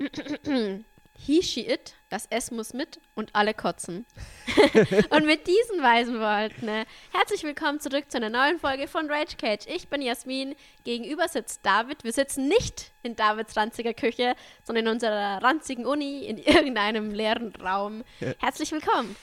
He, 1.22 1.42
she, 1.42 1.66
it, 1.68 1.94
das 2.08 2.24
S 2.30 2.50
muss 2.50 2.72
mit 2.72 2.98
und 3.14 3.28
alle 3.34 3.52
kotzen. 3.52 4.06
und 5.10 5.26
mit 5.26 5.46
diesen 5.46 5.82
weisen 5.82 6.18
Worten, 6.18 6.64
ne, 6.64 6.86
herzlich 7.12 7.42
willkommen 7.42 7.78
zurück 7.80 8.10
zu 8.10 8.16
einer 8.16 8.30
neuen 8.30 8.58
Folge 8.58 8.88
von 8.88 9.10
Rage 9.10 9.36
Cage. 9.36 9.66
Ich 9.66 9.88
bin 9.88 10.00
Jasmin, 10.00 10.54
gegenüber 10.84 11.28
sitzt 11.28 11.66
David. 11.66 12.04
Wir 12.04 12.14
sitzen 12.14 12.48
nicht 12.48 12.92
in 13.02 13.16
Davids 13.16 13.54
ranziger 13.54 13.92
Küche, 13.92 14.34
sondern 14.64 14.86
in 14.86 14.92
unserer 14.92 15.42
ranzigen 15.42 15.84
Uni 15.84 16.24
in 16.24 16.38
irgendeinem 16.38 17.10
leeren 17.10 17.52
Raum. 17.56 18.02
Ja. 18.20 18.32
Herzlich 18.38 18.72
willkommen. 18.72 19.14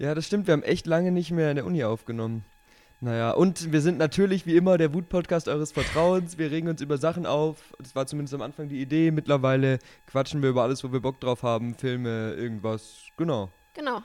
Ja, 0.00 0.16
das 0.16 0.26
stimmt. 0.26 0.48
Wir 0.48 0.54
haben 0.54 0.64
echt 0.64 0.88
lange 0.88 1.12
nicht 1.12 1.30
mehr 1.30 1.50
in 1.50 1.56
der 1.56 1.66
Uni 1.66 1.84
aufgenommen. 1.84 2.44
Naja, 3.04 3.32
und 3.32 3.70
wir 3.70 3.82
sind 3.82 3.98
natürlich 3.98 4.46
wie 4.46 4.56
immer 4.56 4.78
der 4.78 4.94
Wut-Podcast 4.94 5.46
eures 5.48 5.72
Vertrauens. 5.72 6.38
Wir 6.38 6.50
regen 6.50 6.68
uns 6.68 6.80
über 6.80 6.96
Sachen 6.96 7.26
auf. 7.26 7.74
Das 7.78 7.94
war 7.94 8.06
zumindest 8.06 8.32
am 8.32 8.40
Anfang 8.40 8.70
die 8.70 8.80
Idee. 8.80 9.10
Mittlerweile 9.10 9.78
quatschen 10.06 10.40
wir 10.40 10.48
über 10.48 10.62
alles, 10.62 10.82
wo 10.82 10.90
wir 10.90 11.00
Bock 11.00 11.20
drauf 11.20 11.42
haben. 11.42 11.74
Filme, 11.74 12.32
irgendwas. 12.32 13.08
Genau. 13.18 13.50
Genau. 13.74 14.00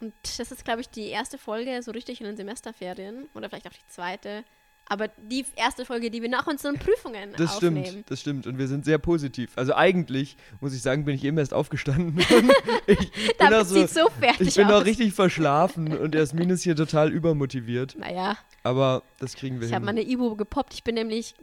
Und 0.00 0.12
das 0.38 0.52
ist, 0.52 0.66
glaube 0.66 0.82
ich, 0.82 0.90
die 0.90 1.06
erste 1.06 1.38
Folge 1.38 1.82
so 1.82 1.92
richtig 1.92 2.20
in 2.20 2.26
den 2.26 2.36
Semesterferien. 2.36 3.26
Oder 3.32 3.48
vielleicht 3.48 3.68
auch 3.68 3.72
die 3.72 3.88
zweite. 3.88 4.44
Aber 4.86 5.08
die 5.08 5.46
erste 5.56 5.84
Folge, 5.86 6.10
die 6.10 6.20
wir 6.20 6.28
nach 6.28 6.46
unseren 6.46 6.78
Prüfungen 6.78 7.32
Das 7.38 7.56
aufnehmen. 7.56 7.84
stimmt, 7.86 8.10
das 8.10 8.20
stimmt. 8.20 8.46
Und 8.46 8.58
wir 8.58 8.68
sind 8.68 8.84
sehr 8.84 8.98
positiv. 8.98 9.52
Also 9.56 9.74
eigentlich, 9.74 10.36
muss 10.60 10.74
ich 10.74 10.82
sagen, 10.82 11.04
bin 11.04 11.14
ich 11.14 11.24
eben 11.24 11.38
erst 11.38 11.54
aufgestanden. 11.54 12.18
ich 12.86 13.36
bin 13.38 13.46
auch 13.54 13.64
so, 13.64 13.74
sieht 13.76 13.90
so 13.90 14.08
fertig 14.20 14.48
ich 14.48 14.54
bin 14.56 14.66
aus. 14.66 14.82
auch 14.82 14.84
richtig 14.84 15.14
verschlafen 15.14 15.96
und 15.96 16.14
Jasmin 16.14 16.50
ist 16.50 16.62
hier 16.62 16.76
total 16.76 17.10
übermotiviert. 17.10 17.96
Naja, 17.98 18.36
Aber 18.64 19.02
das 19.18 19.34
kriegen 19.34 19.56
wir 19.60 19.62
ich 19.62 19.68
hin. 19.70 19.76
habe 19.76 19.86
meine 19.86 20.02
Ibu 20.02 20.36
gepoppt. 20.36 20.74
Ich 20.74 20.84
bin 20.84 20.94
nämlich 20.96 21.34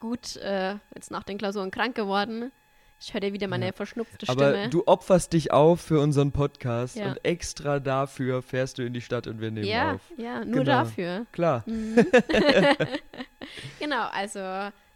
gut 0.00 0.36
äh, 0.36 0.74
jetzt 0.94 1.10
nach 1.10 1.22
den 1.22 1.38
Klausuren 1.38 1.70
krank 1.70 1.94
geworden. 1.94 2.50
Ich 3.06 3.12
höre 3.12 3.20
dir 3.20 3.32
wieder 3.34 3.48
meine 3.48 3.66
Ja. 3.66 3.72
verschnupfte 3.72 4.26
Aber 4.30 4.50
Stimme. 4.52 4.70
du 4.70 4.82
opferst 4.86 5.34
dich 5.34 5.52
auf 5.52 5.80
für 5.82 6.00
unseren 6.00 6.32
Podcast 6.32 6.96
Ja. 6.96 7.08
und 7.10 7.24
extra 7.24 7.78
dafür 7.78 8.40
fährst 8.40 8.78
du 8.78 8.82
in 8.82 8.94
die 8.94 9.02
Stadt 9.02 9.26
und 9.26 9.42
wir 9.42 9.50
nehmen 9.50 9.66
ja, 9.66 9.92
auf. 9.94 10.00
ja, 10.16 10.42
nur 10.44 10.64
Genau. 10.64 10.64
dafür. 10.64 11.26
Klar. 11.32 11.64
Mhm. 11.66 11.96
genau, 13.78 14.06
also 14.10 14.40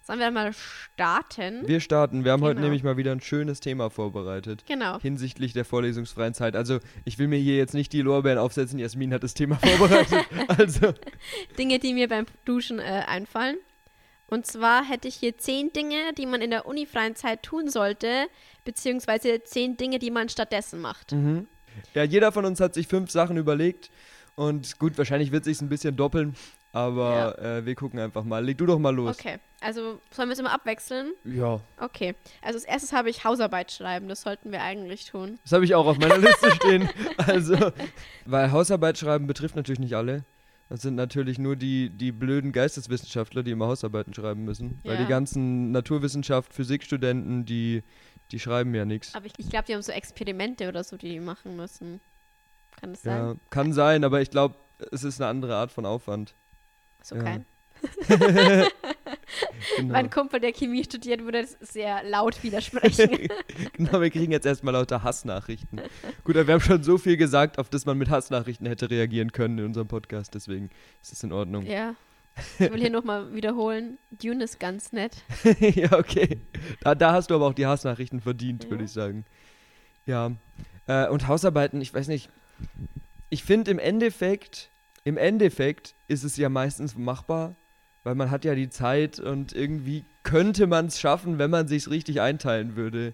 sollen 0.00 0.20
wir 0.20 0.30
mal 0.30 0.52
starten? 0.54 1.68
Wir 1.68 1.80
starten. 1.80 2.24
Wir 2.24 2.32
haben 2.32 2.40
heute 2.42 2.54
Genau. 2.54 2.64
nämlich 2.68 2.82
mal 2.82 2.96
wieder 2.96 3.12
ein 3.12 3.20
schönes 3.20 3.60
Thema 3.60 3.90
vorbereitet. 3.90 4.64
genau. 4.66 4.98
Hinsichtlich 5.00 5.52
der 5.52 5.66
vorlesungsfreien 5.66 6.32
Zeit. 6.32 6.56
Also, 6.56 6.78
ich 7.04 7.18
will 7.18 7.28
mir 7.28 7.38
hier 7.38 7.58
jetzt 7.58 7.74
nicht 7.74 7.92
die 7.92 8.00
Lorbeeren 8.00 8.38
aufsetzen. 8.38 8.78
Jasmin 8.78 9.12
hat 9.12 9.22
das 9.22 9.34
Thema 9.34 9.56
vorbereitet. 9.62 10.24
also, 10.48 10.94
Dinge, 11.58 11.78
die 11.78 11.92
mir 11.92 12.08
beim 12.08 12.24
Duschen 12.46 12.78
äh, 12.78 13.02
einfallen. 13.06 13.58
Und 14.28 14.46
zwar 14.46 14.84
hätte 14.84 15.08
ich 15.08 15.16
hier 15.16 15.38
zehn 15.38 15.72
Dinge, 15.72 16.12
die 16.16 16.26
man 16.26 16.42
in 16.42 16.50
der 16.50 16.66
unifreien 16.66 17.16
Zeit 17.16 17.42
tun 17.42 17.68
sollte, 17.68 18.26
beziehungsweise 18.64 19.42
zehn 19.42 19.76
Dinge, 19.76 19.98
die 19.98 20.10
man 20.10 20.28
stattdessen 20.28 20.80
macht. 20.80 21.12
mhm. 21.12 21.48
ja, 21.94 22.04
jeder 22.04 22.30
von 22.32 22.44
uns 22.44 22.60
hat 22.60 22.74
sich 22.74 22.86
fünf 22.86 23.10
Sachen 23.10 23.36
überlegt. 23.36 23.90
Und 24.36 24.78
gut, 24.78 24.96
wahrscheinlich 24.96 25.32
wird 25.32 25.46
es 25.46 25.58
sich 25.58 25.62
ein 25.62 25.68
bisschen 25.68 25.96
doppeln. 25.96 26.36
Aber 26.72 27.38
äh, 27.38 27.64
wir 27.64 27.74
gucken 27.74 27.98
einfach 27.98 28.24
mal. 28.24 28.44
Leg 28.44 28.58
du 28.58 28.66
doch 28.66 28.78
mal 28.78 28.94
los. 28.94 29.18
Okay, 29.18 29.38
also 29.60 30.00
sollen 30.10 30.28
wir 30.28 30.34
es 30.34 30.38
immer 30.38 30.52
abwechseln? 30.52 31.12
Ja. 31.24 31.60
Okay, 31.80 32.14
also 32.42 32.58
als 32.58 32.64
erstes 32.64 32.92
habe 32.92 33.08
ich 33.08 33.24
Hausarbeit 33.24 33.72
schreiben, 33.72 34.06
das 34.06 34.20
sollten 34.20 34.52
wir 34.52 34.62
eigentlich 34.62 35.06
tun. 35.06 35.38
Das 35.42 35.52
habe 35.52 35.64
ich 35.64 35.74
auch 35.74 35.86
auf 35.86 35.98
meiner 35.98 36.18
Liste 36.18 36.50
stehen. 36.52 36.88
Also, 37.16 37.56
weil 38.26 38.52
Hausarbeit 38.52 38.96
schreiben 38.96 39.26
betrifft 39.26 39.56
natürlich 39.56 39.80
nicht 39.80 39.94
alle. 39.96 40.24
Das 40.68 40.82
sind 40.82 40.96
natürlich 40.96 41.38
nur 41.38 41.56
die, 41.56 41.88
die 41.88 42.12
blöden 42.12 42.52
Geisteswissenschaftler, 42.52 43.42
die 43.42 43.52
immer 43.52 43.66
Hausarbeiten 43.68 44.12
schreiben 44.12 44.44
müssen. 44.44 44.80
Weil 44.84 44.96
Ja. 44.96 45.02
die 45.02 45.08
ganzen 45.08 45.70
Naturwissenschaft, 45.72 46.52
Physikstudenten, 46.52 47.46
die, 47.46 47.82
die 48.30 48.38
schreiben 48.38 48.74
ja 48.74 48.84
nichts. 48.84 49.14
Aber 49.14 49.24
ich, 49.26 49.32
ich 49.38 49.48
glaube, 49.48 49.64
die 49.66 49.74
haben 49.74 49.82
so 49.82 49.92
Experimente 49.92 50.68
oder 50.68 50.84
so, 50.84 50.96
die 50.98 51.08
die 51.08 51.20
machen 51.20 51.56
müssen. 51.56 52.00
Kann 52.78 52.92
das 52.92 53.02
Ja, 53.04 53.28
sein? 53.28 53.40
kann 53.50 53.72
sein, 53.72 54.04
aber 54.04 54.20
ich 54.20 54.30
glaube, 54.30 54.56
es 54.92 55.04
ist 55.04 55.20
eine 55.20 55.30
andere 55.30 55.56
Art 55.56 55.72
von 55.72 55.86
Aufwand. 55.86 56.34
Ist 57.00 57.12
ja. 57.12 57.40
Genau. 59.76 59.92
Mein 59.92 60.10
Kumpel, 60.10 60.40
der 60.40 60.52
Chemie 60.52 60.82
studiert, 60.84 61.22
würde 61.22 61.46
sehr 61.60 62.02
laut 62.02 62.42
widersprechen. 62.42 63.10
genau, 63.74 64.00
wir 64.00 64.10
kriegen 64.10 64.32
jetzt 64.32 64.46
erstmal 64.46 64.72
lauter 64.74 65.02
Hassnachrichten. 65.02 65.80
Gut, 66.24 66.36
aber 66.36 66.46
wir 66.46 66.54
haben 66.54 66.60
schon 66.60 66.82
so 66.82 66.98
viel 66.98 67.16
gesagt, 67.16 67.58
auf 67.58 67.68
das 67.68 67.86
man 67.86 67.98
mit 67.98 68.08
Hassnachrichten 68.10 68.66
hätte 68.66 68.90
reagieren 68.90 69.30
können 69.32 69.58
in 69.58 69.64
unserem 69.66 69.86
Podcast, 69.88 70.34
deswegen 70.34 70.70
ist 71.02 71.12
es 71.12 71.22
in 71.22 71.32
Ordnung. 71.32 71.66
ja. 71.66 71.94
Ich 72.60 72.70
will 72.72 72.80
hier 72.80 72.90
nochmal 72.90 73.34
wiederholen. 73.34 73.98
Dune 74.12 74.44
ist 74.44 74.60
ganz 74.60 74.92
nett. 74.92 75.24
ja, 75.58 75.92
okay. 75.98 76.38
Da, 76.80 76.94
da 76.94 77.12
hast 77.12 77.30
du 77.30 77.34
aber 77.34 77.46
auch 77.48 77.52
die 77.54 77.66
Hassnachrichten 77.66 78.20
verdient, 78.20 78.62
Ja. 78.64 78.70
würde 78.70 78.84
ich 78.84 78.92
sagen. 78.92 79.24
Ja. 80.06 80.30
Äh, 80.86 81.08
und 81.08 81.26
Hausarbeiten, 81.26 81.80
ich 81.80 81.92
weiß 81.92 82.06
nicht. 82.06 82.30
Ich 83.28 83.42
finde 83.42 83.72
im 83.72 83.80
Endeffekt, 83.80 84.70
im 85.02 85.16
Endeffekt 85.16 85.94
ist 86.06 86.22
es 86.22 86.36
ja 86.36 86.48
meistens 86.48 86.96
machbar, 86.96 87.56
weil 88.08 88.14
man 88.14 88.30
hat 88.30 88.46
ja 88.46 88.54
die 88.54 88.70
Zeit 88.70 89.20
und 89.20 89.52
irgendwie 89.52 90.02
könnte 90.22 90.66
man 90.66 90.86
es 90.86 90.98
schaffen, 90.98 91.38
wenn 91.38 91.50
man 91.50 91.68
sich 91.68 91.90
richtig 91.90 92.22
einteilen 92.22 92.74
würde. 92.74 93.12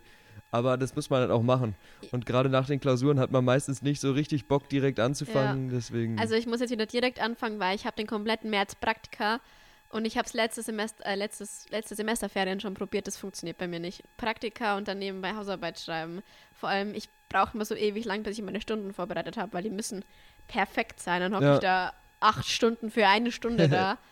Aber 0.52 0.76
das 0.76 0.94
muss 0.94 1.10
man 1.10 1.20
dann 1.20 1.32
auch 1.32 1.42
machen. 1.42 1.74
Und 2.12 2.26
gerade 2.26 2.48
nach 2.48 2.68
den 2.68 2.78
Klausuren 2.78 3.18
hat 3.18 3.32
man 3.32 3.44
meistens 3.44 3.82
nicht 3.82 4.00
so 4.00 4.12
richtig 4.12 4.46
Bock, 4.46 4.68
direkt 4.68 5.00
anzufangen. 5.00 5.68
Deswegen. 5.70 6.16
Also 6.20 6.36
ich 6.36 6.46
muss 6.46 6.60
jetzt 6.60 6.70
wieder 6.70 6.86
direkt 6.86 7.20
anfangen, 7.20 7.58
weil 7.58 7.74
ich 7.74 7.86
habe 7.86 7.96
den 7.96 8.06
kompletten 8.06 8.50
März 8.50 8.76
Praktika 8.76 9.40
und 9.88 10.04
ich 10.04 10.16
habe 10.16 10.26
es 10.28 10.32
letztes 10.32 10.66
Semester, 10.66 11.04
äh, 11.04 11.16
letztes, 11.16 11.68
letzte 11.70 11.96
Semesterferien 11.96 12.60
schon 12.60 12.74
probiert, 12.74 13.08
das 13.08 13.16
funktioniert 13.16 13.58
bei 13.58 13.66
mir 13.66 13.80
nicht. 13.80 14.04
Praktika 14.16 14.76
und 14.76 14.86
dann 14.86 15.00
nebenbei 15.00 15.34
Hausarbeit 15.34 15.80
schreiben. 15.80 16.22
Vor 16.52 16.68
allem, 16.68 16.94
ich 16.94 17.08
brauche 17.28 17.56
immer 17.56 17.64
so 17.64 17.74
ewig 17.74 18.04
lang, 18.04 18.22
bis 18.22 18.38
ich 18.38 18.44
meine 18.44 18.60
Stunden 18.60 18.92
vorbereitet 18.92 19.36
habe, 19.36 19.52
weil 19.54 19.64
die 19.64 19.70
müssen 19.70 20.04
perfekt 20.46 21.00
sein. 21.00 21.20
Dann 21.20 21.34
hocke 21.34 21.44
Ja. 21.46 21.54
ich 21.54 21.60
da 21.60 21.92
acht 22.20 22.46
Stunden 22.46 22.92
für 22.92 23.08
eine 23.08 23.32
Stunde 23.32 23.68
da. 23.68 23.98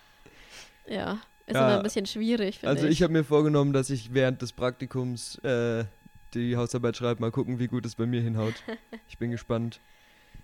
ja, 0.86 1.20
ist 1.46 1.54
Ja. 1.54 1.66
immer 1.68 1.76
ein 1.78 1.82
bisschen 1.82 2.06
schwierig, 2.06 2.60
Also 2.66 2.86
ich. 2.86 2.92
ich 2.92 3.02
habe 3.02 3.12
mir 3.12 3.24
vorgenommen, 3.24 3.72
dass 3.72 3.90
ich 3.90 4.12
während 4.14 4.42
des 4.42 4.52
Praktikums 4.52 5.36
äh, 5.38 5.84
die 6.34 6.56
Hausarbeit 6.56 6.96
schreibe, 6.96 7.20
mal 7.20 7.30
gucken, 7.30 7.58
wie 7.58 7.66
gut 7.68 7.84
es 7.86 7.94
bei 7.94 8.06
mir 8.06 8.20
hinhaut. 8.20 8.54
Ich 9.08 9.18
bin 9.18 9.30
gespannt. 9.30 9.80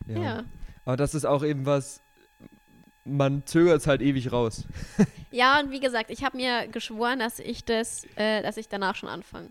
Ja. 0.06 0.22
ja. 0.22 0.44
Aber 0.84 0.96
das 0.96 1.14
ist 1.14 1.24
auch 1.24 1.42
eben 1.42 1.64
was, 1.66 2.02
man 3.04 3.46
zögert 3.46 3.80
es 3.80 3.86
halt 3.86 4.02
ewig 4.02 4.30
raus. 4.32 4.66
ja, 5.30 5.58
und 5.60 5.70
wie 5.70 5.80
gesagt, 5.80 6.10
ich 6.10 6.22
habe 6.24 6.36
mir 6.36 6.68
geschworen, 6.68 7.18
dass 7.18 7.38
ich 7.38 7.64
das, 7.64 8.04
äh, 8.16 8.42
dass 8.42 8.56
ich 8.58 8.68
danach 8.68 8.94
schon 8.96 9.08
anfange. 9.08 9.50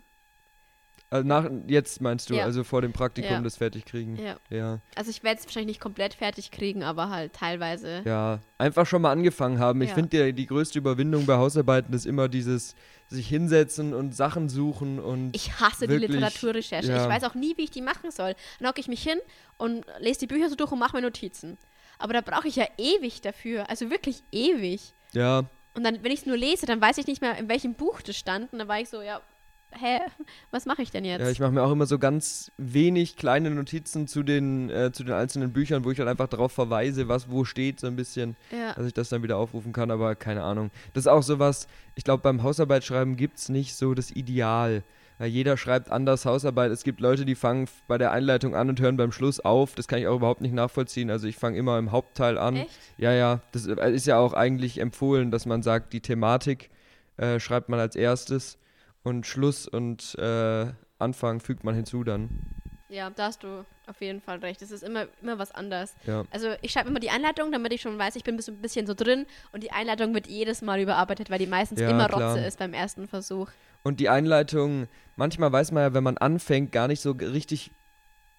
Also 1.09 1.25
nach, 1.25 1.49
jetzt 1.67 2.01
meinst 2.01 2.29
du, 2.29 2.35
Ja. 2.35 2.43
also 2.43 2.65
vor 2.65 2.81
dem 2.81 2.91
Praktikum 2.91 3.31
Ja. 3.31 3.39
das 3.41 3.55
fertig 3.55 3.85
kriegen. 3.85 4.17
Ja. 4.17 4.35
Ja. 4.49 4.79
Also 4.95 5.09
ich 5.09 5.23
werde 5.23 5.39
es 5.39 5.45
wahrscheinlich 5.45 5.67
nicht 5.67 5.79
komplett 5.79 6.13
fertig 6.15 6.51
kriegen, 6.51 6.83
aber 6.83 7.09
halt 7.09 7.31
teilweise. 7.33 8.01
Ja. 8.05 8.39
Einfach 8.57 8.85
schon 8.85 9.01
mal 9.01 9.11
angefangen 9.11 9.57
haben. 9.59 9.81
Ich 9.81 9.93
finde, 9.93 10.25
die, 10.25 10.33
die 10.33 10.45
größte 10.47 10.77
Überwindung 10.79 11.25
bei 11.25 11.35
Hausarbeiten 11.35 11.93
ist 11.93 12.05
immer 12.05 12.27
dieses 12.27 12.75
sich 13.07 13.25
hinsetzen 13.29 13.93
und 13.93 14.13
Sachen 14.15 14.49
suchen 14.49 14.99
und 14.99 15.33
Ich 15.33 15.61
hasse 15.61 15.87
Wirklich, 15.87 16.07
die 16.11 16.17
Literaturrecherche. 16.17 16.91
Ich 16.91 17.07
weiß 17.07 17.23
auch 17.23 17.35
nie, 17.35 17.53
wie 17.55 17.63
ich 17.63 17.71
die 17.71 17.81
machen 17.81 18.11
soll. 18.11 18.35
Dann 18.59 18.67
hocke 18.67 18.81
ich 18.81 18.89
mich 18.89 19.01
hin 19.01 19.17
und 19.57 19.85
lese 19.99 20.19
die 20.19 20.27
Bücher 20.27 20.49
so 20.49 20.55
durch 20.55 20.73
und 20.73 20.79
mache 20.79 20.97
mir 20.97 21.03
Notizen. 21.03 21.57
Aber 21.99 22.11
da 22.11 22.19
brauche 22.19 22.49
ich 22.49 22.57
ja 22.57 22.65
ewig 22.77 23.21
dafür. 23.21 23.69
Also 23.69 23.89
wirklich 23.89 24.23
ewig. 24.33 24.93
ja, 25.13 25.45
Und 25.73 25.83
dann, 25.85 26.03
wenn 26.03 26.11
ich 26.11 26.19
es 26.19 26.25
nur 26.25 26.35
lese, 26.35 26.65
dann 26.65 26.81
weiß 26.81 26.97
ich 26.97 27.07
nicht 27.07 27.21
mehr, 27.21 27.37
in 27.37 27.47
welchem 27.47 27.75
Buch 27.75 28.01
das 28.01 28.17
stand. 28.17 28.51
Und 28.51 28.59
dann 28.59 28.67
war 28.67 28.81
ich 28.81 28.89
so, 28.89 29.01
ja, 29.01 29.21
hä, 29.71 29.99
was 30.51 30.65
mache 30.65 30.81
ich 30.81 30.91
denn 30.91 31.05
jetzt? 31.05 31.21
Ja, 31.21 31.29
ich 31.29 31.39
mache 31.39 31.51
mir 31.51 31.63
auch 31.63 31.71
immer 31.71 31.85
so 31.85 31.99
ganz 31.99 32.51
wenig 32.57 33.15
kleine 33.15 33.49
Notizen 33.49 34.07
zu 34.07 34.23
den, 34.23 34.69
äh, 34.69 34.91
zu 34.91 35.03
den 35.03 35.13
einzelnen 35.13 35.53
Büchern, 35.53 35.83
wo 35.83 35.91
ich 35.91 35.97
dann 35.97 36.07
einfach 36.07 36.27
darauf 36.27 36.51
verweise, 36.51 37.07
was 37.07 37.29
wo 37.29 37.45
steht, 37.45 37.79
so 37.79 37.87
ein 37.87 37.95
bisschen, 37.95 38.35
ja. 38.51 38.73
dass 38.73 38.85
ich 38.85 38.93
das 38.93 39.09
dann 39.09 39.23
wieder 39.23 39.37
aufrufen 39.37 39.73
kann, 39.73 39.91
aber 39.91 40.15
keine 40.15 40.43
Ahnung. 40.43 40.71
Das 40.93 41.03
ist 41.03 41.07
auch 41.07 41.23
sowas, 41.23 41.67
ich 41.95 42.03
glaube, 42.03 42.23
beim 42.23 42.43
Hausarbeitschreiben 42.43 43.15
gibt 43.15 43.37
es 43.37 43.49
nicht 43.49 43.75
so 43.75 43.93
das 43.93 44.11
Ideal. 44.11 44.83
Weil 45.19 45.29
jeder 45.29 45.57
schreibt 45.57 45.89
anders 45.91 46.25
Hausarbeit. 46.25 46.71
Es 46.71 46.83
gibt 46.83 46.99
Leute, 46.99 47.25
die 47.25 47.33
fangen 47.33 47.67
bei 47.87 47.97
der 47.97 48.11
Einleitung 48.11 48.55
an 48.55 48.69
und 48.69 48.79
hören 48.79 48.97
beim 48.97 49.11
Schluss 49.11 49.39
auf. 49.39 49.73
Das 49.73 49.87
kann 49.87 49.99
ich 49.99 50.07
auch 50.07 50.17
überhaupt 50.17 50.41
nicht 50.41 50.53
nachvollziehen. 50.53 51.09
Also 51.09 51.27
ich 51.27 51.37
fange 51.37 51.57
immer 51.57 51.79
im 51.79 51.91
Hauptteil 51.91 52.37
an. 52.37 52.57
Echt? 52.57 52.69
Ja, 52.97 53.11
ja, 53.13 53.41
das 53.51 53.65
äh, 53.65 53.91
ist 53.91 54.05
ja 54.05 54.19
auch 54.19 54.33
eigentlich 54.33 54.79
empfohlen, 54.79 55.31
dass 55.31 55.47
man 55.47 55.63
sagt, 55.63 55.93
die 55.93 56.01
Thematik 56.01 56.69
äh, 57.17 57.39
schreibt 57.39 57.69
man 57.69 57.79
als 57.79 57.95
erstes 57.95 58.59
und 59.03 59.25
Schluss 59.25 59.67
und 59.67 60.15
äh, 60.19 60.67
Anfang 60.99 61.39
fügt 61.39 61.63
man 61.63 61.75
hinzu 61.75 62.03
dann. 62.03 62.29
Ja, 62.89 63.09
da 63.09 63.25
hast 63.25 63.43
du 63.43 63.65
auf 63.87 63.99
jeden 63.99 64.21
Fall 64.21 64.39
recht. 64.39 64.61
Es 64.61 64.71
ist 64.71 64.81
immer, 64.81 65.07
immer 65.21 65.37
was 65.37 65.51
anderes. 65.51 65.93
Ja. 66.05 66.23
Also 66.31 66.53
ich 66.61 66.71
schreibe 66.71 66.89
immer 66.89 67.01
die 67.01 67.09
Einleitung, 67.09 67.51
damit 67.51 67.73
ich 67.73 67.81
schon 67.81 67.97
weiß, 67.97 68.15
ich 68.15 68.23
bin 68.23 68.35
ein 68.39 68.61
bisschen, 68.61 68.87
so 68.87 68.93
drin. 68.93 69.25
Und 69.51 69.61
die 69.61 69.71
Einleitung 69.71 70.13
wird 70.13 70.27
jedes 70.27 70.61
Mal 70.61 70.79
überarbeitet, 70.79 71.29
weil 71.29 71.39
die 71.39 71.47
meistens 71.47 71.81
Ja, 71.81 71.89
immer 71.89 72.07
klar. 72.07 72.31
Rotze 72.35 72.45
ist 72.45 72.59
beim 72.59 72.73
ersten 72.73 73.07
Versuch. 73.09 73.49
Und 73.83 73.99
die 73.99 74.07
Einleitung, 74.07 74.87
manchmal 75.17 75.51
weiß 75.51 75.71
man 75.73 75.83
ja, 75.83 75.93
wenn 75.93 76.03
man 76.03 76.17
anfängt, 76.17 76.71
gar 76.71 76.87
nicht 76.87 77.01
so 77.01 77.11
richtig, 77.11 77.71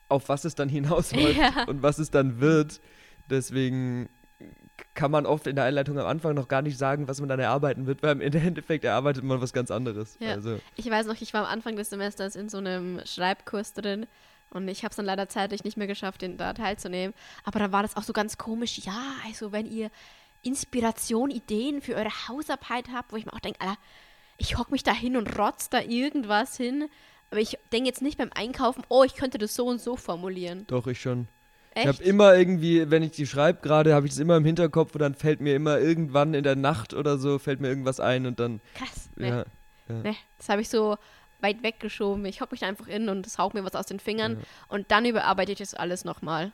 auf 0.08 0.30
was 0.30 0.46
es 0.46 0.54
dann 0.54 0.68
hinausläuft 0.70 1.36
Ja. 1.36 1.64
und 1.66 1.82
was 1.82 1.98
es 1.98 2.10
dann 2.10 2.40
wird. 2.40 2.80
Deswegen 3.28 4.08
kann 4.94 5.10
man 5.10 5.26
oft 5.26 5.46
in 5.46 5.56
der 5.56 5.64
Einleitung 5.64 5.98
am 5.98 6.06
Anfang 6.06 6.34
noch 6.34 6.48
gar 6.48 6.62
nicht 6.62 6.78
sagen, 6.78 7.08
was 7.08 7.20
man 7.20 7.28
dann 7.28 7.40
erarbeiten 7.40 7.86
wird, 7.86 8.02
weil 8.02 8.12
im 8.12 8.20
Endeffekt 8.20 8.84
erarbeitet 8.84 9.24
man 9.24 9.40
was 9.40 9.52
ganz 9.52 9.70
anderes. 9.70 10.16
Ja. 10.20 10.32
Also, 10.32 10.58
Ich 10.76 10.88
weiß 10.90 11.06
noch, 11.06 11.20
ich 11.20 11.32
war 11.34 11.46
am 11.46 11.52
Anfang 11.52 11.76
des 11.76 11.90
Semesters 11.90 12.36
in 12.36 12.48
so 12.48 12.58
einem 12.58 13.00
Schreibkurs 13.04 13.72
drin 13.74 14.06
und 14.50 14.66
ich 14.68 14.82
habe 14.84 14.90
es 14.90 14.96
dann 14.96 15.06
leider 15.06 15.28
zeitlich 15.28 15.64
nicht 15.64 15.76
mehr 15.76 15.86
geschafft, 15.86 16.22
den 16.22 16.36
da 16.36 16.52
teilzunehmen. 16.52 17.14
Aber 17.44 17.58
da 17.58 17.72
war 17.72 17.82
das 17.82 17.96
auch 17.96 18.02
so 18.02 18.12
ganz 18.12 18.38
komisch. 18.38 18.78
Ja, 18.78 19.00
also 19.26 19.52
wenn 19.52 19.66
ihr 19.66 19.90
Inspiration, 20.42 21.30
Ideen 21.30 21.82
für 21.82 21.94
eure 21.94 22.28
Hausarbeit 22.28 22.88
habt, 22.92 23.12
wo 23.12 23.16
ich 23.16 23.26
mir 23.26 23.32
auch 23.32 23.40
denke, 23.40 23.60
Alter, 23.60 23.78
ich 24.38 24.56
hock 24.56 24.70
mich 24.70 24.84
da 24.84 24.92
hin 24.92 25.16
und 25.16 25.38
rotz 25.38 25.68
da 25.68 25.80
irgendwas 25.80 26.56
hin. 26.56 26.88
Aber 27.30 27.40
ich 27.40 27.58
denke 27.72 27.88
jetzt 27.88 28.00
nicht 28.00 28.16
beim 28.16 28.30
Einkaufen, 28.34 28.84
oh, 28.88 29.04
ich 29.04 29.14
könnte 29.14 29.36
das 29.36 29.54
so 29.54 29.66
und 29.66 29.80
so 29.80 29.96
formulieren. 29.96 30.66
doch, 30.68 30.86
ich 30.86 31.00
schon. 31.00 31.28
Echt? 31.78 31.86
Ich 31.86 31.94
habe 31.98 32.02
immer 32.04 32.34
irgendwie, 32.36 32.90
wenn 32.90 33.02
ich 33.02 33.12
die 33.12 33.26
schreibe 33.26 33.60
gerade, 33.62 33.94
habe 33.94 34.06
ich 34.06 34.12
es 34.12 34.18
immer 34.18 34.36
im 34.36 34.44
Hinterkopf 34.44 34.94
und 34.94 35.00
dann 35.00 35.14
fällt 35.14 35.40
mir 35.40 35.54
immer 35.54 35.78
irgendwann 35.78 36.34
in 36.34 36.42
der 36.44 36.56
Nacht 36.56 36.94
oder 36.94 37.18
so, 37.18 37.38
fällt 37.38 37.60
mir 37.60 37.68
irgendwas 37.68 38.00
ein 38.00 38.26
und 38.26 38.38
dann, 38.40 38.60
Krass. 38.74 39.08
Nee, 39.16 39.28
ja. 39.28 39.44
nee, 39.88 40.16
das 40.38 40.48
habe 40.48 40.60
ich 40.60 40.68
so 40.68 40.96
weit 41.40 41.62
weggeschoben. 41.62 42.24
Ich 42.24 42.40
hock 42.40 42.50
mich 42.50 42.60
da 42.60 42.66
einfach 42.66 42.88
in 42.88 43.08
und 43.08 43.26
es 43.26 43.38
haut 43.38 43.54
mir 43.54 43.64
was 43.64 43.74
aus 43.74 43.86
den 43.86 44.00
Fingern. 44.00 44.32
Ja. 44.32 44.38
Und 44.68 44.90
dann 44.90 45.04
überarbeite 45.04 45.52
ich 45.52 45.58
das 45.58 45.74
alles 45.74 46.04
nochmal. 46.04 46.52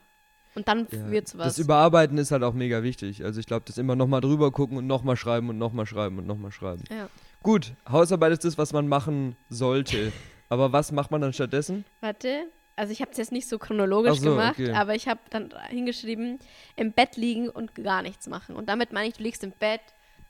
Und 0.54 0.68
dann 0.68 0.86
Ja, 0.90 1.10
wird's 1.10 1.36
was. 1.36 1.56
Das 1.56 1.58
Überarbeiten 1.58 2.16
ist 2.18 2.30
halt 2.30 2.42
auch 2.42 2.52
mega 2.54 2.82
wichtig. 2.82 3.24
Also 3.24 3.40
ich 3.40 3.46
glaube, 3.46 3.64
das 3.66 3.76
immer 3.78 3.96
nochmal 3.96 4.20
drüber 4.20 4.52
gucken 4.52 4.76
und 4.76 4.86
nochmal 4.86 5.16
schreiben 5.16 5.48
und 5.48 5.58
nochmal 5.58 5.86
schreiben 5.86 6.18
und 6.18 6.26
nochmal 6.26 6.52
schreiben. 6.52 6.84
ja. 6.90 7.08
Gut, 7.42 7.74
Hausarbeit 7.90 8.32
ist 8.32 8.44
das, 8.44 8.56
was 8.56 8.72
man 8.72 8.88
machen 8.88 9.36
sollte. 9.50 10.12
Aber 10.48 10.72
was 10.72 10.92
macht 10.92 11.10
man 11.10 11.20
dann 11.20 11.32
stattdessen? 11.34 11.84
Warte. 12.00 12.46
Also 12.76 12.92
ich 12.92 13.00
habe 13.00 13.12
es 13.12 13.18
jetzt 13.18 13.32
nicht 13.32 13.48
so 13.48 13.58
chronologisch 13.58 14.18
so, 14.18 14.30
gemacht, 14.30 14.54
okay. 14.58 14.72
aber 14.72 14.94
ich 14.94 15.06
habe 15.06 15.20
dann 15.30 15.54
hingeschrieben, 15.68 16.38
im 16.76 16.92
Bett 16.92 17.16
liegen 17.16 17.48
und 17.48 17.74
gar 17.74 18.02
nichts 18.02 18.26
machen. 18.26 18.56
Und 18.56 18.68
damit 18.68 18.92
meine 18.92 19.08
ich, 19.08 19.14
du 19.14 19.22
liegst 19.22 19.44
im 19.44 19.52
Bett, 19.52 19.80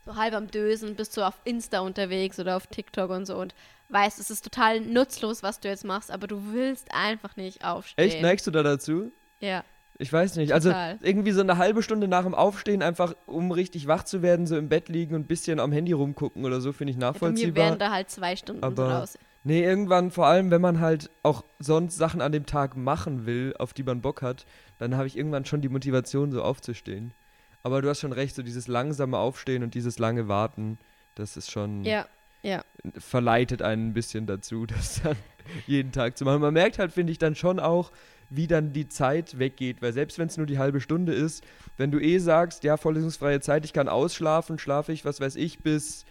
so 0.04 0.16
halb 0.16 0.34
am 0.34 0.50
Dösen, 0.50 0.94
bist 0.94 1.14
so 1.14 1.22
auf 1.22 1.40
Insta 1.44 1.80
unterwegs 1.80 2.38
oder 2.38 2.56
auf 2.56 2.66
TikTok 2.66 3.10
und 3.10 3.24
so 3.24 3.36
und 3.36 3.54
weißt, 3.88 4.18
es 4.18 4.30
ist 4.30 4.44
total 4.44 4.80
nutzlos, 4.80 5.42
was 5.42 5.60
du 5.60 5.68
jetzt 5.68 5.84
machst, 5.84 6.10
aber 6.10 6.26
du 6.26 6.52
willst 6.52 6.88
einfach 6.92 7.36
nicht 7.36 7.64
aufstehen. 7.64 8.04
Echt, 8.04 8.20
neigst 8.20 8.46
du 8.46 8.50
da 8.50 8.62
dazu? 8.62 9.10
Ja. 9.40 9.64
Ich 9.96 10.12
weiß 10.12 10.36
nicht. 10.36 10.52
Also 10.52 10.70
Total. 10.70 10.98
irgendwie 11.02 11.30
so 11.30 11.40
eine 11.40 11.56
halbe 11.56 11.82
Stunde 11.82 12.08
nach 12.08 12.24
dem 12.24 12.34
Aufstehen 12.34 12.82
einfach, 12.82 13.14
um 13.26 13.52
richtig 13.52 13.86
wach 13.86 14.02
zu 14.02 14.22
werden, 14.22 14.46
so 14.46 14.56
im 14.56 14.68
Bett 14.68 14.88
liegen 14.88 15.14
und 15.14 15.22
ein 15.22 15.26
bisschen 15.26 15.60
am 15.60 15.70
Handy 15.70 15.92
rumgucken 15.92 16.44
oder 16.44 16.60
so, 16.60 16.72
finde 16.72 16.90
ich 16.90 16.98
Bei 16.98 17.06
mir 17.06 17.12
nachvollziehbar. 17.12 17.64
wären 17.64 17.78
da 17.78 17.90
halt 17.92 18.10
zwei 18.10 18.36
Stunden 18.36 18.64
aber- 18.64 18.88
draus. 18.88 19.18
Nee, 19.46 19.62
irgendwann, 19.62 20.10
vor 20.10 20.26
allem, 20.26 20.50
wenn 20.50 20.62
man 20.62 20.80
halt 20.80 21.10
auch 21.22 21.44
sonst 21.58 21.96
Sachen 21.96 22.22
an 22.22 22.32
dem 22.32 22.46
Tag 22.46 22.76
machen 22.76 23.26
will, 23.26 23.54
auf 23.58 23.74
die 23.74 23.82
man 23.82 24.00
Bock 24.00 24.22
hat, 24.22 24.46
dann 24.78 24.96
habe 24.96 25.06
ich 25.06 25.18
irgendwann 25.18 25.44
schon 25.44 25.60
die 25.60 25.68
Motivation, 25.68 26.32
so 26.32 26.42
aufzustehen. 26.42 27.12
Aber 27.62 27.82
du 27.82 27.90
hast 27.90 28.00
schon 28.00 28.12
recht, 28.12 28.34
so 28.34 28.42
dieses 28.42 28.68
langsame 28.68 29.18
Aufstehen 29.18 29.62
und 29.62 29.74
dieses 29.74 29.98
lange 29.98 30.28
Warten, 30.28 30.78
das 31.14 31.36
ist 31.36 31.50
schon, 31.50 31.84
Ja, 31.84 32.06
ja. 32.42 32.64
verleitet 32.96 33.60
einen 33.60 33.88
ein 33.88 33.92
bisschen 33.94 34.26
dazu, 34.26 34.64
das 34.66 35.02
dann 35.02 35.16
jeden 35.66 35.92
Tag 35.92 36.16
zu 36.16 36.24
machen. 36.24 36.40
Man 36.40 36.54
merkt 36.54 36.78
halt, 36.78 36.92
finde 36.92 37.12
ich, 37.12 37.18
dann 37.18 37.34
schon 37.34 37.60
auch, 37.60 37.92
wie 38.30 38.46
dann 38.46 38.72
die 38.72 38.88
Zeit 38.88 39.38
weggeht, 39.38 39.82
weil 39.82 39.92
selbst 39.92 40.18
wenn 40.18 40.28
es 40.28 40.38
nur 40.38 40.46
die 40.46 40.58
halbe 40.58 40.80
Stunde 40.80 41.12
ist, 41.12 41.44
wenn 41.76 41.90
du 41.90 42.00
eh 42.00 42.16
sagst, 42.18 42.64
ja, 42.64 42.78
vorlesungsfreie 42.78 43.40
Zeit, 43.40 43.66
ich 43.66 43.74
kann 43.74 43.88
ausschlafen, 43.88 44.58
schlafe 44.58 44.92
ich, 44.92 45.04
was 45.04 45.20
weiß 45.20 45.36
ich, 45.36 45.58
bis 45.62 46.06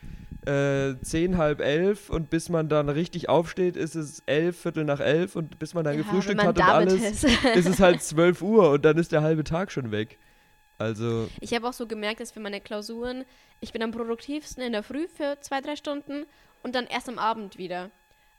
äh, 0.48 0.96
zehn, 1.02 1.38
halb 1.38 1.62
elf 1.62 2.10
und 2.10 2.30
bis 2.30 2.50
man 2.50 2.70
dann 2.70 2.90
richtig 2.90 3.30
aufsteht, 3.30 3.76
ist 3.76 3.96
es 3.96 4.22
elf, 4.26 4.62
Viertel 4.62 4.86
nach 4.86 5.00
elf 5.00 5.36
und 5.36 5.60
bis 5.60 5.74
man 5.74 5.84
dann 5.84 5.96
ja, 5.96 6.02
gefrühstückt 6.02 6.44
hat 6.44 6.58
und 6.58 6.64
alles, 6.64 7.24
ist. 7.24 7.24
ist 7.56 7.68
es 7.68 7.80
halt 7.80 8.02
zwölf 8.02 8.42
Uhr 8.42 8.72
und 8.72 8.86
dann 8.86 8.98
ist 8.98 9.12
der 9.12 9.22
halbe 9.22 9.44
Tag 9.44 9.72
schon 9.72 9.92
weg. 9.92 10.20
Also, 10.78 11.30
Ich 11.40 11.54
habe 11.54 11.68
auch 11.68 11.74
so 11.74 11.88
gemerkt, 11.88 12.20
dass 12.20 12.32
für 12.32 12.40
meine 12.40 12.60
Klausuren, 12.60 13.26
ich 13.62 13.72
bin 13.72 13.84
am 13.84 13.92
produktivsten 13.92 14.64
in 14.64 14.74
der 14.74 14.84
Früh 14.84 15.08
für 15.08 15.38
zwei, 15.40 15.62
drei 15.62 15.76
Stunden 15.76 16.26
und 16.64 16.76
dann 16.76 16.88
erst 16.88 17.08
am 17.08 17.20
Abend 17.20 17.58
wieder. 17.58 17.92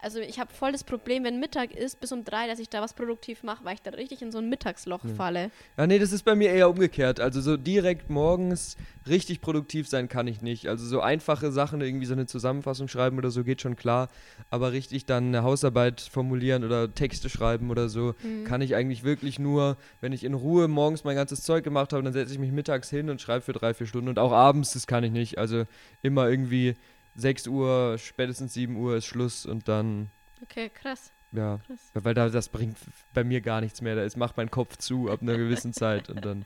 Also 0.04 0.20
ich 0.20 0.38
habe 0.38 0.52
voll 0.52 0.70
das 0.72 0.84
Problem, 0.84 1.24
wenn 1.24 1.40
Mittag 1.40 1.72
ist, 1.74 1.98
bis 1.98 2.12
um 2.12 2.24
drei, 2.24 2.46
dass 2.46 2.58
ich 2.58 2.68
da 2.68 2.82
was 2.82 2.92
produktiv 2.92 3.42
mache, 3.42 3.64
weil 3.64 3.72
ich 3.74 3.80
da 3.82 3.90
richtig 3.92 4.20
in 4.20 4.30
so 4.30 4.36
ein 4.38 4.50
Mittagsloch 4.50 5.02
Ja. 5.02 5.14
falle. 5.14 5.50
Ja, 5.78 5.86
nee, 5.86 5.98
das 5.98 6.12
ist 6.12 6.24
bei 6.24 6.34
mir 6.34 6.50
eher 6.50 6.68
umgekehrt. 6.68 7.20
Also 7.20 7.40
so 7.40 7.56
direkt 7.56 8.10
morgens 8.10 8.76
richtig 9.08 9.40
produktiv 9.40 9.88
sein 9.88 10.08
kann 10.10 10.26
ich 10.26 10.42
nicht. 10.42 10.68
Also 10.68 10.84
so 10.86 11.00
einfache 11.00 11.50
Sachen, 11.52 11.80
irgendwie 11.80 12.04
so 12.04 12.12
eine 12.12 12.26
Zusammenfassung 12.26 12.86
schreiben 12.88 13.16
oder 13.16 13.30
so 13.30 13.44
geht 13.44 13.62
schon 13.62 13.76
klar. 13.76 14.08
Aber 14.50 14.72
richtig 14.72 15.06
dann 15.06 15.28
eine 15.28 15.42
Hausarbeit 15.42 16.02
formulieren 16.02 16.64
oder 16.64 16.94
Texte 16.94 17.30
schreiben 17.30 17.70
oder 17.70 17.88
so 17.88 18.14
Mhm. 18.22 18.44
kann 18.44 18.60
ich 18.60 18.74
eigentlich 18.74 19.04
wirklich 19.04 19.38
nur, 19.38 19.78
wenn 20.02 20.12
ich 20.12 20.22
in 20.22 20.34
Ruhe 20.34 20.68
morgens 20.68 21.04
mein 21.04 21.16
ganzes 21.16 21.42
Zeug 21.42 21.64
gemacht 21.64 21.94
habe, 21.94 22.02
dann 22.02 22.12
setze 22.12 22.34
ich 22.34 22.38
mich 22.38 22.52
mittags 22.52 22.90
hin 22.90 23.08
und 23.08 23.22
schreibe 23.22 23.40
für 23.40 23.54
drei, 23.54 23.72
vier 23.72 23.86
Stunden. 23.86 24.08
Und 24.10 24.18
auch 24.18 24.32
abends, 24.32 24.74
das 24.74 24.86
kann 24.86 25.02
ich 25.02 25.12
nicht. 25.12 25.38
Also 25.38 25.64
immer 26.02 26.28
irgendwie 26.28 26.74
6 27.16 27.46
Uhr, 27.48 27.96
spätestens 27.98 28.54
7 28.54 28.76
Uhr 28.76 28.96
ist 28.96 29.06
Schluss 29.06 29.46
und 29.46 29.68
dann, 29.68 30.10
Okay, 30.42 30.68
krass. 30.70 31.12
ja, 31.32 31.58
krass. 31.66 31.90
weil 31.94 32.14
da, 32.14 32.28
das 32.28 32.48
bringt 32.48 32.76
bei 33.12 33.24
mir 33.24 33.40
gar 33.40 33.60
nichts 33.60 33.80
mehr. 33.80 33.94
Da 33.94 34.02
ist, 34.02 34.16
macht 34.16 34.36
mein 34.36 34.50
Kopf 34.50 34.76
zu 34.76 35.10
ab 35.10 35.22
einer 35.22 35.36
gewissen 35.36 35.72
Zeit 35.74 36.08
und 36.10 36.24
dann. 36.24 36.44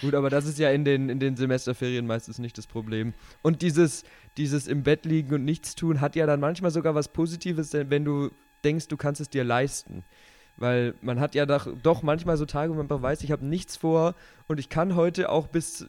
Gut, 0.00 0.14
aber 0.14 0.30
das 0.30 0.46
ist 0.46 0.58
ja 0.58 0.70
in 0.70 0.84
den, 0.84 1.08
in 1.10 1.20
den 1.20 1.36
Semesterferien 1.36 2.06
meistens 2.06 2.38
nicht 2.38 2.56
das 2.56 2.66
Problem. 2.66 3.12
Und 3.42 3.60
dieses, 3.62 4.04
dieses 4.36 4.66
im 4.66 4.82
Bett 4.82 5.04
liegen 5.04 5.34
und 5.34 5.44
nichts 5.44 5.74
tun 5.74 6.00
hat 6.00 6.16
ja 6.16 6.26
dann 6.26 6.40
manchmal 6.40 6.70
sogar 6.70 6.94
was 6.94 7.12
Positives, 7.12 7.70
denn 7.70 7.90
wenn 7.90 8.04
du 8.04 8.30
denkst, 8.64 8.88
du 8.88 8.96
kannst 8.96 9.20
es 9.20 9.28
dir 9.30 9.44
leisten. 9.44 10.04
Weil 10.56 10.94
man 11.00 11.20
hat 11.20 11.34
ja 11.34 11.46
doch, 11.46 11.68
doch 11.82 12.02
manchmal 12.02 12.36
so 12.36 12.44
Tage, 12.46 12.70
wo 12.72 12.76
man 12.76 12.84
einfach 12.84 13.00
weiß, 13.02 13.22
ich 13.24 13.32
habe 13.32 13.44
nichts 13.46 13.76
vor 13.78 14.14
und 14.46 14.60
ich 14.60 14.68
kann 14.68 14.94
heute 14.94 15.30
auch 15.30 15.48
bis 15.48 15.86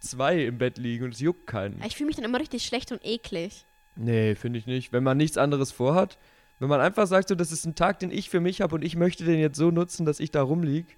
zwei 0.00 0.44
im 0.44 0.58
Bett 0.58 0.78
liegen 0.78 1.04
und 1.04 1.14
es 1.14 1.20
juckt 1.20 1.46
keinen. 1.46 1.82
Ich 1.86 1.96
fühle 1.96 2.06
mich 2.08 2.16
dann 2.16 2.24
immer 2.24 2.40
richtig 2.40 2.64
schlecht 2.64 2.92
und 2.92 3.04
eklig. 3.04 3.64
Nee, 3.96 4.34
finde 4.34 4.58
ich 4.58 4.66
nicht. 4.66 4.92
Wenn 4.92 5.02
man 5.04 5.16
nichts 5.16 5.38
anderes 5.38 5.72
vorhat, 5.72 6.18
wenn 6.58 6.68
man 6.68 6.80
einfach 6.80 7.06
sagt, 7.06 7.28
so, 7.28 7.34
das 7.34 7.52
ist 7.52 7.64
ein 7.66 7.74
Tag, 7.74 7.98
den 7.98 8.10
ich 8.10 8.30
für 8.30 8.40
mich 8.40 8.60
habe 8.60 8.74
und 8.74 8.82
ich 8.82 8.96
möchte 8.96 9.24
den 9.24 9.38
jetzt 9.38 9.56
so 9.56 9.70
nutzen, 9.70 10.06
dass 10.06 10.20
ich 10.20 10.30
da 10.30 10.42
rumliege, 10.42 10.92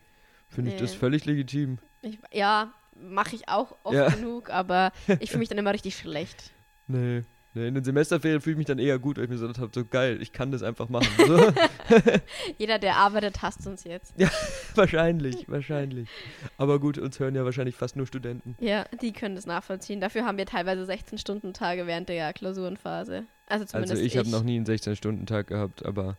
finde 0.48 0.72
ich 0.72 0.76
das 0.78 0.92
Nee. 0.92 0.98
völlig 0.98 1.24
legitim. 1.24 1.78
Ich, 2.02 2.18
ja, 2.32 2.72
mache 2.96 3.34
ich 3.36 3.48
auch 3.48 3.76
oft 3.84 3.94
Ja. 3.94 4.08
genug, 4.08 4.50
aber 4.50 4.92
ich 5.20 5.30
fühle 5.30 5.40
mich 5.40 5.48
dann 5.48 5.58
immer 5.58 5.72
richtig 5.74 5.96
schlecht. 5.96 6.50
Nee. 6.86 7.22
Nee 7.54 7.68
in 7.68 7.74
den 7.74 7.84
Semesterferien 7.84 8.40
fühle 8.40 8.52
ich 8.54 8.58
mich 8.58 8.66
dann 8.66 8.78
eher 8.78 8.98
gut, 8.98 9.16
weil 9.16 9.24
ich 9.24 9.30
mir 9.30 9.36
gedacht 9.38 9.58
habe, 9.58 9.70
so 9.74 9.84
geil, 9.84 10.20
ich 10.20 10.32
kann 10.32 10.50
das 10.52 10.62
einfach 10.62 10.88
machen. 10.88 11.08
So, 11.26 11.52
Jeder, 12.58 12.78
der 12.78 12.96
arbeitet, 12.96 13.42
hasst 13.42 13.66
uns 13.66 13.84
jetzt. 13.84 14.14
wahrscheinlich, 14.74 15.48
wahrscheinlich. 15.48 16.08
Aber 16.56 16.78
gut, 16.78 16.98
uns 16.98 17.18
hören 17.18 17.34
ja 17.34 17.44
wahrscheinlich 17.44 17.74
fast 17.74 17.96
nur 17.96 18.06
Studenten. 18.06 18.56
Ja, 18.60 18.84
die 19.02 19.12
können 19.12 19.34
das 19.34 19.46
nachvollziehen. 19.46 20.00
Dafür 20.00 20.24
haben 20.24 20.38
wir 20.38 20.46
teilweise 20.46 20.82
16-Stunden-Tage 20.90 21.86
während 21.86 22.08
der 22.08 22.32
Klausurenphase. 22.32 23.24
Also 23.46 23.64
zumindest 23.64 23.92
Also 23.92 24.04
ich 24.04 24.16
habe 24.18 24.28
noch 24.28 24.42
nie 24.42 24.56
einen 24.56 24.66
16-Stunden-Tag 24.66 25.46
gehabt, 25.46 25.84
aber 25.84 26.16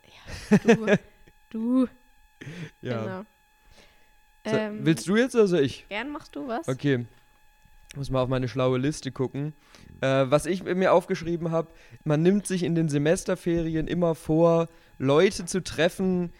Du, 0.64 0.86
du 1.52 1.88
ja. 2.82 3.04
genau. 3.04 3.26
So, 4.46 4.56
Ähm, 4.56 4.80
willst 4.86 5.08
du 5.08 5.16
jetzt 5.18 5.36
oder 5.36 5.48
soll 5.48 5.60
ich? 5.60 5.86
Gern 5.90 6.10
machst 6.10 6.36
du 6.36 6.48
was? 6.48 6.68
Okay. 6.68 7.06
Ich 7.92 7.98
muss 7.98 8.10
mal 8.10 8.22
auf 8.22 8.30
meine 8.30 8.48
schlaue 8.48 8.78
Liste 8.78 9.12
gucken. 9.12 9.54
Äh, 10.02 10.26
was 10.30 10.46
ich 10.46 10.64
mir 10.64 10.94
aufgeschrieben 10.94 11.52
habe, 11.52 11.70
man 12.04 12.22
nimmt 12.22 12.48
sich 12.48 12.64
in 12.64 12.76
den 12.76 12.90
Semesterferien 12.90 13.88
immer 13.88 14.16
vor, 14.16 14.68
Leute 14.98 15.46
zu 15.46 15.64
treffen, 15.64 16.32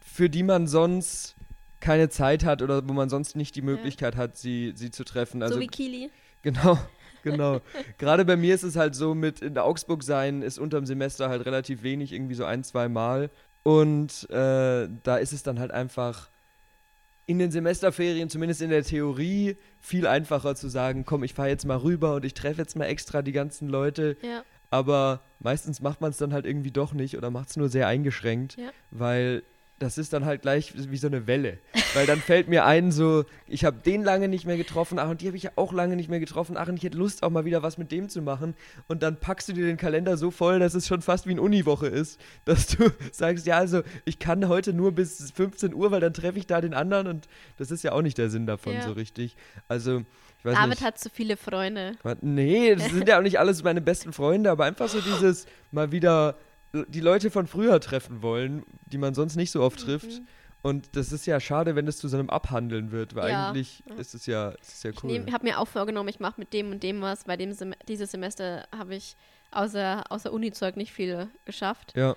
für 0.00 0.28
die 0.30 0.42
man 0.42 0.66
sonst 0.66 1.36
keine 1.80 2.08
Zeit 2.08 2.44
hat 2.44 2.62
oder 2.62 2.88
wo 2.88 2.92
man 2.92 3.08
sonst 3.08 3.36
nicht 3.36 3.54
die 3.54 3.62
Möglichkeit 3.62 4.16
hat, 4.16 4.36
sie, 4.36 4.72
sie 4.74 4.90
zu 4.90 5.04
treffen. 5.04 5.42
Also 5.42 5.54
so 5.54 5.60
wie 5.60 5.66
Kili. 5.66 6.10
Genau, 6.42 6.78
genau. 7.22 7.60
Gerade 7.98 8.24
bei 8.24 8.36
mir 8.36 8.54
ist 8.54 8.62
es 8.62 8.76
halt 8.76 8.94
so, 8.94 9.14
mit 9.14 9.40
in 9.40 9.56
Augsburg 9.58 10.02
sein 10.02 10.42
ist 10.42 10.58
unterm 10.58 10.86
Semester 10.86 11.28
halt 11.28 11.44
relativ 11.44 11.82
wenig, 11.82 12.12
irgendwie 12.12 12.34
so 12.34 12.44
ein, 12.44 12.64
zwei 12.64 12.88
Mal. 12.88 13.30
Und 13.62 14.28
äh, 14.30 14.88
da 15.02 15.16
ist 15.16 15.32
es 15.32 15.42
dann 15.42 15.58
halt 15.58 15.70
einfach 15.70 16.30
in 17.26 17.38
den 17.38 17.50
Semesterferien, 17.50 18.28
zumindest 18.30 18.62
in 18.62 18.70
der 18.70 18.84
Theorie, 18.84 19.56
viel 19.80 20.06
einfacher 20.06 20.54
zu 20.54 20.68
sagen, 20.68 21.04
komm, 21.04 21.24
ich 21.24 21.34
fahre 21.34 21.48
jetzt 21.48 21.66
mal 21.66 21.76
rüber 21.78 22.14
und 22.14 22.24
ich 22.24 22.34
treffe 22.34 22.60
jetzt 22.62 22.76
mal 22.76 22.84
extra 22.86 23.22
die 23.22 23.32
ganzen 23.32 23.68
Leute. 23.68 24.16
Ja. 24.22 24.44
Aber 24.70 25.22
meistens 25.40 25.80
macht 25.80 26.00
man 26.00 26.10
es 26.10 26.18
dann 26.18 26.32
halt 26.32 26.44
irgendwie 26.46 26.70
doch 26.70 26.92
nicht 26.92 27.16
oder 27.16 27.30
macht 27.30 27.50
es 27.50 27.56
nur 27.56 27.68
sehr 27.68 27.86
eingeschränkt, 27.88 28.56
Ja. 28.56 28.70
weil 28.90 29.42
das 29.78 29.98
ist 29.98 30.12
dann 30.12 30.24
halt 30.24 30.42
gleich 30.42 30.72
wie 30.90 30.96
so 30.96 31.06
eine 31.08 31.26
Welle. 31.26 31.58
Weil 31.96 32.06
dann 32.06 32.20
fällt 32.20 32.46
mir 32.48 32.66
ein, 32.66 32.92
so, 32.92 33.24
ich 33.46 33.64
habe 33.64 33.78
den 33.78 34.04
lange 34.04 34.28
nicht 34.28 34.44
mehr 34.44 34.58
getroffen, 34.58 34.98
ach, 34.98 35.08
und 35.08 35.22
die 35.22 35.26
habe 35.28 35.36
ich 35.38 35.44
ja 35.44 35.50
auch 35.56 35.72
lange 35.72 35.96
nicht 35.96 36.10
mehr 36.10 36.20
getroffen, 36.20 36.56
ach, 36.58 36.68
und 36.68 36.76
ich 36.76 36.82
hätte 36.82 36.98
Lust, 36.98 37.22
auch 37.22 37.30
mal 37.30 37.46
wieder 37.46 37.62
was 37.62 37.78
mit 37.78 37.90
dem 37.90 38.10
zu 38.10 38.20
machen. 38.20 38.54
Und 38.86 39.02
dann 39.02 39.18
packst 39.18 39.48
du 39.48 39.54
dir 39.54 39.64
den 39.64 39.78
Kalender 39.78 40.18
so 40.18 40.30
voll, 40.30 40.58
dass 40.58 40.74
es 40.74 40.86
schon 40.86 41.00
fast 41.00 41.26
wie 41.26 41.30
eine 41.30 41.40
Uniwoche 41.40 41.86
ist, 41.86 42.20
dass 42.44 42.66
du 42.66 42.90
sagst, 43.12 43.46
ja, 43.46 43.56
also, 43.56 43.82
ich 44.04 44.18
kann 44.18 44.46
heute 44.46 44.74
nur 44.74 44.92
bis 44.92 45.30
15 45.30 45.72
Uhr, 45.72 45.90
weil 45.90 46.00
dann 46.00 46.12
treffe 46.12 46.38
ich 46.38 46.46
da 46.46 46.60
den 46.60 46.74
anderen 46.74 47.06
und 47.06 47.28
das 47.56 47.70
ist 47.70 47.82
ja 47.82 47.92
auch 47.92 48.02
nicht 48.02 48.18
der 48.18 48.28
Sinn 48.28 48.46
davon 48.46 48.74
Ja. 48.74 48.82
so 48.82 48.92
richtig. 48.92 49.34
Also, 49.66 50.02
ich 50.38 50.44
weiß 50.44 50.54
David 50.54 50.68
nicht. 50.68 50.82
hat 50.84 50.98
zu 50.98 51.08
viele 51.08 51.38
Freunde. 51.38 51.92
Nee, 52.20 52.74
das 52.74 52.90
sind 52.90 53.08
ja 53.08 53.18
auch 53.18 53.22
nicht 53.22 53.38
alles 53.38 53.62
meine 53.64 53.80
besten 53.80 54.12
Freunde, 54.12 54.50
aber 54.50 54.66
einfach 54.66 54.88
so 54.88 55.00
dieses 55.00 55.46
mal 55.72 55.92
wieder 55.92 56.36
die 56.88 57.00
Leute 57.00 57.30
von 57.30 57.46
früher 57.46 57.80
treffen 57.80 58.20
wollen, 58.20 58.62
die 58.84 58.98
man 58.98 59.14
sonst 59.14 59.36
nicht 59.36 59.50
so 59.50 59.62
oft 59.62 59.80
trifft. 59.80 60.20
Mhm. 60.20 60.26
Und 60.66 60.96
das 60.96 61.12
ist 61.12 61.26
ja 61.26 61.38
schade, 61.38 61.76
wenn 61.76 61.86
es 61.86 61.98
zu 61.98 62.08
so 62.08 62.16
einem 62.18 62.28
Abhandeln 62.28 62.90
wird, 62.90 63.14
weil 63.14 63.30
Ja. 63.30 63.48
eigentlich 63.50 63.84
ist 63.98 64.14
es 64.14 64.26
ja, 64.26 64.50
ist 64.50 64.72
es 64.74 64.82
ja 64.82 64.90
Ich 64.90 65.02
cool. 65.04 65.10
nehm- 65.12 65.32
habe 65.32 65.44
mir 65.44 65.60
auch 65.60 65.68
vorgenommen, 65.68 66.08
ich 66.08 66.18
mache 66.18 66.40
mit 66.40 66.52
dem 66.52 66.72
und 66.72 66.82
dem 66.82 67.00
was. 67.02 67.24
Bei 67.24 67.36
dem 67.36 67.52
Sem 67.52 67.74
dieses 67.86 68.10
Semester 68.10 68.66
habe 68.76 68.96
ich 68.96 69.16
außer, 69.52 70.04
außer 70.10 70.32
Uni-Zeug 70.32 70.76
nicht 70.76 70.92
viel 70.92 71.28
geschafft. 71.44 71.92
ja. 71.96 72.14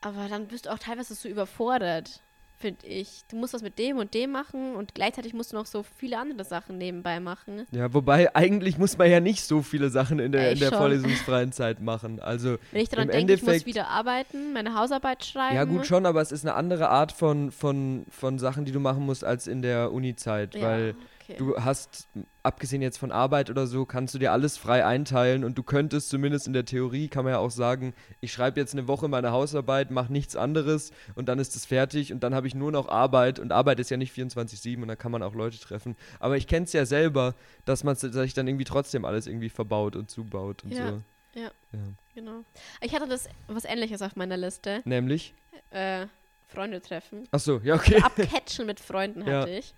Aber 0.00 0.28
dann 0.28 0.48
bist 0.48 0.66
du 0.66 0.70
auch 0.72 0.78
teilweise 0.78 1.14
so 1.14 1.28
überfordert, 1.30 2.20
finde 2.58 2.86
ich. 2.86 3.24
Du 3.28 3.36
musst 3.36 3.52
was 3.54 3.62
mit 3.62 3.78
dem 3.78 3.98
und 3.98 4.14
dem 4.14 4.30
machen 4.30 4.74
und 4.76 4.94
gleichzeitig 4.94 5.34
musst 5.34 5.52
du 5.52 5.56
noch 5.56 5.66
so 5.66 5.82
viele 5.82 6.18
andere 6.18 6.44
Sachen 6.44 6.78
nebenbei 6.78 7.20
machen. 7.20 7.66
Ja, 7.72 7.92
wobei 7.92 8.34
eigentlich 8.34 8.78
muss 8.78 8.96
man 8.96 9.10
ja 9.10 9.20
nicht 9.20 9.42
so 9.44 9.62
viele 9.62 9.90
Sachen 9.90 10.18
in 10.18 10.32
der, 10.32 10.42
Ja, 10.44 10.50
in 10.52 10.58
der 10.60 10.72
vorlesungsfreien 10.72 11.52
Zeit 11.52 11.80
machen. 11.80 12.20
Also 12.20 12.56
Wenn 12.72 12.82
ich 12.82 12.88
daran 12.88 13.08
Im 13.08 13.12
denke, 13.12 13.34
ich 13.34 13.42
muss 13.42 13.48
Endeffekt- 13.48 13.66
wieder 13.66 13.88
arbeiten, 13.88 14.52
meine 14.52 14.74
Hausarbeit 14.74 15.24
schreiben. 15.24 15.56
Ja, 15.56 15.64
gut 15.64 15.86
schon, 15.86 16.06
aber 16.06 16.20
es 16.20 16.32
ist 16.32 16.44
eine 16.46 16.54
andere 16.54 16.88
Art 16.88 17.12
von, 17.12 17.50
von, 17.50 18.06
von 18.08 18.38
Sachen, 18.38 18.64
die 18.64 18.72
du 18.72 18.80
machen 18.80 19.04
musst 19.04 19.24
als 19.24 19.46
in 19.46 19.60
der 19.62 19.92
Uni-Zeit, 19.92 20.54
Ja, 20.54 20.62
weil 20.62 20.94
okay. 21.24 21.36
du 21.38 21.56
hast, 21.56 22.06
abgesehen 22.42 22.82
jetzt 22.82 22.98
von 22.98 23.12
Arbeit 23.12 23.50
oder 23.50 23.66
so, 23.66 23.84
kannst 23.84 24.14
du 24.14 24.18
dir 24.18 24.32
alles 24.32 24.56
frei 24.56 24.84
einteilen 24.84 25.44
und 25.44 25.58
du 25.58 25.62
könntest 25.62 26.08
zumindest 26.08 26.46
in 26.46 26.52
der 26.52 26.64
Theorie, 26.64 27.08
kann 27.08 27.24
man 27.24 27.32
ja 27.32 27.38
auch 27.38 27.50
sagen, 27.50 27.94
ich 28.20 28.32
schreibe 28.32 28.60
jetzt 28.60 28.72
eine 28.74 28.86
Woche 28.88 29.08
meine 29.08 29.32
Hausarbeit, 29.32 29.90
mache 29.90 30.12
nichts 30.12 30.36
anderes 30.36 30.92
und 31.14 31.28
dann 31.28 31.38
ist 31.38 31.56
es 31.56 31.66
fertig 31.66 32.12
und 32.12 32.20
dann 32.22 32.34
habe 32.34 32.46
ich 32.46 32.54
nur 32.54 32.72
noch 32.72 32.88
Arbeit 32.88 33.38
und 33.38 33.52
Arbeit 33.52 33.80
ist 33.80 33.90
ja 33.90 33.96
nicht 33.96 34.14
24-7 34.16 34.80
und 34.82 34.88
dann 34.88 34.98
kann 34.98 35.12
man 35.12 35.22
auch 35.22 35.34
Leute 35.34 35.58
treffen. 35.58 35.96
Aber 36.20 36.36
ich 36.36 36.46
kenne 36.46 36.64
es 36.64 36.72
ja 36.72 36.86
selber, 36.86 37.34
dass 37.64 37.84
man 37.84 37.96
sich 37.96 38.34
dann 38.34 38.46
irgendwie 38.46 38.64
trotzdem 38.64 39.04
alles 39.04 39.26
irgendwie 39.26 39.48
verbaut 39.48 39.96
und 39.96 40.10
zubaut 40.10 40.64
und 40.64 40.72
Ja, 40.72 40.88
so. 40.90 41.02
ja. 41.40 41.50
ja. 41.72 41.78
Genau. 42.14 42.44
Ich 42.80 42.94
hatte 42.94 43.08
das 43.08 43.28
was 43.48 43.64
ähnliches 43.64 44.00
auf 44.02 44.14
meiner 44.16 44.36
Liste. 44.36 44.82
Nämlich? 44.84 45.34
Äh, 45.70 46.06
Freunde 46.46 46.80
treffen. 46.80 47.26
Achso, 47.32 47.60
ja, 47.64 47.74
okay. 47.74 48.00
Abcatchen 48.00 48.66
mit 48.66 48.78
Freunden 48.78 49.26
Ja. 49.26 49.40
hatte 49.40 49.50
ich. 49.50 49.74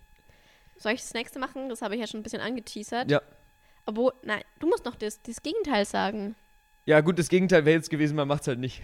Soll 0.78 0.92
ich 0.92 1.00
das 1.00 1.14
nächste 1.14 1.38
machen? 1.38 1.68
Das 1.68 1.82
habe 1.82 1.94
ich 1.94 2.00
ja 2.00 2.06
schon 2.06 2.20
ein 2.20 2.22
bisschen 2.22 2.40
angeteasert. 2.40 3.10
Ja. 3.10 3.20
Aber 3.84 4.14
nein, 4.22 4.42
du 4.58 4.68
musst 4.68 4.84
noch 4.84 4.96
das, 4.96 5.22
das 5.22 5.42
Gegenteil 5.42 5.84
sagen. 5.84 6.34
Ja, 6.86 7.00
gut, 7.00 7.18
das 7.18 7.28
Gegenteil 7.28 7.64
wäre 7.64 7.76
jetzt 7.76 7.90
gewesen, 7.90 8.14
man 8.14 8.28
macht 8.28 8.42
es 8.42 8.48
halt 8.48 8.60
nicht. 8.60 8.80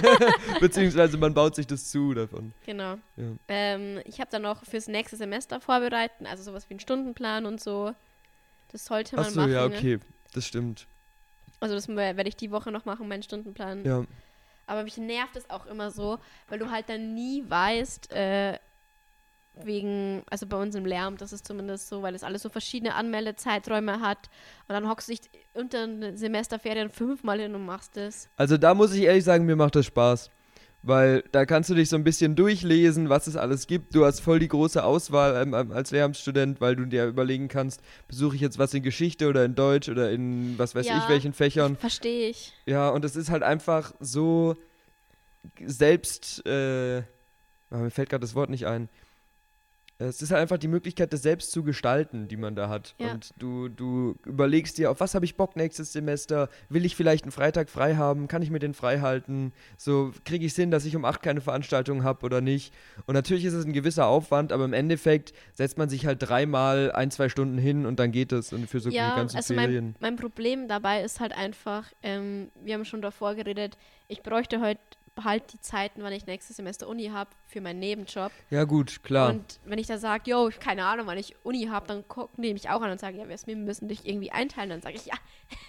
Beziehungsweise 0.60 1.16
man 1.18 1.34
baut 1.34 1.54
sich 1.54 1.68
das 1.68 1.88
zu 1.88 2.12
davon. 2.12 2.52
Genau. 2.66 2.98
Ja. 3.16 3.24
Ähm, 3.46 4.00
ich 4.06 4.18
habe 4.20 4.28
dann 4.30 4.42
noch 4.42 4.64
fürs 4.64 4.88
nächste 4.88 5.16
Semester 5.16 5.60
vorbereiten, 5.60 6.26
also 6.26 6.42
sowas 6.42 6.68
wie 6.68 6.74
einen 6.74 6.80
Stundenplan 6.80 7.46
und 7.46 7.60
so. 7.60 7.94
Das 8.72 8.84
sollte 8.86 9.14
man 9.14 9.26
Achso, 9.26 9.40
machen. 9.40 9.52
ja, 9.52 9.68
ne? 9.68 9.76
okay, 9.76 10.00
das 10.32 10.46
stimmt. 10.46 10.88
Also 11.60 11.76
das 11.76 11.86
werde 11.86 12.28
ich 12.28 12.36
die 12.36 12.50
Woche 12.50 12.72
noch 12.72 12.86
machen, 12.86 13.06
meinen 13.06 13.22
Stundenplan. 13.22 13.84
Ja. 13.84 14.04
Aber 14.66 14.82
mich 14.82 14.96
nervt 14.96 15.36
es 15.36 15.48
auch 15.48 15.66
immer 15.66 15.92
so, 15.92 16.18
weil 16.48 16.58
du 16.58 16.70
halt 16.72 16.88
dann 16.88 17.14
nie 17.14 17.44
weißt, 17.46 18.12
äh, 18.12 18.58
wegen, 19.62 20.22
also 20.30 20.46
bei 20.46 20.56
uns 20.60 20.74
im 20.74 20.84
Lärm, 20.84 21.16
das 21.16 21.32
ist 21.32 21.46
zumindest 21.46 21.88
so, 21.88 22.02
weil 22.02 22.14
es 22.14 22.24
alles 22.24 22.42
so 22.42 22.48
verschiedene 22.48 22.94
Anmeldezeiträume 22.94 24.00
hat. 24.00 24.30
Und 24.68 24.74
dann 24.74 24.88
hockst 24.88 25.08
du 25.08 25.12
dich 25.12 25.20
unter 25.54 25.86
den 25.86 26.16
Semesterferien 26.16 26.90
fünfmal 26.90 27.40
hin 27.40 27.54
und 27.54 27.64
machst 27.64 27.96
es. 27.96 28.28
Also 28.36 28.56
da 28.56 28.74
muss 28.74 28.92
ich 28.94 29.02
ehrlich 29.02 29.24
sagen, 29.24 29.44
mir 29.46 29.56
macht 29.56 29.76
das 29.76 29.86
Spaß. 29.86 30.30
Weil 30.86 31.24
da 31.32 31.46
kannst 31.46 31.70
du 31.70 31.74
dich 31.74 31.88
so 31.88 31.96
ein 31.96 32.04
bisschen 32.04 32.36
durchlesen, 32.36 33.08
was 33.08 33.26
es 33.26 33.36
alles 33.36 33.66
gibt. 33.66 33.94
Du 33.94 34.04
hast 34.04 34.20
voll 34.20 34.38
die 34.38 34.48
große 34.48 34.84
Auswahl 34.84 35.34
ähm, 35.40 35.54
ähm, 35.54 35.72
als 35.72 35.92
Lehramtsstudent, 35.92 36.60
weil 36.60 36.76
du 36.76 36.84
dir 36.84 37.06
überlegen 37.06 37.48
kannst, 37.48 37.80
besuche 38.06 38.34
ich 38.36 38.42
jetzt 38.42 38.58
was 38.58 38.74
in 38.74 38.82
Geschichte 38.82 39.28
oder 39.30 39.46
in 39.46 39.54
Deutsch 39.54 39.88
oder 39.88 40.10
in 40.10 40.58
was 40.58 40.74
weiß 40.74 40.86
Ja. 40.86 40.98
ich 40.98 41.08
welchen 41.08 41.32
Fächern. 41.32 41.76
Verstehe 41.76 42.28
ich. 42.28 42.52
Ja, 42.66 42.90
und 42.90 43.02
es 43.06 43.16
ist 43.16 43.30
halt 43.30 43.42
einfach 43.42 43.94
so 43.98 44.56
selbst, 45.64 46.44
äh, 46.46 46.98
ah, 47.70 47.76
mir 47.78 47.90
fällt 47.90 48.10
gerade 48.10 48.20
das 48.22 48.34
Wort 48.34 48.50
nicht 48.50 48.66
ein. 48.66 48.90
Es 49.98 50.22
ist 50.22 50.32
halt 50.32 50.42
einfach 50.42 50.58
die 50.58 50.68
Möglichkeit, 50.68 51.12
das 51.12 51.22
selbst 51.22 51.52
zu 51.52 51.62
gestalten, 51.62 52.26
die 52.26 52.36
man 52.36 52.56
da 52.56 52.68
hat. 52.68 52.94
Ja. 52.98 53.12
Und 53.12 53.30
du, 53.38 53.68
du 53.68 54.16
überlegst 54.24 54.76
dir, 54.76 54.90
auf 54.90 54.98
was 55.00 55.14
habe 55.14 55.24
ich 55.24 55.36
Bock 55.36 55.54
nächstes 55.54 55.92
Semester? 55.92 56.48
Will 56.68 56.84
ich 56.84 56.96
vielleicht 56.96 57.24
einen 57.24 57.30
Freitag 57.30 57.70
frei 57.70 57.94
haben? 57.94 58.26
Kann 58.26 58.42
ich 58.42 58.50
mir 58.50 58.58
den 58.58 58.74
frei 58.74 59.00
halten? 59.00 59.52
So, 59.76 60.12
kriege 60.24 60.44
ich 60.44 60.52
es 60.52 60.56
hin, 60.56 60.72
dass 60.72 60.84
ich 60.84 60.96
um 60.96 61.04
acht 61.04 61.22
keine 61.22 61.40
Veranstaltung 61.40 62.02
habe 62.02 62.26
oder 62.26 62.40
nicht? 62.40 62.74
Und 63.06 63.14
natürlich 63.14 63.44
ist 63.44 63.54
es 63.54 63.64
ein 63.64 63.72
gewisser 63.72 64.06
Aufwand, 64.06 64.52
aber 64.52 64.64
im 64.64 64.72
Endeffekt 64.72 65.32
setzt 65.52 65.78
man 65.78 65.88
sich 65.88 66.06
halt 66.06 66.18
dreimal 66.20 66.90
ein, 66.92 67.12
zwei 67.12 67.28
Stunden 67.28 67.58
hin 67.58 67.86
und 67.86 68.00
dann 68.00 68.10
geht 68.10 68.32
es. 68.32 68.52
Und 68.52 68.68
für 68.68 68.80
so 68.80 68.90
die 68.90 68.96
ja, 68.96 69.14
ganzen 69.14 69.36
also 69.36 69.54
Ferien. 69.54 69.94
mein, 70.00 70.14
mein 70.14 70.16
Problem 70.16 70.66
dabei 70.66 71.02
ist 71.02 71.20
halt 71.20 71.32
einfach, 71.32 71.86
ähm, 72.02 72.50
wir 72.64 72.74
haben 72.74 72.84
schon 72.84 73.00
davor 73.00 73.36
geredet, 73.36 73.78
ich 74.08 74.22
bräuchte 74.22 74.60
heute 74.60 74.80
halt 75.22 75.52
die 75.52 75.60
Zeiten, 75.60 76.02
wann 76.02 76.12
ich 76.12 76.26
nächstes 76.26 76.56
Semester 76.56 76.88
Uni 76.88 77.06
habe, 77.08 77.30
für 77.46 77.60
meinen 77.60 77.78
Nebenjob. 77.78 78.32
ja, 78.50 78.64
gut, 78.64 79.02
klar. 79.04 79.30
Und 79.30 79.60
wenn 79.64 79.78
ich 79.78 79.86
da 79.86 79.98
sage, 79.98 80.30
yo, 80.30 80.48
ich 80.48 80.58
keine 80.58 80.84
Ahnung, 80.84 81.06
wann 81.06 81.18
ich 81.18 81.36
Uni 81.44 81.66
habe, 81.70 81.86
dann 81.86 82.06
gucken 82.08 82.42
die 82.42 82.52
mich 82.52 82.68
auch 82.70 82.82
an 82.82 82.90
und 82.90 82.98
sagen, 82.98 83.18
ja, 83.18 83.24
wir 83.28 83.56
müssen 83.56 83.86
dich 83.88 84.06
irgendwie 84.08 84.32
einteilen. 84.32 84.70
Dann 84.70 84.82
sage 84.82 84.96
ich, 84.96 85.06
ja, 85.06 85.14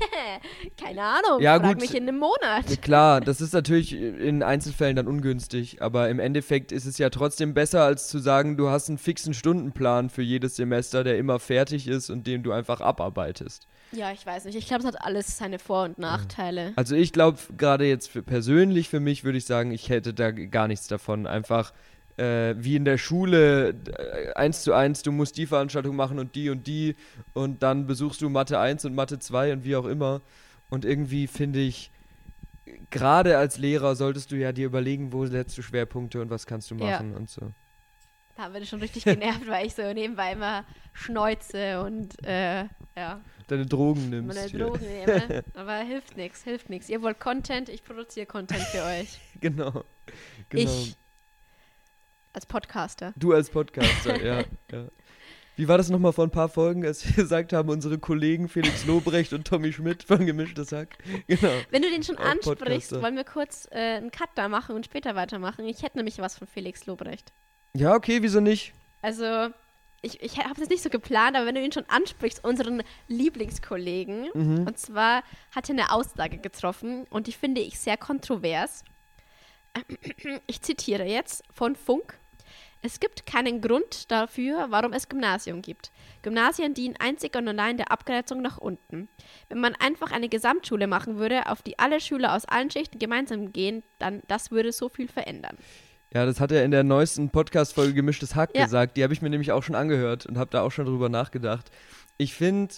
keine 0.81 1.01
Ahnung, 1.03 1.41
Ja, 1.41 1.59
frag 1.59 1.73
gut. 1.73 1.81
mich 1.81 1.95
in 1.95 2.07
einem 2.07 2.19
Monat. 2.19 2.81
Klar, 2.81 3.21
das 3.21 3.41
ist 3.41 3.53
natürlich 3.53 3.93
in 3.93 4.43
Einzelfällen 4.43 4.95
dann 4.95 5.07
ungünstig, 5.07 5.81
aber 5.81 6.09
im 6.09 6.19
Endeffekt 6.19 6.71
ist 6.71 6.85
es 6.85 6.97
ja 6.97 7.09
trotzdem 7.09 7.53
besser, 7.53 7.83
als 7.83 8.07
zu 8.07 8.19
sagen, 8.19 8.57
du 8.57 8.69
hast 8.69 8.89
einen 8.89 8.97
fixen 8.97 9.33
Stundenplan 9.33 10.09
für 10.09 10.21
jedes 10.21 10.55
Semester, 10.55 11.03
der 11.03 11.17
immer 11.17 11.39
fertig 11.39 11.87
ist 11.87 12.09
und 12.09 12.25
den 12.27 12.43
du 12.43 12.51
einfach 12.51 12.81
abarbeitest. 12.81 13.67
Ja, 13.91 14.11
ich 14.11 14.25
weiß 14.25 14.45
nicht. 14.45 14.55
Ich 14.55 14.67
glaube, 14.67 14.81
es 14.81 14.87
hat 14.87 15.01
alles 15.01 15.37
seine 15.37 15.59
Vor- 15.59 15.83
und 15.83 15.99
Nachteile. 15.99 16.73
Also 16.75 16.95
ich 16.95 17.13
glaube, 17.13 17.37
gerade 17.55 17.85
jetzt 17.85 18.09
für 18.09 18.23
persönlich 18.23 18.89
für 18.89 18.99
mich 18.99 19.23
würde 19.23 19.35
ich 19.38 19.46
sagen, 19.46 19.72
ich 19.72 19.89
hätte 19.89 20.13
da 20.13 20.32
gar 20.32 20.68
nichts 20.68 20.88
davon. 20.88 21.27
Einfach 21.27 21.74
äh, 22.18 22.56
wie 22.58 22.75
in 22.75 22.86
der 22.86 22.98
Schule, 22.98 23.70
äh, 23.70 24.34
eins 24.36 24.63
zu 24.63 24.74
eins, 24.74 25.01
du 25.04 25.12
musst 25.12 25.38
die 25.38 25.46
Veranstaltung 25.46 25.96
machen 25.96 26.20
und 26.20 26.36
die 26.36 26.50
und 26.50 26.65
die 26.68 26.96
und 27.34 27.62
dann 27.63 27.88
besuchst 27.88 28.22
du 28.22 28.30
Mathe 28.30 28.60
1 28.60 28.86
und 28.86 28.96
Mathe 28.96 29.20
2 29.20 29.54
und 29.54 29.63
wie 29.65 29.75
auch 29.75 29.86
immer. 29.86 30.22
Und 30.70 30.86
irgendwie 30.86 31.27
finde 31.27 31.60
ich, 31.60 31.92
gerade 32.89 33.38
als 33.38 33.58
Lehrer 33.58 33.96
solltest 33.96 34.32
du 34.32 34.36
ja 34.38 34.51
dir 34.51 34.65
überlegen, 34.65 35.13
wo 35.13 35.25
setzt 35.25 35.58
du 35.58 35.62
Schwerpunkte 35.62 36.22
und 36.22 36.30
was 36.30 36.46
kannst 36.46 36.72
du 36.72 36.75
Ja. 36.75 36.92
machen 36.92 37.13
und 37.15 37.30
so. 37.30 37.51
Da 38.36 38.50
bin 38.50 38.63
ich 38.63 38.70
schon 38.70 38.80
richtig 38.80 39.04
genervt, 39.06 39.48
weil 39.48 39.68
ich 39.68 39.75
so 39.75 39.94
nebenbei 39.94 40.34
immer 40.34 40.65
schneuze 40.94 41.82
und 41.82 42.25
äh, 42.25 42.65
ja, 42.98 43.22
Deine 43.47 43.65
Drogen 43.65 44.09
nimmst. 44.09 44.35
meine 44.35 44.49
hier. 44.49 44.59
Drogen 44.59 44.85
nehme. 44.87 45.43
Aber 45.53 45.77
hilft 45.77 46.17
nichts, 46.17 46.43
hilft 46.43 46.69
nichts. 46.69 46.89
Ihr 46.89 47.01
wollt 47.01 47.19
Content, 47.19 47.69
ich 47.69 47.83
produziere 47.83 48.25
Content 48.25 48.63
für 48.63 48.83
euch. 48.83 49.19
Genau. 49.41 49.83
genau. 50.49 50.63
Ich 50.71 50.95
als 52.33 52.45
Podcaster. 52.45 53.13
Du 53.15 53.33
als 53.33 53.49
Podcaster, 53.49 54.21
ja, 54.25 54.43
ja. 54.71 54.87
Wie 55.57 55.67
war 55.69 55.77
das 55.77 55.89
nochmal 55.89 56.11
vor 56.11 56.25
ein 56.25 56.31
paar 56.31 56.49
Folgen, 56.49 56.85
als 56.85 57.05
wir 57.05 57.13
gesagt 57.23 57.53
haben, 57.53 57.69
unsere 57.69 57.97
Kollegen 57.97 58.49
Felix 58.49 58.85
Lobrecht 58.85 59.31
und 59.31 59.47
Tommy 59.47 59.71
Schmidt 59.71 60.03
von 60.03 60.25
Gemischtes 60.25 60.73
Hack? 60.73 60.97
Genau. 61.27 61.53
Wenn 61.69 61.81
du 61.81 61.89
den 61.89 62.03
schon 62.03 62.17
Auch 62.17 62.25
ansprichst, 62.25 62.59
Podcaster. 62.59 63.01
wollen 63.01 63.15
wir 63.15 63.23
kurz 63.23 63.67
äh, 63.71 63.77
einen 63.97 64.11
Cut 64.11 64.29
da 64.35 64.49
machen 64.49 64.75
und 64.75 64.83
später 64.85 65.15
weitermachen. 65.15 65.65
Ich 65.65 65.81
hätte 65.83 65.97
nämlich 65.97 66.17
was 66.19 66.37
von 66.37 66.45
Felix 66.47 66.85
Lobrecht. 66.87 67.31
Ja, 67.73 67.93
okay, 67.95 68.21
wieso 68.21 68.41
nicht? 68.41 68.73
Also, 69.01 69.49
ich, 70.05 70.21
ich 70.21 70.38
habe 70.38 70.62
es 70.62 70.69
nicht 70.69 70.83
so 70.83 70.89
geplant, 70.89 71.35
aber 71.35 71.45
wenn 71.47 71.55
du 71.55 71.62
ihn 71.62 71.71
schon 71.71 71.85
ansprichst, 71.89 72.43
unseren 72.43 72.83
Lieblingskollegen, 73.07 74.29
Mhm. 74.33 74.67
und 74.67 74.77
zwar 74.77 75.24
hat 75.55 75.69
er 75.69 75.74
eine 75.74 75.91
Aussage 75.91 76.38
getroffen 76.38 77.05
und 77.09 77.27
die 77.27 77.31
finde 77.33 77.62
ich 77.62 77.79
sehr 77.79 77.97
kontrovers. 77.97 78.83
Ich 80.47 80.62
zitiere 80.62 81.03
jetzt 81.05 81.43
von 81.53 81.75
Funk. 81.75 82.17
Es 82.81 83.00
gibt 83.00 83.25
keinen 83.25 83.62
Grund 83.62 84.12
dafür, 84.12 84.67
warum 84.69 84.93
es 84.93 85.09
Gymnasium 85.09 85.62
gibt. 85.63 85.91
Gymnasien 86.21 86.74
dienen 86.75 86.95
einzig 87.00 87.35
und 87.35 87.47
allein 87.47 87.77
der 87.77 87.91
Abgrenzung 87.91 88.41
nach 88.43 88.57
unten. 88.59 89.09
Wenn 89.50 89.59
man 89.59 89.74
einfach 89.75 90.12
eine 90.12 90.29
Gesamtschule 90.29 90.85
machen 90.85 91.17
würde, 91.17 91.50
auf 91.50 91.63
die 91.63 91.79
alle 91.79 92.00
Schüler 92.00 92.35
aus 92.35 92.45
allen 92.45 92.69
Schichten 92.69 93.00
gemeinsam 93.00 93.51
gehen, 93.51 93.81
dann 93.97 94.21
das 94.27 94.51
würde 94.51 94.71
so 94.71 94.88
viel 94.88 95.07
verändern. 95.07 95.57
Ja, 96.15 96.25
das 96.25 96.39
hat 96.39 96.50
er 96.53 96.63
in 96.63 96.72
der 96.72 96.86
neuesten 96.86 97.29
Podcast-Folge 97.29 97.93
Gemischtes 97.93 98.36
Hack 98.36 98.51
Ja. 98.55 98.63
gesagt. 98.63 98.95
Die 98.95 99.03
habe 99.03 99.12
ich 99.12 99.22
mir 99.22 99.29
nämlich 99.29 99.51
auch 99.51 99.63
schon 99.63 99.75
angehört 99.75 100.25
und 100.25 100.38
habe 100.38 100.50
da 100.50 100.62
auch 100.62 100.72
schon 100.72 100.86
drüber 100.86 101.10
nachgedacht. 101.10 101.69
Ich 102.17 102.34
finde, 102.34 102.74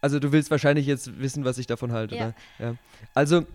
also 0.00 0.18
du 0.18 0.32
willst 0.32 0.50
wahrscheinlich 0.50 0.84
jetzt 0.84 1.20
wissen, 1.20 1.44
was 1.44 1.58
ich 1.58 1.68
davon 1.68 1.92
halte, 1.92 2.16
Ja. 2.16 2.20
oder? 2.26 2.34
Ja. 2.58 2.74
Also, 3.14 3.46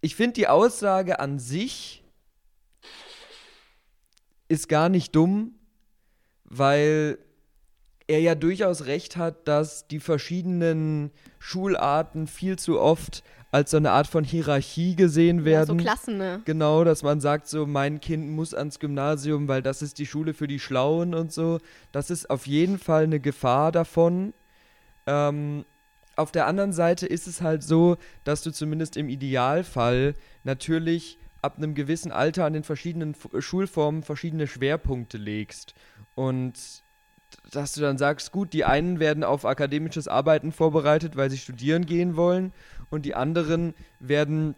ich 0.00 0.16
finde 0.16 0.32
die 0.32 0.48
Aussage 0.48 1.20
an 1.20 1.38
sich 1.38 2.02
ist 4.48 4.68
gar 4.68 4.88
nicht 4.88 5.14
dumm, 5.14 5.54
weil 6.42 7.18
er 8.08 8.18
ja 8.18 8.34
durchaus 8.34 8.86
recht 8.86 9.16
hat, 9.16 9.46
dass 9.46 9.86
die 9.86 10.00
verschiedenen 10.00 11.12
Schularten 11.38 12.26
viel 12.26 12.58
zu 12.58 12.80
oft 12.80 13.22
als 13.56 13.70
so 13.70 13.78
eine 13.78 13.90
Art 13.92 14.06
von 14.06 14.22
Hierarchie 14.22 14.96
gesehen 14.96 15.38
Ja, 15.38 15.44
werden. 15.46 15.78
so 15.78 15.82
Klassen, 15.82 16.18
ne? 16.18 16.42
Genau, 16.44 16.84
dass 16.84 17.02
man 17.02 17.22
sagt, 17.22 17.48
so 17.48 17.64
mein 17.66 18.00
Kind 18.00 18.28
muss 18.28 18.52
ans 18.52 18.78
Gymnasium, 18.80 19.48
weil 19.48 19.62
das 19.62 19.80
ist 19.80 19.98
die 19.98 20.04
Schule 20.04 20.34
für 20.34 20.46
die 20.46 20.60
Schlauen 20.60 21.14
und 21.14 21.32
so. 21.32 21.58
Das 21.90 22.10
ist 22.10 22.28
auf 22.28 22.46
jeden 22.46 22.78
Fall 22.78 23.04
eine 23.04 23.18
Gefahr 23.18 23.72
davon. 23.72 24.34
Ähm, 25.06 25.64
auf 26.16 26.32
der 26.32 26.46
anderen 26.46 26.74
Seite 26.74 27.06
ist 27.06 27.26
es 27.26 27.40
halt 27.40 27.62
so, 27.62 27.96
dass 28.24 28.42
du 28.42 28.50
zumindest 28.50 28.98
im 28.98 29.08
Idealfall 29.08 30.14
natürlich 30.44 31.18
ab 31.40 31.56
einem 31.56 31.74
gewissen 31.74 32.12
Alter 32.12 32.44
an 32.44 32.52
den 32.52 32.62
verschiedenen 32.62 33.16
Schulformen 33.38 34.02
verschiedene 34.02 34.46
Schwerpunkte 34.46 35.16
legst. 35.16 35.72
Und 36.14 36.54
dass 37.50 37.72
du 37.74 37.80
dann 37.80 37.98
sagst, 37.98 38.32
gut, 38.32 38.52
die 38.52 38.64
einen 38.64 39.00
werden 39.00 39.24
auf 39.24 39.44
akademisches 39.44 40.08
Arbeiten 40.08 40.52
vorbereitet, 40.52 41.16
weil 41.16 41.30
sie 41.30 41.38
studieren 41.38 41.86
gehen 41.86 42.16
wollen, 42.16 42.52
und 42.90 43.04
die 43.04 43.14
anderen 43.14 43.74
werden 43.98 44.54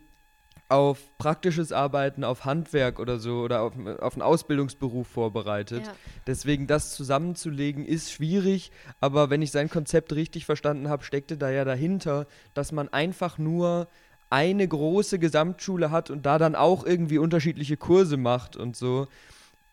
auf 0.68 1.16
praktisches 1.16 1.72
Arbeiten, 1.72 2.25
auf 2.25 2.44
Handwerk 2.44 2.98
oder 2.98 3.18
so 3.18 3.40
oder 3.40 3.62
auf, 3.62 3.72
auf 4.00 4.12
einen 4.12 4.22
Ausbildungsberuf 4.22 5.06
vorbereitet. 5.06 5.87
Ja. 5.87 5.92
Deswegen 6.26 6.66
das 6.66 6.94
zusammenzulegen 6.94 7.87
ist 7.87 8.12
schwierig, 8.12 8.70
aber 9.00 9.30
wenn 9.30 9.40
ich 9.40 9.50
sein 9.50 9.70
Konzept 9.70 10.12
richtig 10.12 10.44
verstanden 10.44 10.90
habe, 10.90 11.04
steckte 11.04 11.38
da 11.38 11.48
ja 11.48 11.64
dahinter, 11.64 12.26
dass 12.52 12.70
man 12.70 12.90
einfach 12.90 13.38
nur 13.38 13.88
eine 14.28 14.68
große 14.68 15.18
Gesamtschule 15.18 15.90
hat 15.90 16.10
und 16.10 16.26
da 16.26 16.37
dann 16.37 16.54
auch 16.54 16.84
irgendwie 16.84 17.16
unterschiedliche 17.16 17.78
Kurse 17.78 18.18
macht 18.18 18.56
und 18.56 18.76
so, 18.76 19.08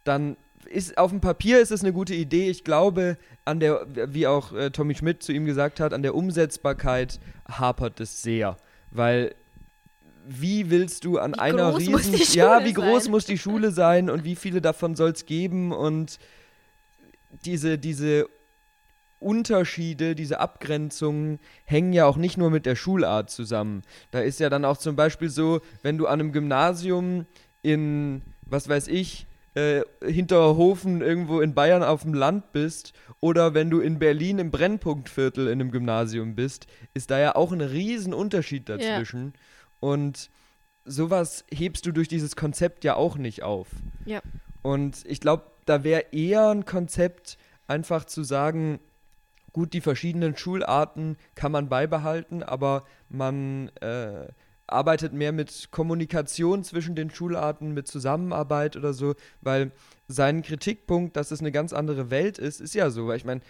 dann 0.06 0.38
ist 0.70 0.98
auf 0.98 1.12
dem 1.12 1.22
Papier 1.22 1.60
ist 1.60 1.72
es 1.72 1.82
eine 1.82 1.94
gute 1.94 2.14
Idee. 2.14 2.50
Ich 2.50 2.64
glaube, 2.64 3.18
an 3.46 3.60
der, 3.60 3.86
wie 4.14 4.28
auch 4.28 4.54
äh, 4.54 4.72
Tommy 4.72 4.96
Schmidt 4.96 5.24
zu 5.24 5.32
ihm 5.32 5.46
gesagt 5.46 5.80
hat, 5.80 5.94
an 5.94 6.04
der 6.04 6.16
Umsetzbarkeit 6.16 7.20
hapert 7.48 8.00
es 8.00 8.22
sehr. 8.22 8.58
Weil 8.92 9.36
wie 10.28 10.70
willst 10.70 11.06
du 11.06 11.20
an 11.20 11.34
Wie 11.34 11.40
einer 11.40 11.78
riesen 11.78 12.16
Ja, 12.34 12.66
wie 12.66 12.74
groß 12.74 13.04
sein? 13.04 13.12
muss 13.12 13.26
die 13.26 13.38
Schule 13.38 13.72
sein 13.72 14.10
und 14.10 14.24
wie 14.24 14.36
viele 14.36 14.62
davon 14.62 14.96
soll 14.96 15.12
es 15.12 15.26
geben 15.26 15.72
und 15.72 16.20
diese, 17.44 17.78
diese 17.78 18.28
Unterschiede, 19.20 20.16
diese 20.16 20.40
Abgrenzungen 20.40 21.40
hängen 21.66 21.94
ja 21.94 22.06
auch 22.06 22.18
nicht 22.18 22.38
nur 22.38 22.50
mit 22.50 22.66
der 22.66 22.76
Schulart 22.76 23.30
zusammen. 23.30 23.84
Da 24.12 24.20
ist 24.20 24.40
ja 24.40 24.50
dann 24.50 24.66
auch 24.66 24.78
zum 24.78 24.96
Beispiel 24.96 25.30
so, 25.30 25.62
wenn 25.84 25.98
du 25.98 26.08
an 26.08 26.20
einem 26.20 26.32
Gymnasium 26.32 27.26
in, 27.62 28.22
was 28.42 28.68
weiß 28.68 28.88
ich, 28.88 29.28
äh, 29.56 29.84
Hinterhofen 30.04 31.02
irgendwo 31.02 31.42
in 31.42 31.54
Bayern 31.54 31.84
auf 31.84 32.04
dem 32.04 32.14
Land 32.14 32.52
bist 32.52 32.94
oder 33.20 33.54
wenn 33.54 33.70
du 33.70 33.80
in 33.80 34.00
Berlin 34.00 34.40
im 34.40 34.52
Brennpunktviertel 34.52 35.48
in 35.48 35.54
einem 35.54 35.72
Gymnasium 35.72 36.36
bist, 36.36 36.68
ist 36.94 37.10
da 37.10 37.20
ja 37.20 37.36
auch 37.36 37.52
ein 37.52 37.62
riesen 37.62 38.14
Unterschied 38.14 38.70
dazwischen. 38.70 39.34
Und 39.80 40.30
sowas 40.84 41.46
hebst 41.52 41.86
du 41.86 41.92
durch 41.92 42.08
dieses 42.08 42.36
Konzept 42.36 42.84
ja 42.84 42.96
auch 42.96 43.18
nicht 43.18 43.44
auf. 43.44 43.68
Ja. 44.06 44.22
Und 44.62 45.04
ich 45.06 45.22
glaube, 45.22 45.44
da 45.66 45.84
wäre 45.84 46.06
eher 46.12 46.50
ein 46.50 46.66
Konzept, 46.66 47.38
einfach 47.68 48.06
zu 48.06 48.24
sagen, 48.24 48.80
gut, 49.54 49.74
die 49.74 49.82
verschiedenen 49.82 50.36
Schularten 50.36 51.18
kann 51.34 51.52
man 51.52 51.70
beibehalten, 51.70 52.44
aber 52.44 52.84
man 53.10 53.70
äh, 53.78 54.28
arbeitet 54.68 55.14
mehr 55.14 55.32
mit 55.32 55.70
Kommunikation 55.72 56.64
zwischen 56.64 56.96
den 56.96 57.10
Schularten, 57.10 57.74
mit 57.74 57.88
Zusammenarbeit 57.88 58.76
oder 58.76 58.94
so, 58.94 59.16
weil 59.42 59.72
sein 60.08 60.42
Kritikpunkt, 60.42 61.16
dass 61.16 61.32
es 61.32 61.40
eine 61.40 61.52
ganz 61.52 61.74
andere 61.74 62.10
Welt 62.10 62.38
ist, 62.38 62.62
ist 62.62 62.76
ja 62.76 62.90
so. 62.90 63.08
Weil 63.08 63.18
ich 63.18 63.26
meine, 63.26 63.42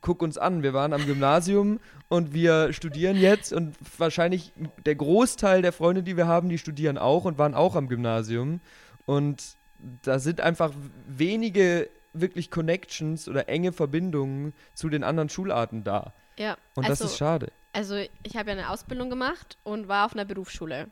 guck 0.00 0.22
uns 0.22 0.38
an, 0.38 0.62
wir 0.62 0.74
waren 0.74 0.92
am 0.92 1.06
Gymnasium 1.06 1.80
und 2.08 2.34
wir 2.34 2.72
studieren 2.72 3.16
jetzt 3.16 3.52
und 3.52 3.76
wahrscheinlich 3.98 4.52
der 4.86 4.96
Großteil 4.96 5.62
der 5.62 5.72
Freunde, 5.72 6.02
die 6.02 6.16
wir 6.16 6.26
haben, 6.26 6.48
die 6.48 6.58
studieren 6.58 6.98
auch 6.98 7.24
und 7.24 7.38
waren 7.38 7.54
auch 7.54 7.76
am 7.76 7.88
Gymnasium. 7.88 8.60
Und 9.06 9.56
da 10.02 10.18
sind 10.18 10.40
einfach 10.40 10.72
wenige 11.08 11.88
wirklich 12.12 12.50
Connections 12.50 13.28
oder 13.28 13.48
enge 13.48 13.72
Verbindungen 13.72 14.52
zu 14.74 14.88
den 14.88 15.04
anderen 15.04 15.28
Schularten 15.28 15.84
da. 15.84 16.12
Ja. 16.36 16.56
Und 16.74 16.84
also, 16.84 17.04
das 17.04 17.12
ist 17.12 17.18
schade. 17.18 17.52
Also 17.72 17.96
ich 18.22 18.36
habe 18.36 18.50
ja 18.50 18.56
eine 18.58 18.70
Ausbildung 18.70 19.10
gemacht 19.10 19.56
und 19.62 19.88
war 19.88 20.06
auf 20.06 20.12
einer 20.12 20.24
Berufsschule. 20.24 20.88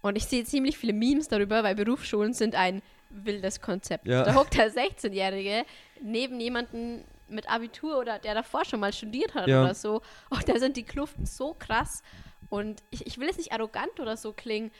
Und 0.00 0.16
ich 0.16 0.26
sehe 0.26 0.44
ziemlich 0.44 0.76
viele 0.78 0.92
Memes 0.92 1.28
darüber, 1.28 1.62
weil 1.62 1.74
Berufsschulen 1.74 2.32
sind 2.32 2.54
ein 2.54 2.82
wildes 3.10 3.60
Konzept. 3.60 4.06
Ja. 4.06 4.22
Da 4.24 4.34
hockt 4.34 4.54
der 4.56 4.72
16-Jährige 4.72 5.64
neben 6.02 6.40
jemanden 6.40 7.04
mit 7.28 7.48
Abitur 7.50 7.98
oder 7.98 8.18
der 8.18 8.34
davor 8.34 8.64
schon 8.64 8.80
mal 8.80 8.92
studiert 8.92 9.34
hat 9.34 9.48
Ja. 9.48 9.62
oder 9.62 9.74
so. 9.74 10.02
Und 10.30 10.48
da 10.48 10.58
sind 10.58 10.76
die 10.76 10.82
Kluften 10.84 11.26
so 11.26 11.54
krass. 11.58 12.02
Und 12.48 12.82
ich, 12.90 13.06
ich 13.06 13.18
will 13.18 13.26
jetzt 13.26 13.38
nicht 13.38 13.52
arrogant 13.52 14.00
oder 14.00 14.16
so 14.16 14.32
klingen, 14.32 14.70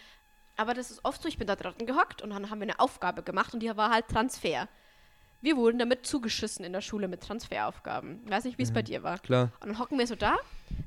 aber 0.57 0.75
das 0.75 0.91
ist 0.91 1.05
oft 1.05 1.23
so, 1.23 1.29
ich 1.29 1.39
bin 1.39 1.47
da 1.47 1.55
draußen 1.55 1.87
gehockt 1.87 2.23
und 2.23 2.31
dann 2.31 2.51
haben 2.51 2.59
wir 2.59 2.65
eine 2.65 2.81
Aufgabe 2.81 3.23
gemacht 3.23 3.55
und 3.55 3.61
die 3.61 3.77
war 3.77 3.91
halt 3.91 4.09
Transfer. 4.09 4.67
Wir 5.41 5.57
wurden 5.57 5.79
damit 5.79 6.05
zugeschissen 6.07 6.65
in 6.65 6.73
der 6.73 6.81
Schule 6.81 7.07
mit 7.09 7.21
Transferaufgaben. 7.23 8.21
Ich 8.25 8.31
weiß 8.31 8.45
nicht, 8.45 8.59
wie 8.59 8.63
es 8.65 8.73
bei 8.73 8.83
dir 8.83 9.03
war. 9.03 9.19
Klar. 9.19 9.53
Und 9.61 9.69
dann 9.69 9.79
hocken 9.79 9.99
wir 9.99 10.07
so 10.07 10.17
da 10.17 10.37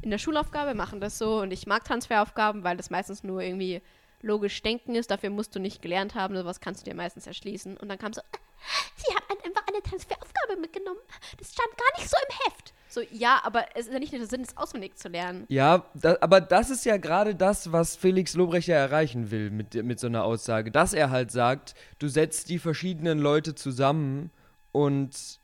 in 0.01 0.09
der 0.11 0.17
Schulaufgabe, 0.17 0.73
machen 0.75 0.99
das 0.99 1.17
so 1.17 1.39
und 1.41 1.51
ich 1.51 1.67
mag 1.67 1.83
Transferaufgaben, 1.85 2.63
weil 2.63 2.75
das 2.77 2.89
meistens 2.89 3.23
nur 3.23 3.41
irgendwie 3.41 3.81
logisch 4.21 4.61
denken 4.61 4.95
ist. 4.95 5.09
Dafür 5.09 5.29
musst 5.29 5.55
du 5.55 5.59
nicht 5.59 5.81
gelernt 5.81 6.15
haben, 6.15 6.35
sowas 6.35 6.59
kannst 6.59 6.81
du 6.85 6.89
dir 6.89 6.95
meistens 6.95 7.27
erschließen. 7.27 7.77
Und 7.77 7.87
dann 7.89 7.97
kam 7.97 8.13
so, 8.13 8.21
"Äh, 8.21 8.37
Sie 8.97 9.13
haben 9.15 9.25
ein- 9.29 9.45
einfach 9.47 9.67
eine 9.67 9.81
Transferaufgabe 9.81 10.59
mitgenommen. 10.59 10.99
Das 11.39 11.53
stand 11.53 11.69
gar 11.77 11.97
nicht 11.99 12.09
so 12.09 12.17
im 12.29 12.35
Heft. 12.45 12.73
So, 12.89 13.01
ja, 13.09 13.39
aber 13.43 13.65
es 13.75 13.87
ist 13.87 13.93
ja 13.93 13.99
nicht 13.99 14.11
der 14.11 14.25
Sinn, 14.27 14.41
es 14.41 14.57
auswendig 14.57 14.97
zu 14.97 15.07
lernen. 15.07 15.45
Ja, 15.47 15.85
da, 15.93 16.17
aber 16.19 16.41
das 16.41 16.69
ist 16.69 16.83
ja 16.83 16.97
gerade 16.97 17.35
das, 17.35 17.71
was 17.71 17.95
Felix 17.95 18.33
Lobrecht 18.35 18.67
ja 18.67 18.75
erreichen 18.75 19.31
will 19.31 19.49
mit, 19.49 19.73
mit 19.75 19.97
so 19.99 20.07
einer 20.07 20.25
Aussage. 20.25 20.71
Dass 20.71 20.91
er 20.93 21.09
halt 21.09 21.31
sagt, 21.31 21.73
du 21.99 22.09
setzt 22.09 22.49
die 22.49 22.59
verschiedenen 22.59 23.17
Leute 23.19 23.55
zusammen 23.55 24.29
und 24.71 25.39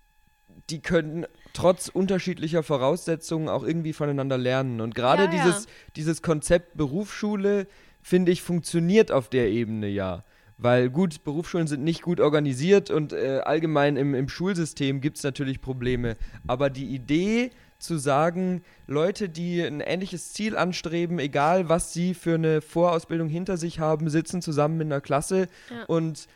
die 0.69 0.81
können 0.81 1.25
trotz 1.53 1.87
unterschiedlicher 1.87 2.63
Voraussetzungen 2.63 3.49
auch 3.49 3.63
irgendwie 3.63 3.93
voneinander 3.93 4.37
lernen. 4.37 4.81
Und 4.81 4.95
gerade 4.95 5.25
Ja, 5.25 5.31
ja. 5.31 5.43
dieses, 5.45 5.67
dieses 5.95 6.21
Konzept 6.21 6.77
Berufsschule, 6.77 7.67
finde 8.01 8.31
ich, 8.31 8.41
funktioniert 8.41 9.11
auf 9.11 9.29
der 9.29 9.49
Ebene 9.49 9.87
ja. 9.87 10.23
Weil 10.59 10.89
gut, 10.89 11.23
Berufsschulen 11.23 11.67
sind 11.67 11.83
nicht 11.83 12.01
gut 12.01 12.19
organisiert 12.19 12.89
und 12.89 13.13
äh, 13.13 13.41
allgemein 13.45 13.95
im, 13.95 14.15
im 14.15 14.27
Schulsystem 14.27 15.01
gibt 15.01 15.17
es 15.17 15.23
natürlich 15.23 15.61
Probleme. 15.61 16.17
Aber 16.47 16.71
die 16.71 16.87
Idee 16.87 17.51
zu 17.77 17.97
sagen, 17.99 18.63
Leute, 18.87 19.29
die 19.29 19.61
ein 19.61 19.81
ähnliches 19.81 20.33
Ziel 20.33 20.57
anstreben, 20.57 21.19
egal 21.19 21.69
was 21.69 21.93
sie 21.93 22.15
für 22.15 22.33
eine 22.33 22.61
Vorausbildung 22.61 23.29
hinter 23.29 23.57
sich 23.57 23.79
haben, 23.79 24.09
sitzen 24.09 24.41
zusammen 24.41 24.81
in 24.81 24.91
einer 24.91 25.01
Klasse 25.01 25.47
Ja. 25.69 25.85
und 25.85 26.27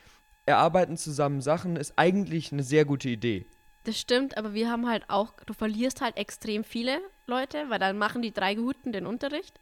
erarbeiten 0.46 0.96
zusammen 0.96 1.40
Sachen, 1.40 1.76
ist 1.76 1.94
eigentlich 1.96 2.52
eine 2.52 2.62
sehr 2.62 2.84
gute 2.84 3.08
Idee. 3.08 3.46
Das 3.84 3.98
stimmt, 3.98 4.36
aber 4.36 4.54
wir 4.54 4.70
haben 4.70 4.88
halt 4.88 5.04
auch, 5.08 5.32
du 5.46 5.54
verlierst 5.54 6.00
halt 6.00 6.16
extrem 6.16 6.62
viele 6.62 7.00
Leute, 7.26 7.64
weil 7.68 7.78
dann 7.78 7.98
machen 7.98 8.22
die 8.22 8.32
drei 8.32 8.54
Guten 8.54 8.92
den 8.92 9.06
Unterricht 9.06 9.58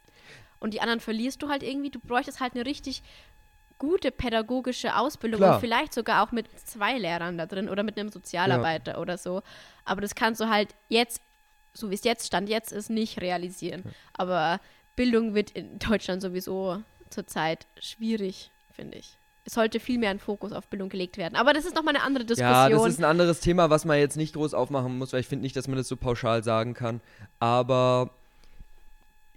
und 0.59 0.75
die 0.75 0.81
anderen 0.81 1.01
verlierst 1.01 1.43
du 1.43 1.49
halt 1.49 1.63
irgendwie. 1.63 1.91
Du 1.91 1.99
bräuchtest 1.99 2.41
halt 2.41 2.55
eine 2.55 2.67
richtig 2.67 3.03
gute 3.79 4.11
pädagogische 4.11 4.95
Ausbildung 4.95 5.41
Klar. 5.41 5.55
und 5.55 5.61
vielleicht 5.61 5.95
sogar 5.95 6.23
auch 6.23 6.33
mit 6.33 6.47
zwei 6.67 6.99
Lehrern 6.99 7.39
da 7.39 7.47
drin 7.47 7.69
oder 7.71 7.83
mit 7.83 7.99
einem 7.99 8.11
Sozialarbeiter 8.11 9.01
oder 9.01 9.17
so. 9.17 9.43
Aber 9.87 10.03
das 10.03 10.15
kannst 10.15 10.41
du 10.43 10.51
halt 10.51 10.75
jetzt, 10.91 11.23
so 11.73 11.91
wie 11.91 11.95
es 11.95 12.05
jetzt 12.05 12.27
stand, 12.27 12.51
jetzt 12.51 12.73
ist, 12.73 12.91
nicht 12.91 13.23
realisieren. 13.23 13.83
Aber 14.13 14.61
Bildung 14.97 15.35
wird 15.35 15.53
in 15.53 15.79
Deutschland 15.79 16.21
sowieso 16.21 16.83
zurzeit 17.09 17.67
schwierig, 17.81 18.51
finde 18.71 18.99
ich. 18.99 19.17
Sollte 19.51 19.81
viel 19.81 19.99
mehr 19.99 20.11
ein 20.11 20.21
Fokus 20.21 20.53
auf 20.53 20.67
Bildung 20.69 20.89
gelegt 20.89 21.17
werden. 21.17 21.35
Aber 21.35 21.53
das 21.53 21.65
ist 21.65 21.75
nochmal 21.75 21.97
eine 21.97 22.05
andere 22.05 22.25
Diskussion. 22.25 22.51
Ja, 22.53 22.69
das 22.69 22.87
ist 22.87 22.99
ein 22.99 23.05
anderes 23.05 23.41
Thema, 23.41 23.69
was 23.69 23.85
man 23.85 23.99
jetzt 23.99 24.17
nicht 24.17 24.35
groß 24.35 24.55
aufmachen 24.55 24.97
muss, 24.97 25.13
weil 25.13 25.21
ich 25.21 25.27
finde 25.27 25.43
nicht, 25.43 25.57
dass 25.57 25.67
man 25.67 25.77
das 25.77 25.89
so 25.89 25.97
pauschal 25.97 26.45
sagen 26.45 26.75
kann. 26.75 27.01
Aber 27.41 28.11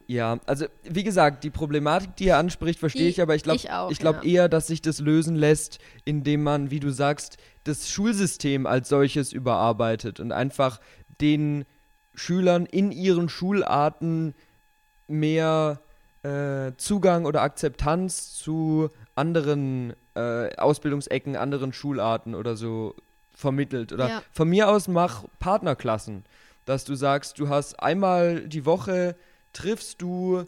ja, 0.07 0.39
also 0.45 0.65
wie 0.83 1.03
gesagt, 1.03 1.43
die 1.43 1.49
Problematik, 1.49 2.15
die 2.17 2.27
er 2.27 2.37
anspricht, 2.37 2.79
verstehe 2.79 3.09
ich, 3.09 3.21
aber 3.21 3.35
ich 3.35 3.43
glaube 3.43 3.57
ich 3.57 3.67
ich 3.89 3.99
glaub 3.99 4.23
ja. 4.23 4.29
eher, 4.29 4.49
dass 4.49 4.67
sich 4.67 4.81
das 4.81 4.99
lösen 4.99 5.35
lässt, 5.35 5.79
indem 6.05 6.43
man, 6.43 6.69
wie 6.69 6.79
du 6.79 6.91
sagst, 6.91 7.37
das 7.63 7.89
Schulsystem 7.89 8.67
als 8.67 8.89
solches 8.89 9.33
überarbeitet 9.33 10.19
und 10.19 10.31
einfach 10.31 10.79
den 11.21 11.65
Schülern 12.13 12.65
in 12.65 12.91
ihren 12.91 13.29
Schularten 13.29 14.35
mehr 15.07 15.79
äh, 16.23 16.71
Zugang 16.77 17.25
oder 17.25 17.41
Akzeptanz 17.41 18.35
zu 18.35 18.89
anderen 19.15 19.93
äh, 20.15 20.55
Ausbildungsecken, 20.57 21.35
anderen 21.35 21.73
Schularten 21.73 22.35
oder 22.35 22.55
so 22.55 22.95
vermittelt. 23.33 23.91
Oder 23.93 24.07
Ja. 24.09 24.23
von 24.31 24.49
mir 24.49 24.69
aus 24.69 24.87
mach 24.87 25.23
Partnerklassen, 25.39 26.23
dass 26.65 26.85
du 26.85 26.95
sagst, 26.95 27.39
du 27.39 27.49
hast 27.49 27.79
einmal 27.79 28.47
die 28.47 28.65
Woche 28.65 29.15
triffst 29.53 30.01
du 30.01 30.45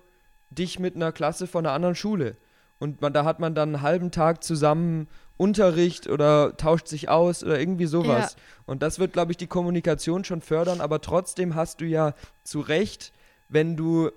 dich 0.49 0.79
mit 0.79 0.95
einer 0.95 1.11
Klasse 1.11 1.47
von 1.47 1.65
einer 1.65 1.73
anderen 1.73 1.95
Schule. 1.95 2.37
Und 2.79 3.01
man, 3.01 3.13
da 3.13 3.23
hat 3.23 3.39
man 3.39 3.55
dann 3.55 3.75
einen 3.75 3.81
halben 3.81 4.11
Tag 4.11 4.43
zusammen 4.43 5.07
Unterricht 5.37 6.07
oder 6.07 6.55
tauscht 6.55 6.87
sich 6.87 7.09
aus 7.09 7.43
oder 7.43 7.59
irgendwie 7.59 7.87
sowas. 7.87 8.35
Und 8.65 8.81
das 8.83 8.99
wird, 8.99 9.13
glaube 9.13 9.31
ich, 9.31 9.37
die 9.37 9.47
Kommunikation 9.47 10.23
schon 10.23 10.41
fördern, 10.41 10.79
aber 10.79 11.01
trotzdem 11.01 11.55
hast 11.55 11.81
du 11.81 11.85
ja 11.85 12.13
zu 12.43 12.61
Recht, 12.61 13.11
wenn 13.49 13.75
du 13.75 14.11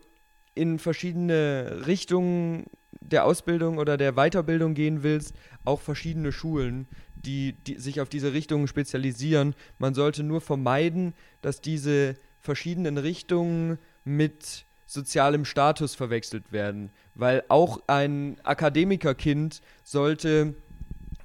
in 0.54 0.78
verschiedene 0.78 1.82
Richtungen 1.86 2.66
der 3.00 3.24
Ausbildung 3.24 3.78
oder 3.78 3.96
der 3.96 4.12
Weiterbildung 4.12 4.74
gehen 4.74 5.02
willst, 5.02 5.34
auch 5.64 5.80
verschiedene 5.80 6.32
Schulen, 6.32 6.86
die, 7.16 7.52
die 7.52 7.74
sich 7.76 8.00
auf 8.00 8.08
diese 8.08 8.32
Richtungen 8.32 8.68
spezialisieren. 8.68 9.54
Man 9.78 9.94
sollte 9.94 10.22
nur 10.22 10.40
vermeiden, 10.40 11.14
dass 11.42 11.60
diese 11.60 12.16
verschiedenen 12.40 12.98
Richtungen 12.98 13.78
mit 14.04 14.64
sozialem 14.86 15.44
Status 15.44 15.94
verwechselt 15.94 16.50
werden. 16.50 16.90
Weil 17.14 17.44
auch 17.48 17.82
ein 17.86 18.36
Akademikerkind 18.42 19.60
sollte 19.84 20.54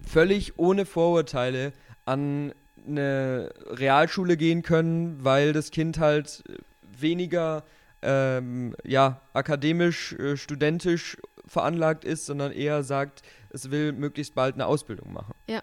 völlig 0.06 0.60
ohne 0.60 0.86
Vorurteile 0.86 1.72
an 2.06 2.54
eine 2.86 3.54
Realschule 3.68 4.36
gehen 4.36 4.64
können, 4.64 5.24
weil 5.24 5.54
das 5.54 5.72
Kind 5.72 6.00
halt 6.00 6.44
weniger 6.82 7.64
ähm, 8.02 8.76
ja, 8.84 9.22
akademisch, 9.34 10.14
äh, 10.14 10.36
studentisch 10.36 11.18
veranlagt 11.54 12.04
ist, 12.04 12.26
sondern 12.26 12.52
eher 12.52 12.84
sagt, 12.84 13.22
es 13.50 13.72
will 13.72 13.94
möglichst 13.94 14.36
bald 14.36 14.56
eine 14.56 14.66
Ausbildung 14.66 15.14
machen. 15.14 15.34
Ja. 15.48 15.62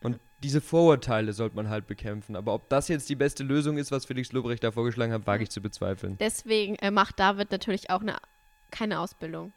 Und 0.00 0.18
diese 0.42 0.60
Vorurteile 0.60 1.32
sollte 1.32 1.56
man 1.56 1.68
halt 1.68 1.86
bekämpfen. 1.86 2.34
Aber 2.36 2.54
ob 2.54 2.68
das 2.68 2.88
jetzt 2.88 3.08
die 3.08 3.14
beste 3.14 3.44
Lösung 3.44 3.78
ist, 3.78 3.92
was 3.92 4.06
Felix 4.06 4.32
Lobrecht 4.32 4.64
da 4.64 4.72
vorgeschlagen 4.72 5.12
hat, 5.12 5.26
wage 5.26 5.44
ich 5.44 5.50
zu 5.50 5.60
bezweifeln. 5.60 6.16
Deswegen 6.18 6.76
äh, 6.76 6.90
macht 6.90 7.20
David 7.20 7.50
natürlich 7.50 7.90
auch 7.90 8.00
eine, 8.00 8.16
keine 8.70 9.00
Ausbildung. 9.00 9.52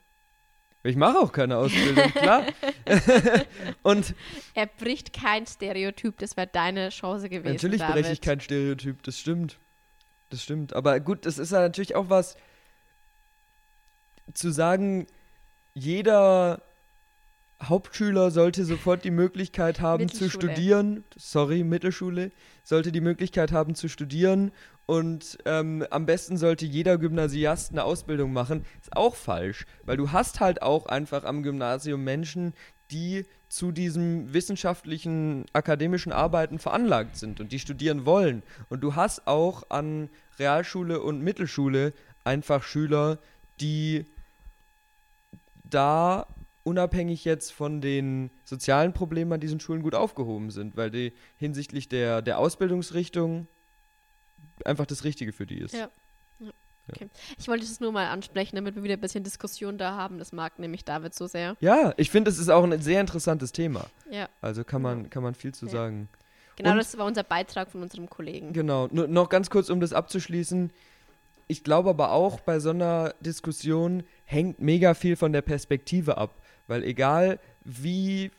Ich 0.83 0.95
mache 0.95 1.17
auch 1.17 1.31
keine 1.31 1.57
Ausbildung, 1.57 2.11
klar. 2.11 2.45
und 3.81 4.13
Er 4.53 4.67
bricht 4.67 5.13
kein 5.13 5.47
Stereotyp, 5.47 6.19
das 6.19 6.37
wäre 6.37 6.47
deine 6.47 6.89
Chance 6.89 7.27
gewesen. 7.27 7.53
natürlich 7.53 7.79
David. 7.79 7.95
breche 7.95 8.13
ich 8.13 8.21
kein 8.21 8.39
Stereotyp, 8.39 9.01
das 9.01 9.19
stimmt. 9.19 9.57
Das 10.29 10.43
stimmt. 10.43 10.73
Aber 10.73 10.99
gut, 10.99 11.25
das 11.25 11.39
ist 11.39 11.51
ja 11.51 11.61
natürlich 11.61 11.95
auch 11.95 12.09
was 12.09 12.37
zu 14.33 14.51
sagen, 14.51 15.07
jeder 15.75 16.61
Hauptschüler 17.61 18.31
sollte 18.31 18.65
sofort 18.65 19.03
die 19.03 19.11
Möglichkeit 19.11 19.81
haben 19.81 20.09
zu 20.09 20.29
studieren. 20.29 21.03
Sorry, 21.15 21.63
Mittelschule. 21.63 22.31
Sollte 22.63 22.91
die 22.91 23.01
Möglichkeit 23.01 23.51
haben 23.51 23.75
zu 23.75 23.87
studieren. 23.87 24.51
Und 24.85 25.37
ähm, 25.45 25.85
am 25.89 26.05
besten 26.05 26.37
sollte 26.37 26.65
jeder 26.65 26.97
Gymnasiast 26.97 27.71
eine 27.71 27.83
Ausbildung 27.83 28.33
machen. 28.33 28.65
Ist 28.81 28.95
auch 28.95 29.15
falsch, 29.15 29.65
weil 29.83 29.97
du 29.97 30.11
hast 30.11 30.39
halt 30.39 30.61
auch 30.61 30.85
einfach 30.85 31.23
am 31.23 31.43
Gymnasium 31.43 32.03
Menschen, 32.03 32.53
die 32.91 33.25
zu 33.49 33.71
diesem 33.71 34.33
wissenschaftlichen, 34.33 35.45
akademischen 35.53 36.11
Arbeiten 36.11 36.59
veranlagt 36.59 37.17
sind 37.17 37.39
und 37.39 37.51
die 37.51 37.59
studieren 37.59 38.05
wollen. 38.05 38.43
Und 38.69 38.81
du 38.81 38.95
hast 38.95 39.27
auch 39.27 39.69
an 39.69 40.09
Realschule 40.39 41.01
und 41.01 41.21
Mittelschule 41.21 41.93
einfach 42.23 42.63
Schüler, 42.63 43.17
die 43.59 44.05
da 45.69 46.27
unabhängig 46.63 47.25
jetzt 47.25 47.51
von 47.53 47.79
den 47.81 48.31
sozialen 48.43 48.91
Problemen 48.93 49.33
an 49.33 49.39
diesen 49.39 49.59
Schulen 49.59 49.83
gut 49.83 49.93
aufgehoben 49.95 50.49
sind, 50.49 50.75
weil 50.75 50.89
die 50.89 51.13
hinsichtlich 51.37 51.87
der, 51.89 52.21
der 52.21 52.39
Ausbildungsrichtung 52.39 53.47
einfach 54.63 54.85
das 54.85 55.03
Richtige 55.03 55.31
für 55.31 55.45
die 55.45 55.59
ist. 55.59 55.73
Ja. 55.73 55.89
Ja. 56.39 56.51
Okay. 56.89 57.09
Ich 57.37 57.47
wollte 57.47 57.65
das 57.65 57.79
nur 57.79 57.91
mal 57.91 58.07
ansprechen, 58.07 58.55
damit 58.55 58.75
wir 58.75 58.83
wieder 58.83 58.93
ein 58.95 59.01
bisschen 59.01 59.23
Diskussion 59.23 59.77
da 59.77 59.95
haben. 59.95 60.17
Das 60.19 60.31
mag 60.31 60.57
nämlich 60.59 60.85
David 60.85 61.13
so 61.13 61.27
sehr. 61.27 61.55
Ja, 61.59 61.93
ich 61.97 62.09
finde, 62.11 62.29
es 62.31 62.37
ist 62.37 62.49
auch 62.49 62.63
ein 62.63 62.81
sehr 62.81 63.01
interessantes 63.01 63.51
Thema. 63.51 63.85
Ja, 64.09 64.29
Also 64.41 64.63
kann 64.63 64.81
man, 64.81 65.09
kann 65.09 65.23
man 65.23 65.35
viel 65.35 65.53
zu 65.53 65.65
Ja. 65.65 65.71
sagen. 65.71 66.09
genau 66.55 66.71
Und- 66.71 66.77
das 66.77 66.97
war 66.97 67.05
unser 67.05 67.23
Beitrag 67.23 67.69
von 67.71 67.81
unserem 67.81 68.09
Kollegen. 68.09 68.53
Genau. 68.53 68.87
Nur 68.91 69.07
noch 69.07 69.29
ganz 69.29 69.49
kurz, 69.49 69.69
um 69.69 69.79
das 69.79 69.93
abzuschließen. 69.93 70.71
Ich 71.47 71.63
glaube 71.63 71.89
aber 71.89 72.11
auch, 72.11 72.39
bei 72.39 72.59
so 72.59 72.71
einer 72.71 73.13
Diskussion 73.19 74.03
hängt 74.25 74.59
mega 74.59 74.93
viel 74.93 75.15
von 75.15 75.31
der 75.31 75.41
Perspektive 75.41 76.17
ab. 76.17 76.41
Weil 76.67 76.83
egal 76.83 77.39
wie 77.63 78.31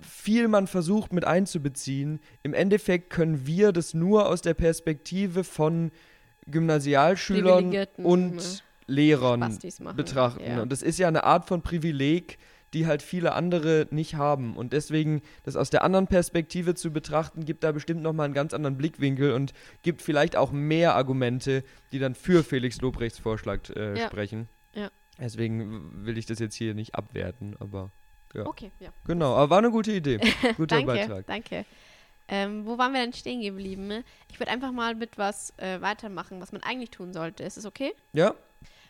viel 0.00 0.48
man 0.48 0.66
versucht 0.66 1.12
mit 1.12 1.24
einzubeziehen, 1.24 2.20
im 2.42 2.54
Endeffekt 2.54 3.10
können 3.10 3.46
wir 3.46 3.72
das 3.72 3.94
nur 3.94 4.28
aus 4.28 4.42
der 4.42 4.54
Perspektive 4.54 5.44
von 5.44 5.90
Gymnasialschülern 6.46 7.86
und 7.98 8.36
ne, 8.36 8.42
Lehrern 8.86 9.58
betrachten. 9.94 10.44
Ja. 10.44 10.62
Und 10.62 10.72
das 10.72 10.82
ist 10.82 10.98
ja 10.98 11.08
eine 11.08 11.24
Art 11.24 11.46
von 11.46 11.62
Privileg, 11.62 12.38
die 12.72 12.86
halt 12.86 13.02
viele 13.02 13.32
andere 13.32 13.86
nicht 13.90 14.14
haben. 14.14 14.56
Und 14.56 14.72
deswegen, 14.72 15.22
das 15.44 15.56
aus 15.56 15.70
der 15.70 15.84
anderen 15.84 16.06
Perspektive 16.06 16.74
zu 16.74 16.90
betrachten, 16.90 17.44
gibt 17.44 17.64
da 17.64 17.72
bestimmt 17.72 18.02
nochmal 18.02 18.26
einen 18.26 18.34
ganz 18.34 18.54
anderen 18.54 18.76
Blickwinkel 18.78 19.32
und 19.32 19.52
gibt 19.82 20.02
vielleicht 20.02 20.36
auch 20.36 20.52
mehr 20.52 20.94
Argumente, 20.94 21.64
die 21.92 21.98
dann 21.98 22.14
für 22.14 22.42
Felix 22.42 22.80
Lobrechts 22.80 23.18
Vorschlag 23.18 23.60
äh, 23.76 23.98
Ja. 23.98 24.06
sprechen. 24.06 24.48
Ja. 24.74 24.90
Deswegen 25.18 26.04
will 26.06 26.16
ich 26.16 26.26
das 26.26 26.38
jetzt 26.38 26.54
hier 26.54 26.74
nicht 26.74 26.94
abwerten, 26.94 27.56
aber 27.60 27.90
ja. 28.34 28.46
Okay, 28.46 28.70
ja. 28.80 28.90
genau. 29.06 29.34
Aber 29.34 29.50
war 29.50 29.58
eine 29.58 29.70
gute 29.70 29.92
Idee. 29.92 30.18
Guter 30.56 30.76
danke, 30.76 30.86
Beitrag. 30.86 31.26
danke. 31.26 31.64
Ähm, 32.28 32.64
wo 32.64 32.78
waren 32.78 32.92
wir 32.94 33.00
denn 33.00 33.12
stehen 33.12 33.42
geblieben? 33.42 34.04
Ich 34.30 34.40
würde 34.40 34.50
einfach 34.50 34.72
mal 34.72 34.94
mit 34.94 35.18
was 35.18 35.52
äh, 35.58 35.80
weitermachen, 35.82 36.40
was 36.40 36.52
man 36.52 36.62
eigentlich 36.62 36.90
tun 36.90 37.12
sollte. 37.12 37.42
Ist 37.44 37.58
es 37.58 37.66
okay? 37.66 37.92
Ja? 38.14 38.34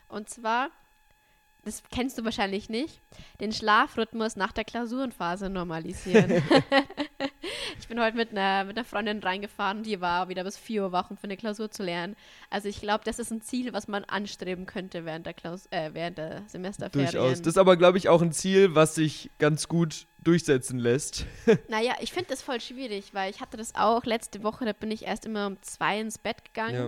Und 0.09 0.29
zwar, 0.31 0.69
das 1.65 1.83
kennst 1.91 2.19
du 2.19 2.25
wahrscheinlich 2.25 2.69
nicht, 2.69 3.01
den 3.41 3.53
Schlafrhythmus 3.53 4.37
nach 4.37 4.53
der 4.53 4.65
Klausurenphase 4.65 5.49
normalisieren. 5.49 6.43
ich 7.79 7.87
bin 7.87 8.01
heute 8.01 8.17
mit 8.17 8.31
einer, 8.31 8.65
mit 8.65 8.77
einer 8.77 8.85
Freundin 8.85 9.21
reingefahren, 9.21 9.85
die 9.85 10.01
war 10.01 10.29
wieder 10.29 10.43
bis 10.43 10.59
4 10.59 10.85
Uhr 10.85 10.93
wach, 10.93 11.11
um 11.11 11.17
für 11.17 11.25
eine 11.25 11.37
Klausur 11.37 11.71
zu 11.71 11.85
lernen. 11.85 12.17
Also 12.51 12.69
ich 12.69 12.81
glaube, 12.81 13.05
das 13.05 13.21
ist 13.21 13.31
ein 13.31 13.43
Ziel, 13.43 13.73
was 13.73 13.87
man 13.87 14.05
anstreben 14.05 14.67
könnte 14.67 15.05
während 15.05 15.27
der, 15.27 15.35
Klaus 15.35 15.67
äh, 15.71 15.91
während 15.93 16.19
der 16.19 16.43
Semesterferien. 16.49 17.13
Durchaus. 17.13 17.39
Das 17.39 17.55
ist 17.55 17.59
aber, 17.59 17.77
glaube 17.77 17.99
ich, 17.99 18.09
auch 18.09 18.23
ein 18.23 18.33
Ziel, 18.33 18.75
was 18.75 18.97
sich 18.97 19.31
ganz 19.39 19.69
gut 19.69 20.09
durchsetzen 20.19 20.79
lässt. 20.79 21.27
Naja, 21.69 21.95
ich 22.01 22.13
finde 22.13 22.29
das 22.31 22.43
voll 22.43 22.61
schwierig, 22.61 23.15
weil 23.15 23.31
ich 23.31 23.41
hatte 23.41 23.57
das 23.57 23.75
auch 23.75 24.05
letzte 24.05 24.43
Woche, 24.43 24.65
da 24.65 24.73
bin 24.73 24.91
ich 24.91 25.05
erst 25.05 25.27
immer 25.27 25.47
um 25.47 25.63
zwei 25.63 26.01
ins 26.01 26.19
Bett 26.19 26.45
gegangen 26.45 26.75
Ja. 26.75 26.87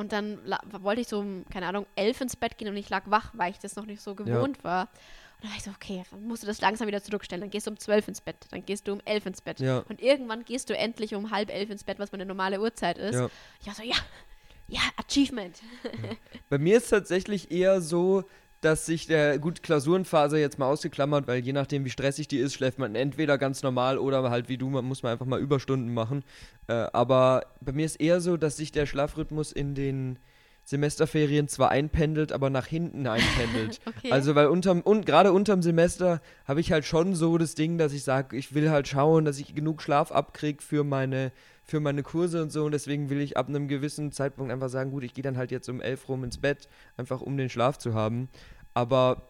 Und 0.00 0.12
dann 0.12 0.38
wollte 0.80 1.02
ich 1.02 1.08
so 1.08 1.18
um, 1.18 1.44
keine 1.52 1.66
Ahnung, 1.66 1.84
elf 1.94 2.22
ins 2.22 2.34
Bett 2.34 2.56
gehen 2.56 2.68
und 2.68 2.76
ich 2.78 2.88
lag 2.88 3.02
wach, 3.04 3.32
weil 3.34 3.50
ich 3.50 3.58
das 3.58 3.76
noch 3.76 3.84
nicht 3.84 4.00
so 4.00 4.14
gewohnt 4.14 4.64
war. 4.64 4.88
Und 5.34 5.44
dann 5.44 5.50
war 5.50 5.58
ich 5.58 5.62
so, 5.62 5.70
okay, 5.70 6.04
dann 6.10 6.26
musst 6.26 6.42
du 6.42 6.46
das 6.46 6.62
langsam 6.62 6.86
wieder 6.86 7.02
zurückstellen. 7.02 7.42
Dann 7.42 7.50
gehst 7.50 7.66
du 7.66 7.70
um 7.70 7.78
zwölf 7.78 8.08
ins 8.08 8.22
Bett, 8.22 8.36
dann 8.50 8.64
gehst 8.64 8.88
du 8.88 8.94
um 8.94 9.02
elf 9.04 9.26
ins 9.26 9.42
Bett. 9.42 9.60
Ja. 9.60 9.84
Und 9.90 10.00
irgendwann 10.00 10.46
gehst 10.46 10.70
du 10.70 10.76
endlich 10.76 11.14
um 11.14 11.30
halb 11.30 11.50
elf 11.50 11.68
ins 11.68 11.84
Bett, 11.84 11.98
was 11.98 12.12
meine 12.12 12.24
normale 12.24 12.62
Uhrzeit 12.62 12.96
ist. 12.96 13.14
Ja. 13.14 13.28
Ich 13.60 13.66
war 13.66 13.74
so, 13.74 13.82
ja, 13.82 13.96
ja, 14.68 14.80
Achievement. 14.96 15.60
Bei 16.48 16.56
mir 16.56 16.78
ist 16.78 16.88
tatsächlich 16.88 17.50
eher 17.50 17.82
so, 17.82 18.24
dass 18.60 18.86
sich 18.86 19.06
der, 19.06 19.38
gut, 19.38 19.62
Klausurenphase 19.62 20.38
jetzt 20.38 20.58
mal 20.58 20.66
ausgeklammert, 20.66 21.26
weil 21.26 21.40
je 21.40 21.52
nachdem, 21.52 21.84
wie 21.84 21.90
stressig 21.90 22.28
die 22.28 22.38
ist, 22.38 22.54
schläft 22.54 22.78
man 22.78 22.94
entweder 22.94 23.38
ganz 23.38 23.62
normal 23.62 23.98
oder 23.98 24.28
halt 24.30 24.48
wie 24.48 24.58
du, 24.58 24.68
man 24.68 24.84
muss 24.84 25.02
man 25.02 25.12
einfach 25.12 25.26
mal 25.26 25.40
Überstunden 25.40 25.94
machen. 25.94 26.24
Äh, 26.66 26.86
aber 26.92 27.46
bei 27.60 27.72
mir 27.72 27.86
ist 27.86 28.00
eher 28.00 28.20
so, 28.20 28.36
dass 28.36 28.56
sich 28.56 28.70
der 28.70 28.86
Schlafrhythmus 28.86 29.52
in 29.52 29.74
den 29.74 30.18
Semesterferien 30.64 31.48
zwar 31.48 31.70
einpendelt, 31.70 32.32
aber 32.32 32.50
nach 32.50 32.66
hinten 32.66 33.06
einpendelt. 33.06 33.80
Okay. 33.90 34.12
Also, 34.12 34.34
weil 34.34 34.46
unterm, 34.46 34.82
und 34.82 35.04
gerade 35.04 35.32
unterm 35.32 35.62
Semester 35.62 36.22
habe 36.44 36.60
ich 36.60 36.70
halt 36.70 36.84
schon 36.84 37.14
so 37.14 37.38
das 37.38 37.54
Ding, 37.54 37.76
dass 37.76 37.92
ich 37.92 38.04
sage, 38.04 38.36
ich 38.36 38.54
will 38.54 38.70
halt 38.70 38.88
schauen, 38.88 39.24
dass 39.24 39.38
ich 39.38 39.54
genug 39.54 39.82
Schlaf 39.82 40.12
abkriege 40.12 40.62
für 40.62 40.84
meine, 40.84 41.32
für 41.70 41.80
meine 41.80 42.02
Kurse 42.02 42.42
und 42.42 42.50
so. 42.50 42.64
Und 42.64 42.72
deswegen 42.72 43.10
will 43.10 43.20
ich 43.20 43.36
ab 43.36 43.48
einem 43.48 43.68
gewissen 43.68 44.10
Zeitpunkt 44.12 44.52
einfach 44.52 44.68
sagen, 44.68 44.90
gut, 44.90 45.04
ich 45.04 45.14
gehe 45.14 45.22
dann 45.22 45.36
halt 45.36 45.50
jetzt 45.52 45.68
um 45.68 45.80
elf 45.80 46.08
rum 46.08 46.24
ins 46.24 46.38
Bett, 46.38 46.68
einfach 46.96 47.20
um 47.20 47.36
den 47.36 47.48
Schlaf 47.48 47.78
zu 47.78 47.94
haben. 47.94 48.28
Aber 48.74 49.22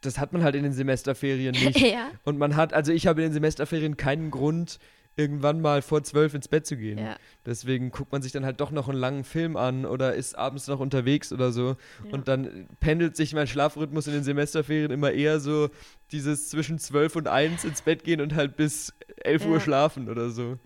das 0.00 0.18
hat 0.18 0.32
man 0.32 0.42
halt 0.44 0.54
in 0.54 0.62
den 0.62 0.72
Semesterferien 0.72 1.52
nicht. 1.52 1.80
ja, 1.80 2.10
Und 2.24 2.38
man 2.38 2.56
hat, 2.56 2.72
also 2.72 2.92
ich 2.92 3.06
habe 3.06 3.22
in 3.22 3.28
den 3.28 3.32
Semesterferien 3.34 3.96
keinen 3.96 4.30
Grund, 4.30 4.78
irgendwann 5.16 5.60
mal 5.60 5.80
vor 5.80 6.02
zwölf 6.02 6.34
ins 6.34 6.48
Bett 6.48 6.66
zu 6.66 6.76
gehen. 6.76 6.98
ja. 6.98 7.16
Deswegen 7.46 7.90
guckt 7.90 8.10
man 8.10 8.20
sich 8.20 8.32
dann 8.32 8.44
halt 8.44 8.60
doch 8.60 8.70
noch 8.72 8.88
einen 8.88 8.98
langen 8.98 9.22
Film 9.24 9.56
an 9.56 9.86
oder 9.86 10.14
ist 10.14 10.36
abends 10.36 10.66
noch 10.66 10.80
unterwegs 10.80 11.32
oder 11.32 11.52
so. 11.52 11.76
Ja. 12.04 12.12
Und 12.12 12.26
dann 12.28 12.66
pendelt 12.80 13.16
sich 13.16 13.32
mein 13.32 13.46
Schlafrhythmus 13.46 14.06
in 14.08 14.12
den 14.14 14.24
Semesterferien 14.24 14.90
immer 14.90 15.12
eher 15.12 15.38
so 15.40 15.70
dieses 16.10 16.50
zwischen 16.50 16.78
12 16.80 17.14
und 17.16 17.28
1 17.28 17.64
ins 17.64 17.82
Bett 17.82 18.02
gehen 18.04 18.20
und 18.20 18.34
halt 18.34 18.56
bis 18.56 18.92
11 19.22 19.42
Ja. 19.44 19.48
Uhr 19.50 19.60
schlafen 19.60 20.08
oder 20.08 20.30
so. 20.30 20.58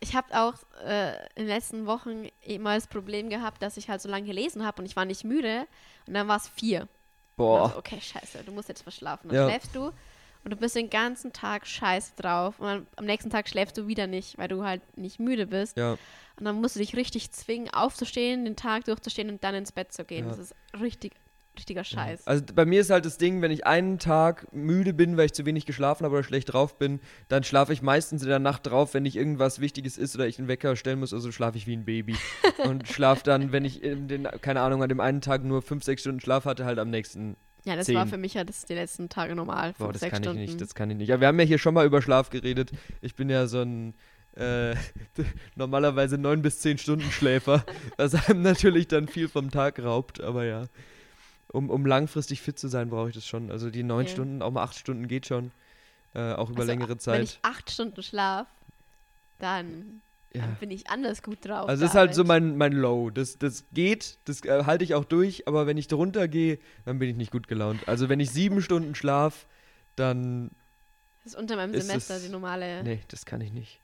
Ich 0.00 0.16
habe 0.16 0.28
auch 0.32 0.54
äh, 0.84 1.12
in 1.34 1.44
den 1.44 1.48
letzten 1.48 1.86
Wochen 1.86 2.26
immer 2.42 2.74
das 2.74 2.86
Problem 2.86 3.28
gehabt, 3.28 3.62
dass 3.62 3.76
ich 3.76 3.88
halt 3.90 4.00
so 4.00 4.08
lange 4.08 4.26
gelesen 4.26 4.64
habe 4.64 4.80
und 4.80 4.86
ich 4.86 4.96
war 4.96 5.04
nicht 5.04 5.24
müde. 5.24 5.66
Und 6.06 6.14
dann 6.14 6.26
war 6.26 6.36
es 6.38 6.48
vier. 6.48 6.88
Boah. 7.36 7.60
dann 7.64 7.70
so, 7.72 7.78
okay, 7.78 8.00
scheiße, 8.00 8.42
du 8.44 8.52
musst 8.52 8.68
jetzt 8.68 8.82
verschlafen. 8.82 9.28
Dann 9.28 9.36
Ja. 9.36 9.48
schläfst 9.48 9.74
du 9.74 9.92
und 10.44 10.50
du 10.50 10.56
bist 10.56 10.74
den 10.74 10.88
ganzen 10.90 11.32
Tag 11.32 11.66
scheiße 11.66 12.12
drauf. 12.16 12.58
Und 12.60 12.66
dann, 12.66 12.86
am 12.96 13.04
nächsten 13.04 13.30
Tag 13.30 13.48
schläfst 13.48 13.76
du 13.76 13.86
wieder 13.86 14.06
nicht, 14.06 14.38
weil 14.38 14.48
du 14.48 14.64
halt 14.64 14.80
nicht 14.96 15.20
müde 15.20 15.46
bist. 15.46 15.76
Ja. 15.76 15.92
Und 16.36 16.44
dann 16.46 16.60
musst 16.60 16.76
du 16.76 16.80
dich 16.80 16.96
richtig 16.96 17.30
zwingen, 17.32 17.68
aufzustehen, 17.72 18.46
den 18.46 18.56
Tag 18.56 18.86
durchzustehen 18.86 19.28
und 19.28 19.44
dann 19.44 19.54
ins 19.54 19.72
Bett 19.72 19.92
zu 19.92 20.04
gehen. 20.04 20.24
Ja. 20.24 20.30
Das 20.30 20.38
ist 20.38 20.54
richtig, 20.80 21.12
richtiger 21.60 21.84
Scheiß. 21.84 22.26
Also 22.26 22.42
bei 22.54 22.64
mir 22.64 22.80
ist 22.80 22.90
halt 22.90 23.04
das 23.04 23.18
Ding, 23.18 23.42
wenn 23.42 23.50
ich 23.50 23.66
einen 23.66 23.98
Tag 23.98 24.52
müde 24.52 24.92
bin, 24.92 25.16
weil 25.16 25.26
ich 25.26 25.32
zu 25.32 25.46
wenig 25.46 25.66
geschlafen 25.66 26.04
habe 26.04 26.16
oder 26.16 26.24
schlecht 26.24 26.52
drauf 26.52 26.78
bin, 26.78 27.00
dann 27.28 27.44
schlafe 27.44 27.72
ich 27.72 27.82
meistens 27.82 28.22
in 28.22 28.28
der 28.28 28.38
Nacht 28.38 28.66
drauf, 28.66 28.94
wenn 28.94 29.04
nicht 29.04 29.16
irgendwas 29.16 29.60
Wichtiges 29.60 29.98
ist 29.98 30.14
oder 30.16 30.26
ich 30.26 30.38
einen 30.38 30.48
Wecker 30.48 30.74
stellen 30.74 30.98
muss, 30.98 31.14
also 31.14 31.30
schlafe 31.30 31.58
ich 31.58 31.66
wie 31.66 31.76
ein 31.76 31.84
Baby. 31.84 32.16
und 32.64 32.88
schlafe 32.88 33.22
dann, 33.24 33.52
wenn 33.52 33.64
ich 33.64 33.82
in 33.82 34.08
den, 34.08 34.24
keine 34.40 34.62
Ahnung, 34.62 34.82
an 34.82 34.88
dem 34.88 35.00
einen 35.00 35.20
Tag 35.20 35.44
nur 35.44 35.62
fünf, 35.62 35.84
sechs 35.84 36.00
Stunden 36.02 36.20
Schlaf 36.20 36.44
hatte, 36.46 36.64
halt 36.64 36.78
am 36.78 36.90
nächsten. 36.90 37.36
Ja, 37.64 37.76
das 37.76 37.86
zehn. 37.86 37.94
war 37.94 38.06
für 38.06 38.16
mich 38.16 38.34
ja 38.34 38.44
das 38.44 38.64
die 38.64 38.74
letzten 38.74 39.10
Tage 39.10 39.34
normal. 39.34 39.74
Boah, 39.78 39.92
das 39.92 40.00
sechs 40.00 40.14
kann 40.14 40.22
Stunden. 40.22 40.40
ich 40.40 40.50
nicht, 40.50 40.60
das 40.60 40.74
kann 40.74 40.90
ich 40.90 40.96
nicht. 40.96 41.08
Ja, 41.08 41.20
wir 41.20 41.28
haben 41.28 41.38
ja 41.38 41.44
hier 41.44 41.58
schon 41.58 41.74
mal 41.74 41.84
über 41.84 42.00
Schlaf 42.00 42.30
geredet. 42.30 42.70
Ich 43.02 43.14
bin 43.14 43.28
ja 43.28 43.46
so 43.46 43.60
ein 43.60 43.94
äh, 44.34 44.74
normalerweise 45.56 46.16
neun 46.16 46.40
bis 46.40 46.60
zehn 46.60 46.78
Stunden 46.78 47.10
Schläfer, 47.10 47.64
was 47.96 48.14
einem 48.14 48.42
natürlich 48.42 48.88
dann 48.88 49.08
viel 49.08 49.28
vom 49.28 49.50
Tag 49.50 49.82
raubt, 49.82 50.20
aber 50.20 50.44
ja. 50.44 50.64
Um, 51.52 51.68
um 51.68 51.84
langfristig 51.84 52.40
fit 52.42 52.58
zu 52.58 52.68
sein, 52.68 52.90
brauche 52.90 53.08
ich 53.08 53.14
das 53.14 53.26
schon. 53.26 53.50
Also 53.50 53.70
die 53.70 53.82
neun 53.82 54.02
Okay. 54.04 54.12
Stunden, 54.12 54.40
auch 54.42 54.50
mal 54.52 54.62
acht 54.62 54.76
Stunden 54.78 55.08
geht 55.08 55.26
schon. 55.26 55.50
Äh, 56.14 56.32
auch 56.34 56.48
über 56.50 56.60
Also, 56.60 56.70
längere 56.72 56.90
Wenn 56.90 56.98
Zeit. 57.00 57.22
ich 57.24 57.38
acht 57.42 57.70
Stunden 57.70 58.02
schlaf, 58.02 58.46
dann, 59.38 60.00
ja. 60.32 60.42
dann 60.42 60.56
bin 60.56 60.70
ich 60.70 60.88
anders 60.90 61.22
gut 61.22 61.44
drauf. 61.44 61.68
Also 61.68 61.82
das 61.82 61.90
ist 61.92 61.96
halt 61.96 62.14
so 62.14 62.24
mein, 62.24 62.56
mein 62.56 62.72
Low. 62.72 63.10
Das, 63.10 63.38
das 63.38 63.64
geht, 63.72 64.18
das 64.26 64.44
äh, 64.44 64.64
halte 64.64 64.84
ich 64.84 64.94
auch 64.94 65.04
durch, 65.04 65.48
aber 65.48 65.66
wenn 65.66 65.76
ich 65.76 65.88
drunter 65.88 66.28
gehe, 66.28 66.58
dann 66.84 66.98
bin 66.98 67.08
ich 67.10 67.16
nicht 67.16 67.32
gut 67.32 67.48
gelaunt. 67.48 67.86
Also 67.88 68.08
wenn 68.08 68.20
ich 68.20 68.30
sieben 68.30 68.62
Stunden 68.62 68.94
schlaf, 68.94 69.46
dann. 69.96 70.50
Das 71.24 71.34
ist 71.34 71.38
unter 71.38 71.56
meinem 71.56 71.74
Semester 71.80 72.14
es- 72.16 72.22
die 72.24 72.28
normale. 72.30 72.82
Nee, 72.84 73.00
das 73.08 73.24
kann 73.26 73.40
ich 73.40 73.52
nicht. 73.52 73.79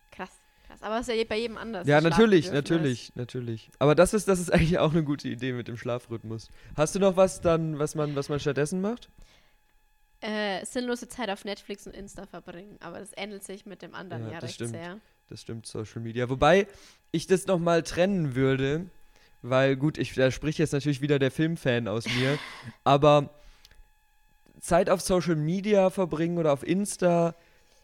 Krass. 0.79 0.83
Aber 0.83 1.01
es 1.01 1.09
ist 1.09 1.17
ja 1.17 1.25
bei 1.25 1.39
jedem 1.39 1.57
anders. 1.57 1.87
Ja, 1.87 2.01
natürlich, 2.01 2.51
natürlich, 2.53 3.15
natürlich. 3.15 3.71
Aber 3.79 3.95
das 3.95 4.15
ist, 4.15 4.29
das 4.29 4.41
ist 4.41 4.53
eigentlich 4.53 4.79
auch 4.79 4.93
eine 4.93 5.05
gute 5.05 5.29
Idee 5.29 5.53
mit 5.53 5.69
dem 5.69 5.77
Schlafrhythmus. 5.77 6.49
Hast 6.77 6.95
du 6.95 6.99
noch 6.99 7.17
was 7.17 7.41
dann, 7.41 7.79
was 7.79 7.95
man, 7.95 8.15
was 8.17 8.29
man 8.29 8.41
stattdessen 8.41 8.81
macht? 8.81 9.09
Äh, 10.21 10.65
sinnlose 10.65 11.09
Zeit 11.09 11.31
auf 11.31 11.45
Netflix 11.45 11.87
und 11.87 11.95
Insta 11.95 12.27
verbringen. 12.27 12.77
Aber 12.81 12.99
das 12.99 13.13
ändert 13.13 13.45
sich 13.45 13.67
mit 13.67 13.83
dem 13.83 13.95
anderen 13.95 14.27
Ja, 14.27 14.33
ja, 14.33 14.41
das 14.41 14.55
stimmt. 14.55 14.71
sehr. 14.71 14.99
Das 15.29 15.43
stimmt, 15.43 15.67
Social 15.67 16.01
Media. 16.01 16.29
Wobei 16.29 16.67
ich 17.11 17.27
das 17.27 17.47
nochmal 17.47 17.83
trennen 17.83 18.35
würde, 18.35 18.87
weil 19.43 19.77
gut, 19.77 19.99
ich, 19.99 20.15
da 20.15 20.31
spricht 20.31 20.59
jetzt 20.59 20.73
natürlich 20.73 21.01
wieder 21.01 21.19
der 21.19 21.31
Filmfan 21.31 21.89
aus 21.89 22.05
mir, 22.07 22.39
aber 22.85 23.31
Zeit 24.61 24.89
auf 24.89 25.01
Social 25.01 25.37
Media 25.37 25.91
verbringen 25.91 26.39
oder 26.39 26.53
auf 26.53 26.67
Insta 26.67 27.35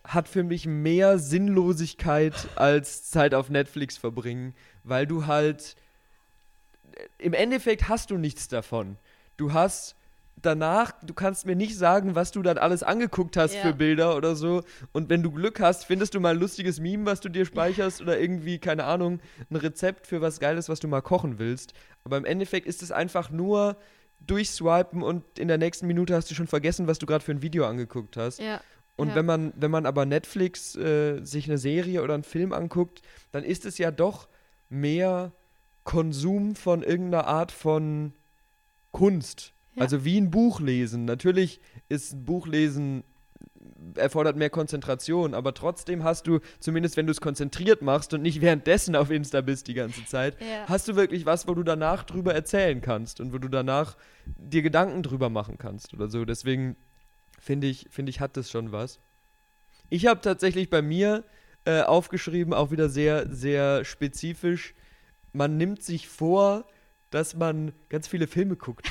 hat 0.04 0.28
für 0.28 0.42
mich 0.42 0.66
mehr 0.66 1.18
Sinnlosigkeit 1.18 2.34
als 2.56 3.08
Zeit 3.10 3.34
auf 3.34 3.50
Netflix 3.50 3.96
verbringen, 3.96 4.54
weil 4.84 5.06
du 5.06 5.26
halt 5.26 5.76
im 7.18 7.32
Endeffekt 7.32 7.88
hast 7.88 8.10
du 8.10 8.18
nichts 8.18 8.48
davon. 8.48 8.96
Du 9.36 9.52
hast 9.52 9.96
danach, 10.36 10.92
du 11.02 11.14
kannst 11.14 11.46
mir 11.46 11.54
nicht 11.54 11.76
sagen, 11.76 12.14
was 12.14 12.32
du 12.32 12.42
dann 12.42 12.58
alles 12.58 12.82
angeguckt 12.82 13.36
hast 13.36 13.54
Ja. 13.54 13.62
für 13.62 13.72
Bilder 13.74 14.16
oder 14.16 14.34
so. 14.34 14.62
Und 14.92 15.08
wenn 15.08 15.22
du 15.22 15.30
Glück 15.30 15.60
hast, 15.60 15.84
findest 15.84 16.14
du 16.14 16.20
mal 16.20 16.34
ein 16.34 16.40
lustiges 16.40 16.80
Meme, 16.80 17.06
was 17.06 17.20
du 17.20 17.28
dir 17.28 17.44
speicherst 17.46 18.02
oder 18.02 18.18
irgendwie, 18.18 18.58
keine 18.58 18.84
Ahnung, 18.84 19.20
ein 19.50 19.56
Rezept 19.56 20.06
für 20.06 20.20
was 20.20 20.40
Geiles, 20.40 20.68
was 20.68 20.80
du 20.80 20.88
mal 20.88 21.00
kochen 21.00 21.38
willst. 21.38 21.74
Aber 22.04 22.16
im 22.16 22.24
Endeffekt 22.24 22.66
ist 22.66 22.82
es 22.82 22.90
einfach 22.90 23.30
nur 23.30 23.76
durchswipen 24.26 25.02
und 25.02 25.38
in 25.38 25.48
der 25.48 25.58
nächsten 25.58 25.86
Minute 25.86 26.14
hast 26.14 26.30
du 26.30 26.34
schon 26.34 26.46
vergessen, 26.46 26.86
was 26.86 26.98
du 26.98 27.06
gerade 27.06 27.24
für 27.24 27.32
ein 27.32 27.42
Video 27.42 27.66
angeguckt 27.66 28.16
hast. 28.16 28.40
Ja. 28.40 28.60
Und 28.96 29.08
Ja. 29.08 29.14
wenn 29.16 29.26
man, 29.26 29.52
wenn 29.56 29.70
man 29.70 29.86
aber 29.86 30.04
Netflix 30.06 30.76
äh, 30.76 31.24
sich 31.24 31.46
eine 31.48 31.58
Serie 31.58 32.02
oder 32.02 32.14
einen 32.14 32.24
Film 32.24 32.52
anguckt, 32.52 33.02
dann 33.32 33.42
ist 33.44 33.64
es 33.64 33.78
ja 33.78 33.90
doch 33.90 34.28
mehr 34.68 35.32
Konsum 35.84 36.54
von 36.54 36.82
irgendeiner 36.82 37.26
Art 37.26 37.52
von 37.52 38.12
Kunst. 38.90 39.52
Ja. 39.74 39.82
Also 39.82 40.04
wie 40.04 40.18
ein 40.20 40.30
Buch 40.30 40.60
lesen. 40.60 41.04
Natürlich 41.06 41.60
ist 41.88 42.12
ein 42.12 42.24
Buch 42.24 42.46
lesen 42.46 43.04
erfordert 43.96 44.36
mehr 44.36 44.50
Konzentration, 44.50 45.34
aber 45.34 45.54
trotzdem 45.54 46.04
hast 46.04 46.26
du, 46.26 46.40
zumindest 46.60 46.96
wenn 46.96 47.06
du 47.06 47.10
es 47.12 47.20
konzentriert 47.20 47.82
machst 47.82 48.12
und 48.14 48.22
nicht 48.22 48.40
währenddessen 48.40 48.94
auf 48.96 49.10
Insta 49.10 49.40
bist 49.40 49.66
die 49.68 49.74
ganze 49.74 50.04
Zeit, 50.04 50.36
Ja. 50.40 50.66
hast 50.68 50.88
du 50.88 50.96
wirklich 50.96 51.26
was, 51.26 51.48
wo 51.48 51.54
du 51.54 51.62
danach 51.62 52.04
drüber 52.04 52.34
erzählen 52.34 52.80
kannst 52.80 53.20
und 53.20 53.32
wo 53.32 53.38
du 53.38 53.48
danach 53.48 53.96
dir 54.36 54.62
Gedanken 54.62 55.02
drüber 55.02 55.30
machen 55.30 55.58
kannst 55.58 55.94
oder 55.94 56.08
so. 56.08 56.24
Deswegen 56.24 56.76
finde 57.42 57.66
ich, 57.66 57.88
finde 57.90 58.10
ich, 58.10 58.20
hat 58.20 58.36
das 58.36 58.50
schon 58.50 58.70
was. 58.70 59.00
Ich 59.90 60.06
habe 60.06 60.20
tatsächlich 60.20 60.70
bei 60.70 60.80
mir 60.80 61.24
äh, 61.64 61.82
aufgeschrieben, 61.82 62.54
auch 62.54 62.70
wieder 62.70 62.88
sehr, 62.88 63.26
sehr 63.28 63.84
spezifisch, 63.84 64.74
man 65.32 65.56
nimmt 65.56 65.82
sich 65.82 66.08
vor, 66.08 66.66
dass 67.10 67.34
man 67.34 67.72
ganz 67.88 68.06
viele 68.06 68.26
Filme 68.26 68.56
guckt. 68.56 68.90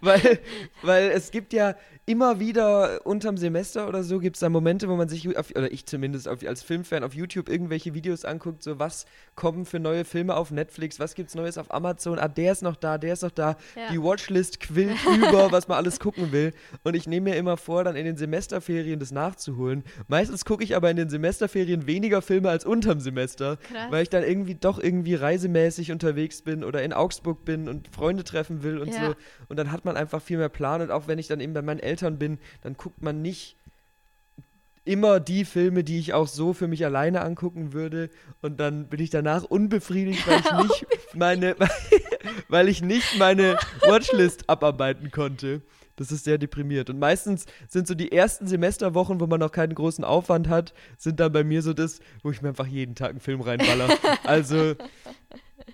Weil, 0.00 0.38
weil, 0.82 1.10
es 1.10 1.30
gibt 1.30 1.52
ja 1.52 1.74
immer 2.06 2.38
wieder 2.38 3.06
unterm 3.06 3.38
Semester 3.38 3.88
oder 3.88 4.02
so, 4.02 4.18
gibt 4.18 4.36
es 4.36 4.40
da 4.40 4.50
Momente, 4.50 4.88
wo 4.88 4.96
man 4.96 5.08
sich, 5.08 5.36
auf, 5.38 5.50
oder 5.50 5.72
ich 5.72 5.86
zumindest 5.86 6.28
auf, 6.28 6.44
als 6.46 6.62
Filmfan 6.62 7.02
auf 7.02 7.14
YouTube 7.14 7.48
irgendwelche 7.48 7.94
Videos 7.94 8.26
anguckt, 8.26 8.62
so 8.62 8.78
was 8.78 9.06
kommen 9.36 9.64
für 9.64 9.80
neue 9.80 10.04
Filme 10.04 10.36
auf 10.36 10.50
Netflix, 10.50 11.00
was 11.00 11.14
gibt's 11.14 11.34
Neues 11.34 11.56
auf 11.56 11.72
Amazon, 11.72 12.18
ah, 12.18 12.28
der 12.28 12.52
ist 12.52 12.62
noch 12.62 12.76
da, 12.76 12.98
der 12.98 13.14
ist 13.14 13.22
noch 13.22 13.30
da, 13.30 13.56
Ja. 13.74 13.90
die 13.90 14.02
Watchlist 14.02 14.60
quillt 14.60 14.98
über, 15.16 15.50
was 15.50 15.66
man 15.66 15.78
alles 15.78 15.98
gucken 15.98 16.30
will. 16.32 16.52
Und 16.82 16.94
ich 16.94 17.06
nehme 17.06 17.30
mir 17.30 17.36
immer 17.36 17.56
vor, 17.56 17.84
dann 17.84 17.96
in 17.96 18.04
den 18.04 18.16
Semesterferien 18.18 19.00
das 19.00 19.10
nachzuholen. 19.10 19.82
Meistens 20.06 20.44
gucke 20.44 20.62
ich 20.62 20.76
aber 20.76 20.90
in 20.90 20.96
den 20.98 21.08
Semesterferien 21.08 21.86
weniger 21.86 22.20
Filme 22.20 22.50
als 22.50 22.66
unterm 22.66 23.00
Semester, 23.00 23.56
Krass. 23.56 23.90
weil 23.90 24.02
ich 24.02 24.10
dann 24.10 24.22
irgendwie 24.24 24.54
doch 24.56 24.78
irgendwie 24.78 25.14
reisemäßig 25.14 25.90
unterwegs 25.90 26.42
bin 26.42 26.64
oder 26.64 26.82
in 26.82 26.92
Augsburg 26.92 27.44
bin 27.46 27.68
und 27.68 27.88
Freunde 27.88 28.24
treffen 28.24 28.62
will 28.62 28.78
und 28.78 28.92
Ja. 28.94 29.08
so. 29.08 29.14
Und 29.48 29.56
dann 29.56 29.70
hat 29.70 29.84
man 29.84 29.96
einfach 29.96 30.22
viel 30.22 30.38
mehr 30.38 30.48
Plan. 30.48 30.80
Und 30.80 30.90
auch 30.90 31.06
wenn 31.06 31.18
ich 31.18 31.26
dann 31.26 31.40
eben 31.40 31.52
bei 31.52 31.62
meinen 31.62 31.80
Eltern 31.80 32.18
bin, 32.18 32.38
dann 32.62 32.76
guckt 32.76 33.02
man 33.02 33.22
nicht 33.22 33.56
immer 34.84 35.18
die 35.18 35.44
Filme, 35.44 35.82
die 35.82 35.98
ich 35.98 36.12
auch 36.12 36.28
so 36.28 36.52
für 36.52 36.68
mich 36.68 36.84
alleine 36.84 37.22
angucken 37.22 37.72
würde. 37.72 38.10
Und 38.42 38.60
dann 38.60 38.88
bin 38.88 39.00
ich 39.00 39.10
danach 39.10 39.44
unbefriedigt, 39.44 40.26
weil 40.26 40.40
ich 40.40 40.52
nicht 40.62 40.86
meine, 41.14 41.56
weil 42.48 42.68
ich 42.68 42.82
nicht 42.82 43.18
meine 43.18 43.56
Watchlist 43.86 44.48
abarbeiten 44.48 45.10
konnte. 45.10 45.62
Das 45.96 46.10
ist 46.10 46.24
sehr 46.24 46.38
deprimiert. 46.38 46.90
Und 46.90 46.98
meistens 46.98 47.46
sind 47.68 47.86
so 47.86 47.94
die 47.94 48.10
ersten 48.10 48.46
Semesterwochen, 48.46 49.20
wo 49.20 49.26
man 49.26 49.38
noch 49.38 49.52
keinen 49.52 49.74
großen 49.74 50.04
Aufwand 50.04 50.48
hat, 50.48 50.74
sind 50.98 51.20
dann 51.20 51.32
bei 51.32 51.44
mir 51.44 51.62
so 51.62 51.72
das, 51.72 52.00
wo 52.22 52.30
ich 52.30 52.42
mir 52.42 52.48
einfach 52.48 52.66
jeden 52.66 52.96
Tag 52.96 53.10
einen 53.10 53.20
Film 53.20 53.40
reinballer. 53.40 53.88
also, 54.24 54.74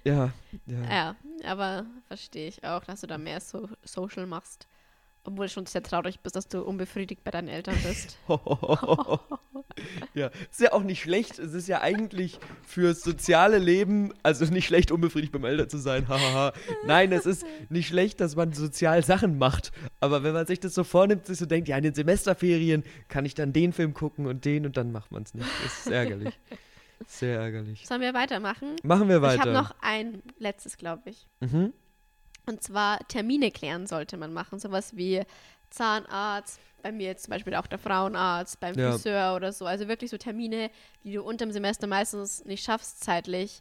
ja, 0.05 0.33
ja. 0.67 0.83
Ja, 0.91 1.17
aber 1.45 1.87
verstehe 2.07 2.49
ich 2.49 2.65
auch, 2.65 2.85
dass 2.85 3.01
du 3.01 3.07
da 3.07 3.19
mehr 3.19 3.41
so 3.41 3.69
Social 3.83 4.27
machst. 4.27 4.67
Obwohl 5.23 5.47
du 5.47 5.53
schon 5.53 5.67
sehr 5.67 5.83
traurig 5.83 6.21
bist, 6.21 6.35
dass 6.35 6.49
du 6.49 6.63
unbefriedigt 6.63 7.23
bei 7.25 7.31
deinen 7.31 7.49
Eltern 7.49 7.77
bist. 7.87 8.19
ja, 10.15 10.31
ist 10.51 10.61
ja 10.61 10.73
auch 10.73 10.83
nicht 10.83 11.03
schlecht. 11.03 11.39
Es 11.39 11.53
ist 11.53 11.69
ja 11.69 11.83
eigentlich 11.83 12.39
fürs 12.63 13.03
soziale 13.03 13.59
Leben, 13.59 14.15
also 14.23 14.47
nicht 14.47 14.67
schlecht, 14.67 14.91
unbefriedigt 14.91 15.33
beim 15.33 15.45
Eltern 15.45 15.69
zu 15.69 15.77
sein. 15.77 16.09
hahaha. 16.09 16.55
Nein, 16.87 17.13
es 17.13 17.27
ist 17.27 17.45
nicht 17.69 17.89
schlecht, 17.89 18.21
dass 18.21 18.35
man 18.35 18.55
sozial 18.55 19.05
Sachen 19.05 19.37
macht. 19.37 19.73
Aber 20.01 20.23
wenn 20.23 20.33
man 20.33 20.47
sich 20.47 20.59
das 20.59 20.75
so 20.75 20.85
vornimmt, 20.85 21.27
sich 21.27 21.39
so 21.39 21.45
denkt, 21.45 21.69
ja, 21.69 21.77
in 21.77 21.83
den 21.83 21.95
Semesterferien 21.95 22.83
kann 23.09 23.27
ich 23.27 23.35
dann 23.35 23.53
den 23.53 23.75
Film 23.75 23.93
gucken 23.93 24.27
und 24.27 24.47
den 24.47 24.65
und 24.65 24.79
dann 24.79 24.91
macht 24.91 25.13
man 25.13 25.25
es 25.25 25.35
nicht. 25.35 25.49
Das 25.63 25.81
ist 25.81 25.93
ärgerlich. 25.93 26.39
Sehr 27.11 27.41
ärgerlich. 27.41 27.87
Sollen 27.89 28.01
wir 28.03 28.15
weitermachen? 28.15 28.77
Machen 28.85 29.09
wir 29.09 29.21
weiter. 29.21 29.35
Ich 29.35 29.41
habe 29.41 29.53
noch 29.53 29.75
ein 29.81 30.23
letztes, 30.39 30.79
glaube 30.79 31.11
ich. 31.11 31.27
Mhm. 31.41 31.73
Und 32.47 32.63
zwar 32.63 33.01
Termine 33.09 33.51
klären 33.51 33.89
sollte 33.89 34.17
man 34.17 34.33
machen. 34.33 34.61
Sowas 34.61 34.97
wie 34.97 35.23
Zahnarzt, 35.71 36.61
bei 36.83 36.93
mir 36.93 37.09
jetzt 37.09 37.25
zum 37.25 37.33
Beispiel 37.33 37.57
auch 37.57 37.67
der 37.67 37.79
Frauenarzt, 37.81 38.61
beim 38.61 38.79
Ja. 38.79 38.93
Friseur 38.93 39.35
oder 39.35 39.53
so. 39.53 39.67
Also 39.67 39.89
wirklich 39.89 40.11
so 40.11 40.19
Termine, 40.19 40.71
die 41.03 41.15
du 41.15 41.23
unterm 41.23 41.51
Semester 41.51 41.89
meistens 41.89 42.45
nicht 42.45 42.65
schaffst 42.65 43.03
zeitlich. 43.03 43.61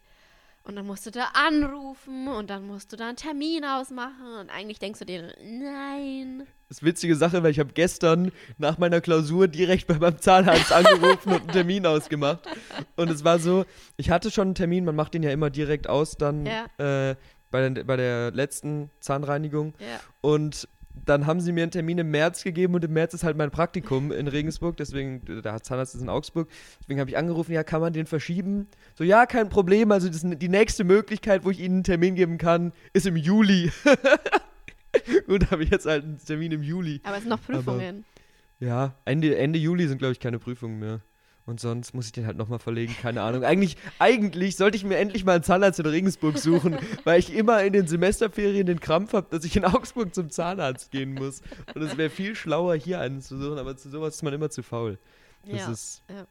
Und 0.63 0.75
dann 0.75 0.85
musst 0.85 1.05
du 1.05 1.11
da 1.11 1.29
anrufen 1.33 2.27
und 2.27 2.49
dann 2.49 2.67
musst 2.67 2.91
du 2.91 2.97
da 2.97 3.07
einen 3.07 3.15
Termin 3.17 3.65
ausmachen. 3.65 4.33
Und 4.39 4.49
eigentlich 4.49 4.77
denkst 4.79 4.99
du 4.99 5.05
dir, 5.05 5.33
nein. 5.41 6.43
Das 6.67 6.77
ist 6.77 6.83
eine 6.83 6.91
witzige 6.91 7.15
Sache, 7.15 7.41
weil 7.41 7.51
ich 7.51 7.59
habe 7.59 7.71
gestern 7.73 8.31
nach 8.59 8.77
meiner 8.77 9.01
Klausur 9.01 9.47
direkt 9.47 9.87
bei 9.87 9.97
meinem 9.97 10.19
Zahnarzt 10.19 10.71
angerufen 10.71 11.33
und 11.33 11.41
einen 11.41 11.51
Termin 11.51 11.85
ausgemacht. 11.87 12.41
Und 12.95 13.09
es 13.09 13.23
war 13.23 13.39
so, 13.39 13.65
ich 13.97 14.11
hatte 14.11 14.29
schon 14.29 14.49
einen 14.49 14.55
Termin, 14.55 14.85
man 14.85 14.95
macht 14.95 15.13
den 15.15 15.23
ja 15.23 15.31
immer 15.31 15.49
direkt 15.49 15.87
aus 15.87 16.17
dann 16.17 16.45
Ja. 16.45 16.65
äh, 16.77 17.15
bei, 17.49 17.67
der, 17.69 17.83
bei 17.83 17.95
der 17.95 18.31
letzten 18.31 18.91
Zahnreinigung. 18.99 19.73
Ja. 19.79 19.99
Und 20.21 20.67
dann 21.05 21.25
haben 21.25 21.41
sie 21.41 21.51
mir 21.51 21.63
einen 21.63 21.71
Termin 21.71 21.97
im 21.97 22.11
März 22.11 22.43
gegeben 22.43 22.75
und 22.75 22.83
im 22.83 22.93
März 22.93 23.13
ist 23.13 23.23
halt 23.23 23.37
mein 23.37 23.51
Praktikum 23.51 24.11
in 24.11 24.27
Regensburg, 24.27 24.77
deswegen, 24.77 25.21
der 25.25 25.61
Zahnarzt 25.61 25.95
ist 25.95 26.01
in 26.01 26.09
Augsburg, 26.09 26.49
deswegen 26.81 26.99
habe 26.99 27.09
ich 27.09 27.17
angerufen, 27.17 27.51
ja, 27.51 27.63
kann 27.63 27.81
man 27.81 27.93
den 27.93 28.05
verschieben? 28.05 28.67
So, 28.95 29.03
ja, 29.03 29.25
kein 29.25 29.49
Problem, 29.49 29.91
also 29.91 30.07
das, 30.07 30.21
die 30.23 30.49
nächste 30.49 30.83
Möglichkeit, 30.83 31.45
wo 31.45 31.51
ich 31.51 31.59
Ihnen 31.59 31.75
einen 31.75 31.83
Termin 31.83 32.15
geben 32.15 32.37
kann, 32.37 32.73
ist 32.93 33.05
im 33.05 33.15
Juli. 33.15 33.71
Gut, 35.27 35.51
habe 35.51 35.63
ich 35.63 35.69
jetzt 35.69 35.85
halt 35.85 36.03
einen 36.03 36.17
Termin 36.17 36.51
im 36.51 36.63
Juli. 36.63 37.01
Aber 37.03 37.15
es 37.15 37.23
sind 37.23 37.29
noch 37.29 37.41
Prüfungen. 37.41 38.05
Ja, 38.59 38.95
Ende, 39.05 39.37
Ende 39.37 39.57
Juli 39.59 39.87
sind, 39.87 39.99
glaube 39.99 40.11
ich, 40.11 40.19
keine 40.19 40.39
Prüfungen 40.39 40.79
mehr. 40.79 41.01
Und 41.49 41.59
sonst 41.59 41.95
muss 41.95 42.05
ich 42.05 42.11
den 42.11 42.27
halt 42.27 42.37
nochmal 42.37 42.59
verlegen, 42.59 42.95
keine 43.01 43.23
Ahnung. 43.23 43.43
Eigentlich, 43.43 43.75
eigentlich 43.97 44.55
sollte 44.55 44.77
ich 44.77 44.83
mir 44.83 44.97
endlich 44.97 45.25
mal 45.25 45.33
einen 45.33 45.43
Zahnarzt 45.43 45.79
in 45.79 45.87
Regensburg 45.87 46.37
suchen, 46.37 46.77
weil 47.05 47.17
ich 47.17 47.33
immer 47.33 47.63
in 47.63 47.73
den 47.73 47.87
Semesterferien 47.87 48.67
den 48.67 48.79
Krampf 48.79 49.13
habe, 49.13 49.25
dass 49.31 49.43
ich 49.43 49.55
in 49.55 49.65
Augsburg 49.65 50.13
zum 50.13 50.29
Zahnarzt 50.29 50.91
gehen 50.91 51.15
muss. 51.15 51.41
Und 51.73 51.81
es 51.81 51.97
wäre 51.97 52.11
viel 52.11 52.35
schlauer, 52.35 52.75
hier 52.75 52.99
einen 52.99 53.19
zu 53.23 53.35
suchen, 53.39 53.57
aber 53.57 53.75
zu 53.75 53.89
sowas 53.89 54.13
ist 54.13 54.21
man 54.21 54.31
immer 54.31 54.51
zu 54.51 54.61
faul. 54.61 54.99
Das 55.43 55.59
ja. 55.59 55.71
ist. 55.71 56.03
ja. 56.07 56.27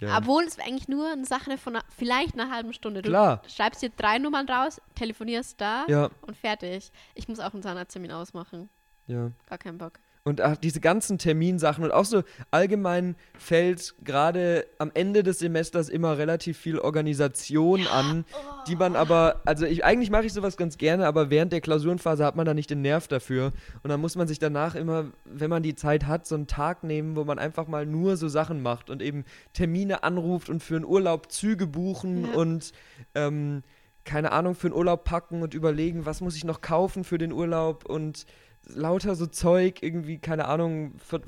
Ja. 0.00 0.18
Obwohl 0.18 0.42
es 0.42 0.58
eigentlich 0.58 0.88
nur 0.88 1.10
eine 1.10 1.24
Sache 1.24 1.56
von 1.56 1.76
einer, 1.76 1.84
vielleicht 1.96 2.34
einer 2.34 2.50
halben 2.50 2.74
Stunde. 2.74 3.00
Du 3.00 3.08
Klar. 3.08 3.40
schreibst 3.46 3.80
dir 3.80 3.88
drei 3.88 4.18
Nummern 4.18 4.46
raus, 4.48 4.82
telefonierst 4.96 5.58
da 5.58 5.86
Ja, 5.88 6.10
und 6.26 6.36
fertig. 6.36 6.90
Ich 7.14 7.26
muss 7.26 7.38
auch 7.40 7.54
einen 7.54 7.62
Zahnarzttermin 7.62 8.10
ausmachen. 8.12 8.68
ja. 9.06 9.30
Gar 9.48 9.58
keinen 9.58 9.78
Bock. 9.78 9.98
Und 10.24 10.40
ach, 10.40 10.56
diese 10.56 10.78
ganzen 10.78 11.18
Terminsachen 11.18 11.82
und 11.82 11.90
auch 11.90 12.04
so 12.04 12.22
allgemein 12.52 13.16
fällt 13.36 13.96
gerade 14.04 14.66
am 14.78 14.92
Ende 14.94 15.24
des 15.24 15.40
Semesters 15.40 15.88
immer 15.88 16.16
relativ 16.16 16.56
viel 16.58 16.78
Organisation 16.78 17.88
an, 17.88 18.24
die 18.68 18.76
man 18.76 18.94
aber, 18.94 19.40
also 19.46 19.66
ich, 19.66 19.84
eigentlich 19.84 20.10
mache 20.10 20.26
ich 20.26 20.32
sowas 20.32 20.56
ganz 20.56 20.78
gerne, 20.78 21.08
aber 21.08 21.30
während 21.30 21.52
der 21.52 21.60
Klausurenphase 21.60 22.24
hat 22.24 22.36
man 22.36 22.46
da 22.46 22.54
nicht 22.54 22.70
den 22.70 22.82
Nerv 22.82 23.08
dafür. 23.08 23.52
Und 23.82 23.90
dann 23.90 24.00
muss 24.00 24.14
man 24.14 24.28
sich 24.28 24.38
danach 24.38 24.76
immer, 24.76 25.06
wenn 25.24 25.50
man 25.50 25.64
die 25.64 25.74
Zeit 25.74 26.06
hat, 26.06 26.24
so 26.24 26.36
einen 26.36 26.46
Tag 26.46 26.84
nehmen, 26.84 27.16
wo 27.16 27.24
man 27.24 27.40
einfach 27.40 27.66
mal 27.66 27.84
nur 27.84 28.16
so 28.16 28.28
Sachen 28.28 28.62
macht 28.62 28.90
und 28.90 29.02
eben 29.02 29.24
Termine 29.54 30.04
anruft 30.04 30.48
und 30.48 30.62
für 30.62 30.76
einen 30.76 30.84
Urlaub 30.84 31.32
Züge 31.32 31.66
buchen 31.66 32.26
Ja. 32.26 32.34
und 32.38 32.70
ähm, 33.16 33.64
keine 34.04 34.30
Ahnung, 34.30 34.54
für 34.54 34.68
einen 34.68 34.76
Urlaub 34.76 35.02
packen 35.02 35.42
und 35.42 35.52
überlegen, 35.52 36.06
was 36.06 36.20
muss 36.20 36.36
ich 36.36 36.44
noch 36.44 36.60
kaufen 36.60 37.02
für 37.02 37.18
den 37.18 37.32
Urlaub 37.32 37.86
und 37.86 38.24
lauter 38.66 39.14
so 39.14 39.26
Zeug, 39.26 39.82
irgendwie, 39.82 40.18
keine 40.18 40.46
Ahnung, 40.46 40.94
Ver 40.98 41.20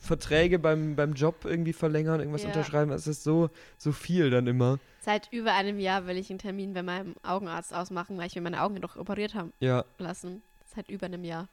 Verträge 0.00 0.60
beim, 0.60 0.94
beim 0.94 1.14
Job 1.14 1.44
irgendwie 1.44 1.72
verlängern, 1.72 2.20
irgendwas 2.20 2.42
Ja. 2.42 2.48
unterschreiben. 2.48 2.92
Es 2.92 3.08
ist 3.08 3.24
so, 3.24 3.50
so 3.76 3.90
viel 3.90 4.30
dann 4.30 4.46
immer. 4.46 4.78
Seit 5.00 5.32
über 5.32 5.54
einem 5.54 5.80
Jahr 5.80 6.06
will 6.06 6.16
ich 6.16 6.30
einen 6.30 6.38
Termin 6.38 6.72
bei 6.72 6.84
meinem 6.84 7.16
Augenarzt 7.24 7.74
ausmachen, 7.74 8.16
weil 8.16 8.28
ich 8.28 8.36
mir 8.36 8.42
meine 8.42 8.62
Augen 8.62 8.80
doch 8.80 8.96
operiert 8.96 9.34
haben 9.34 9.52
Ja, 9.58 9.84
lassen. 9.98 10.42
Seit 10.64 10.88
über 10.88 11.06
einem 11.06 11.24
Jahr. 11.24 11.48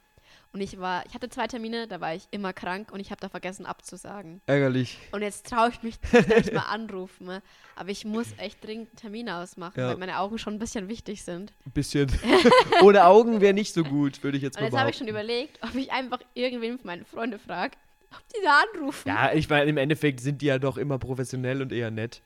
Und 0.56 0.62
ich 0.62 0.78
war, 0.80 1.04
ich 1.04 1.12
hatte 1.12 1.28
zwei 1.28 1.46
Termine, 1.46 1.86
da 1.86 2.00
war 2.00 2.14
ich 2.14 2.28
immer 2.30 2.54
krank 2.54 2.90
und 2.90 2.98
ich 2.98 3.10
habe 3.10 3.20
da 3.20 3.28
vergessen 3.28 3.66
abzusagen. 3.66 4.40
ärgerlich. 4.46 4.96
Und 5.12 5.20
jetzt 5.20 5.46
traue 5.50 5.68
ich 5.68 5.82
mich 5.82 5.96
nicht 6.12 6.54
mal 6.54 6.60
anrufen. 6.70 7.26
Ne? 7.26 7.42
Aber 7.74 7.90
ich 7.90 8.06
muss 8.06 8.28
echt 8.38 8.64
dringend 8.64 8.88
einen 8.88 8.96
Termin 8.96 9.28
ausmachen, 9.28 9.78
Ja. 9.78 9.88
weil 9.88 9.98
meine 9.98 10.18
Augen 10.18 10.38
schon 10.38 10.54
ein 10.54 10.58
bisschen 10.58 10.88
wichtig 10.88 11.24
sind. 11.24 11.52
Ein 11.66 11.72
bisschen. 11.72 12.10
Ohne 12.82 13.04
Augen 13.04 13.42
wäre 13.42 13.52
nicht 13.52 13.74
so 13.74 13.84
gut, 13.84 14.22
würde 14.24 14.38
ich 14.38 14.42
jetzt 14.42 14.56
Und 14.56 14.62
mal 14.62 14.68
jetzt 14.68 14.78
habe 14.78 14.88
ich 14.88 14.96
schon 14.96 15.08
überlegt, 15.08 15.62
ob 15.62 15.74
ich 15.74 15.92
einfach 15.92 16.20
irgendwen 16.32 16.78
von 16.78 16.86
meinen 16.86 17.04
Freunden 17.04 17.38
frage, 17.38 17.76
ob 18.12 18.22
die 18.34 18.42
da 18.42 18.62
anrufen. 18.72 19.08
Ja, 19.10 19.34
ich 19.34 19.50
meine, 19.50 19.68
im 19.68 19.76
Endeffekt 19.76 20.20
sind 20.20 20.40
die 20.40 20.46
ja 20.46 20.58
doch 20.58 20.78
immer 20.78 20.98
professionell 20.98 21.60
und 21.60 21.70
eher 21.70 21.90
nett. 21.90 22.22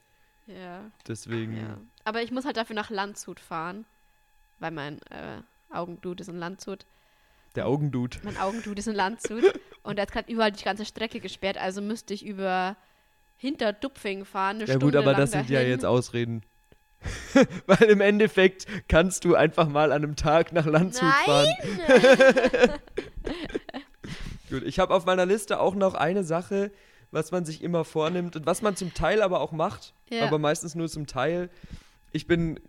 Ja, 0.47 0.89
Deswegen. 1.05 1.57
ja. 1.57 1.77
Aber 2.05 2.21
ich 2.23 2.31
muss 2.31 2.45
halt 2.45 2.55
dafür 2.55 2.77
nach 2.77 2.89
Landshut 2.91 3.41
fahren, 3.41 3.83
weil 4.59 4.71
mein 4.71 5.01
äh, 5.09 5.41
Augendude 5.69 6.21
ist 6.21 6.29
in 6.29 6.37
Landshut. 6.39 6.85
Der 7.55 7.67
Augendude. 7.67 8.17
Mein 8.23 8.37
Augendude 8.37 8.79
ist 8.79 8.87
in 8.87 8.95
Landshut. 8.95 9.43
und 9.83 9.97
da 9.99 10.03
ist 10.03 10.11
gerade 10.11 10.31
überall 10.31 10.51
die 10.51 10.63
ganze 10.63 10.85
Strecke 10.85 11.19
gesperrt, 11.19 11.57
also 11.57 11.81
müsste 11.81 12.13
ich 12.13 12.25
über 12.25 12.77
hinter 13.37 13.73
Dupfing 13.73 14.23
fahren. 14.25 14.57
Eine 14.57 14.65
Ja 14.65 14.73
gut, 14.75 14.81
Stunde 14.83 14.99
aber 14.99 15.11
lang 15.11 15.19
das 15.21 15.31
sind 15.31 15.49
ja 15.49 15.59
dahin. 15.59 15.71
jetzt 15.71 15.85
Ausreden. 15.85 16.43
Weil 17.65 17.89
im 17.89 17.99
Endeffekt 18.01 18.67
kannst 18.87 19.25
du 19.25 19.33
einfach 19.35 19.67
mal 19.67 19.91
an 19.91 20.03
einem 20.03 20.15
Tag 20.15 20.53
nach 20.53 20.65
Landshut 20.67 21.09
fahren. 21.25 21.47
Nein! 21.87 22.69
Gut, 24.49 24.63
ich 24.63 24.79
habe 24.79 24.93
auf 24.93 25.05
meiner 25.05 25.25
Liste 25.25 25.59
auch 25.59 25.75
noch 25.75 25.93
eine 25.95 26.23
Sache, 26.23 26.71
was 27.11 27.31
man 27.31 27.45
sich 27.45 27.63
immer 27.63 27.85
vornimmt 27.85 28.35
und 28.35 28.45
was 28.45 28.61
man 28.61 28.75
zum 28.75 28.93
Teil 28.93 29.21
aber 29.21 29.39
auch 29.41 29.51
macht, 29.51 29.93
Ja. 30.09 30.25
aber 30.25 30.39
meistens 30.39 30.75
nur 30.75 30.89
zum 30.89 31.07
Teil. 31.07 31.49
Ich 32.11 32.27
bin 32.27 32.59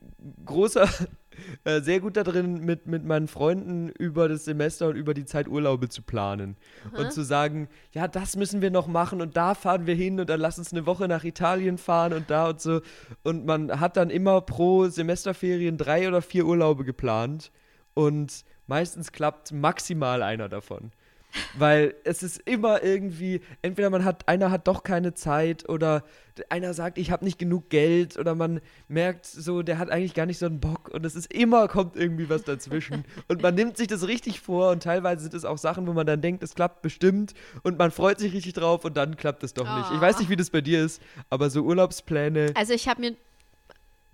großer, 0.44 0.88
äh, 1.64 1.80
sehr 1.80 2.00
gut 2.00 2.16
da 2.16 2.22
drin, 2.22 2.64
mit, 2.64 2.86
mit 2.86 3.04
meinen 3.04 3.28
Freunden 3.28 3.88
über 3.88 4.28
das 4.28 4.44
Semester 4.44 4.88
und 4.88 4.96
über 4.96 5.14
die 5.14 5.24
Zeit 5.24 5.48
Urlaube 5.48 5.88
zu 5.88 6.02
planen. 6.02 6.56
Aha. 6.92 7.02
Und 7.02 7.12
zu 7.12 7.22
sagen, 7.22 7.68
ja, 7.92 8.08
das 8.08 8.36
müssen 8.36 8.62
wir 8.62 8.70
noch 8.70 8.86
machen 8.86 9.20
und 9.20 9.36
da 9.36 9.54
fahren 9.54 9.86
wir 9.86 9.94
hin 9.94 10.20
und 10.20 10.28
dann 10.28 10.40
lass 10.40 10.58
uns 10.58 10.72
eine 10.72 10.86
Woche 10.86 11.08
nach 11.08 11.24
Italien 11.24 11.78
fahren 11.78 12.12
und 12.12 12.30
da 12.30 12.50
und 12.50 12.60
so. 12.60 12.80
Und 13.22 13.46
man 13.46 13.80
hat 13.80 13.96
dann 13.96 14.10
immer 14.10 14.40
pro 14.40 14.88
Semesterferien 14.88 15.76
drei 15.76 16.08
oder 16.08 16.22
vier 16.22 16.46
Urlaube 16.46 16.84
geplant 16.84 17.52
und 17.94 18.44
meistens 18.66 19.12
klappt 19.12 19.52
maximal 19.52 20.22
einer 20.22 20.48
davon. 20.48 20.92
Weil 21.56 21.94
es 22.04 22.22
ist 22.22 22.40
immer 22.44 22.82
irgendwie, 22.82 23.40
entweder 23.62 23.90
man 23.90 24.04
hat, 24.04 24.28
einer 24.28 24.50
hat 24.50 24.68
doch 24.68 24.82
keine 24.82 25.14
Zeit 25.14 25.68
oder 25.68 26.04
einer 26.48 26.72
sagt, 26.74 26.98
ich 26.98 27.10
habe 27.10 27.24
nicht 27.24 27.38
genug 27.38 27.68
Geld 27.68 28.16
oder 28.16 28.34
man 28.34 28.60
merkt 28.88 29.26
so, 29.26 29.62
der 29.62 29.78
hat 29.78 29.90
eigentlich 29.90 30.14
gar 30.14 30.26
nicht 30.26 30.38
so 30.38 30.46
einen 30.46 30.60
Bock 30.60 30.88
und 30.88 31.04
es 31.04 31.14
ist 31.14 31.32
immer, 31.32 31.68
kommt 31.68 31.96
irgendwie 31.96 32.28
was 32.30 32.44
dazwischen. 32.44 33.04
und 33.28 33.42
man 33.42 33.54
nimmt 33.54 33.76
sich 33.76 33.88
das 33.88 34.06
richtig 34.06 34.40
vor 34.40 34.70
und 34.70 34.82
teilweise 34.82 35.22
sind 35.22 35.34
es 35.34 35.44
auch 35.44 35.58
Sachen, 35.58 35.86
wo 35.86 35.92
man 35.92 36.06
dann 36.06 36.22
denkt, 36.22 36.42
es 36.42 36.54
klappt 36.54 36.82
bestimmt 36.82 37.34
und 37.62 37.78
man 37.78 37.90
freut 37.90 38.18
sich 38.18 38.32
richtig 38.32 38.54
drauf 38.54 38.84
und 38.84 38.96
dann 38.96 39.16
klappt 39.16 39.42
es 39.42 39.54
doch 39.54 39.76
nicht. 39.76 39.90
Ich 39.94 40.00
weiß 40.00 40.18
nicht, 40.18 40.30
wie 40.30 40.36
das 40.36 40.50
bei 40.50 40.60
dir 40.60 40.82
ist, 40.82 41.02
aber 41.28 41.50
so 41.50 41.62
Urlaubspläne, 41.62 42.52
Also 42.54 42.72
ich 42.72 42.88
habe 42.88 43.00
mir, 43.00 43.16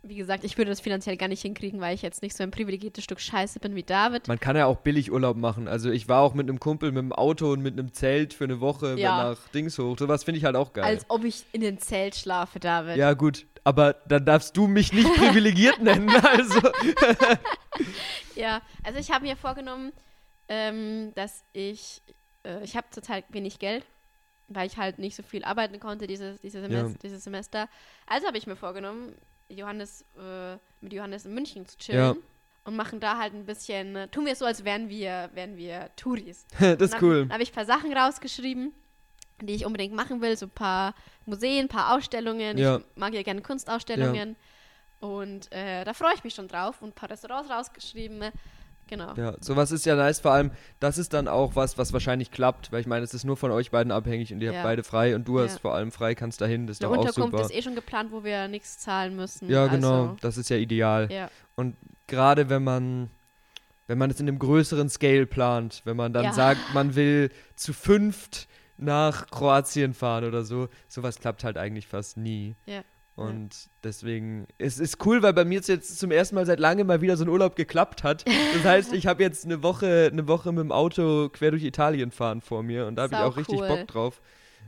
wie 0.09 0.17
gesagt, 0.17 0.45
ich 0.45 0.57
würde 0.59 0.71
das 0.71 0.81
finanziell 0.81 1.17
gar 1.17 1.29
nicht 1.29 1.43
hinkriegen, 1.43 1.81
weil 1.81 1.95
ich 1.95 2.03
jetzt 2.03 2.23
nicht 2.23 2.37
so 2.37 2.43
ein 2.43 2.51
privilegiertes 2.51 3.05
Stück 3.05 3.21
Scheiße 3.21 3.61
bin 3.61 3.75
wie 3.75 3.83
David. 3.83 4.27
man 4.29 4.41
kann 4.41 4.57
ja 4.57 4.67
auch 4.67 4.79
billig 4.79 5.13
Urlaub 5.13 5.37
machen. 5.37 5.69
Also 5.69 5.91
ich 5.91 6.09
war 6.09 6.23
auch 6.23 6.35
mit 6.35 6.49
einem 6.49 6.61
Kumpel 6.61 6.91
mit 6.93 6.99
dem 6.99 7.13
Auto 7.13 7.53
und 7.53 7.63
mit 7.63 7.75
einem 7.79 7.93
Zelt 7.93 8.35
für 8.35 8.45
eine 8.45 8.61
Woche 8.61 8.99
Ja. 8.99 9.31
nach 9.31 9.49
Dings 9.49 9.79
hoch. 9.79 9.97
Sowas 9.99 10.25
finde 10.25 10.39
ich 10.39 10.45
halt 10.45 10.57
auch 10.57 10.73
geil. 10.73 10.85
Als 10.85 11.05
ob 11.09 11.25
ich 11.25 11.45
in 11.53 11.61
den 11.61 11.79
Zelt 11.79 12.15
schlafe, 12.17 12.59
David. 12.61 12.97
Ja, 12.97 13.13
gut, 13.15 13.47
aber 13.65 13.95
dann 14.09 14.25
darfst 14.25 14.57
du 14.57 14.67
mich 14.67 14.93
nicht 14.93 15.13
privilegiert 15.15 15.81
nennen. 15.83 16.09
Also, 16.25 16.61
Ja, 18.35 18.63
also 18.85 18.99
ich 18.99 19.11
habe 19.11 19.25
mir 19.27 19.37
vorgenommen, 19.37 19.93
ähm, 20.49 21.13
dass 21.15 21.43
ich, 21.53 22.01
äh, 22.45 22.63
ich 22.63 22.77
habe 22.77 22.87
zurzeit 22.91 23.25
wenig 23.31 23.59
Geld, 23.59 23.85
weil 24.49 24.67
ich 24.67 24.77
halt 24.77 24.99
nicht 24.99 25.17
so 25.17 25.23
viel 25.23 25.45
arbeiten 25.45 25.79
konnte 25.81 26.07
dieses, 26.07 26.41
dieses, 26.41 26.63
Semester, 26.63 26.89
Ja. 26.91 26.95
dieses 27.03 27.25
Semester. 27.25 27.69
Also 28.07 28.27
habe 28.27 28.39
ich 28.39 28.47
mir 28.47 28.57
vorgenommen, 28.57 29.15
Johannes, 29.49 30.05
äh, 30.19 30.57
mit 30.81 30.93
Johannes 30.93 31.25
in 31.27 31.35
München 31.35 31.67
zu 31.67 31.77
chillen. 31.79 31.99
Ja. 31.99 32.17
Und 32.65 32.77
machen 32.77 33.01
da 33.01 33.17
halt 33.17 33.33
ein 33.33 33.47
bisschen, 33.47 33.97
äh, 33.97 34.09
tun 34.09 34.27
wir 34.27 34.33
es 34.33 34.41
so, 34.41 34.45
als 34.45 34.65
wären 34.65 34.91
wir, 34.91 35.31
wären 35.33 35.57
wir 35.57 35.91
Touris. 35.97 36.47
das 36.59 36.81
ist 36.81 37.03
cool. 37.03 37.21
Dann 37.23 37.33
habe 37.33 37.43
ich 37.43 37.51
ein 37.51 37.55
paar 37.55 37.65
Sachen 37.65 37.97
rausgeschrieben, 37.97 38.73
die 39.41 39.55
ich 39.55 39.65
unbedingt 39.65 39.95
machen 39.95 40.21
will. 40.21 40.37
So 40.37 40.47
ein 40.47 40.51
paar 40.51 40.95
Museen, 41.25 41.65
ein 41.65 41.69
paar 41.69 41.97
Ausstellungen. 41.97 42.59
Ja. 42.59 42.79
Ich 42.79 42.85
mag 42.97 43.15
ja 43.15 43.23
gerne 43.23 43.41
Kunstausstellungen. 43.41 44.37
Und 45.01 45.51
äh, 45.53 45.85
da 45.85 45.95
freue 45.95 46.15
ich 46.15 46.25
mich 46.25 46.35
schon 46.35 46.49
drauf. 46.49 46.83
Und 46.83 46.89
ein 46.89 46.93
paar 46.93 47.11
Restaurants 47.11 47.51
rausgeschrieben. 47.51 48.31
Genau. 48.89 49.15
Ja, 49.15 49.35
sowas 49.41 49.71
ist 49.71 49.87
ja 49.87 49.95
nice, 49.95 50.21
vor 50.21 50.33
allem, 50.33 50.51
das 50.81 50.99
ist 50.99 51.13
dann 51.15 51.29
auch 51.29 51.55
was, 51.57 51.79
was 51.79 51.93
wahrscheinlich 51.93 52.31
klappt, 52.31 52.73
weil 52.73 52.81
ich 52.81 52.87
meine, 52.87 53.05
es 53.05 53.15
ist 53.15 53.25
nur 53.25 53.37
von 53.37 53.51
euch 53.51 53.71
beiden 53.71 53.93
abhängig 53.93 54.33
und 54.33 54.41
ihr 54.41 54.51
Ja. 54.53 54.59
habt 54.59 54.65
beide 54.65 54.83
frei 54.83 55.15
und 55.15 55.29
du 55.29 55.39
Ja. 55.39 55.45
hast 55.45 55.61
vor 55.61 55.75
allem 55.75 55.93
frei, 55.93 56.15
kannst 56.15 56.41
dahin, 56.41 56.67
das 56.67 56.77
ist 56.79 56.83
Eine 56.85 56.93
doch 56.95 56.97
auch 56.99 57.01
Unterkunft 57.07 57.33
super. 57.33 57.45
ist 57.45 57.55
eh 57.55 57.63
schon 57.63 57.75
geplant, 57.75 58.11
wo 58.13 58.25
wir 58.25 58.49
nichts 58.49 58.79
zahlen 58.79 59.15
müssen. 59.17 59.49
ja, 59.51 59.67
genau, 59.69 60.03
Also, 60.03 60.17
das 60.21 60.37
ist 60.39 60.49
ja 60.51 60.57
ideal. 60.57 61.09
ja. 61.13 61.31
Und 61.55 61.77
gerade 62.07 62.49
wenn 62.49 62.65
man, 62.65 63.11
wenn 63.87 63.99
man 63.99 64.11
es 64.11 64.21
in 64.21 64.29
einem 64.29 64.39
größeren 64.39 64.89
Scale 64.89 65.27
plant, 65.27 65.83
wenn 65.85 65.97
man 65.97 66.13
dann 66.13 66.25
Ja. 66.25 66.33
sagt, 66.33 66.73
man 66.75 66.95
will 66.95 67.31
zu 67.57 67.73
fünft 67.73 68.49
nach 68.77 69.27
Kroatien 69.29 69.93
fahren 69.93 70.25
oder 70.25 70.45
so, 70.45 70.69
sowas 70.89 71.19
klappt 71.19 71.43
halt 71.45 71.59
eigentlich 71.59 71.87
fast 71.89 72.17
nie. 72.17 72.55
Ja. 72.67 72.83
Und 73.19 73.69
deswegen, 73.83 74.47
es 74.59 74.79
ist 74.79 75.05
cool, 75.05 75.23
weil 75.23 75.33
bei 75.33 75.45
mir 75.45 75.61
jetzt 75.61 75.99
zum 75.99 76.11
ersten 76.13 76.37
Mal 76.37 76.47
seit 76.47 76.61
langem 76.61 76.87
mal 76.87 77.01
wieder 77.01 77.17
so 77.17 77.25
ein 77.25 77.29
Urlaub 77.29 77.57
geklappt 77.57 78.05
hat. 78.05 78.25
Das 78.55 78.65
heißt, 78.65 78.93
ich 78.93 79.07
habe 79.07 79.23
jetzt 79.23 79.45
eine 79.45 79.63
Woche, 79.63 80.09
eine 80.13 80.29
Woche 80.29 80.53
mit 80.53 80.61
dem 80.61 80.71
Auto 80.73 81.29
quer 81.29 81.51
durch 81.51 81.65
Italien 81.65 82.13
fahren 82.13 82.41
vor 82.41 82.63
mir 82.63 82.87
und 82.87 82.95
da 82.97 83.03
habe 83.03 83.15
ich 83.15 83.21
auch 83.21 83.37
richtig 83.37 83.59
cool. 83.61 83.69
Bock 83.69 83.87
drauf. 83.89 84.21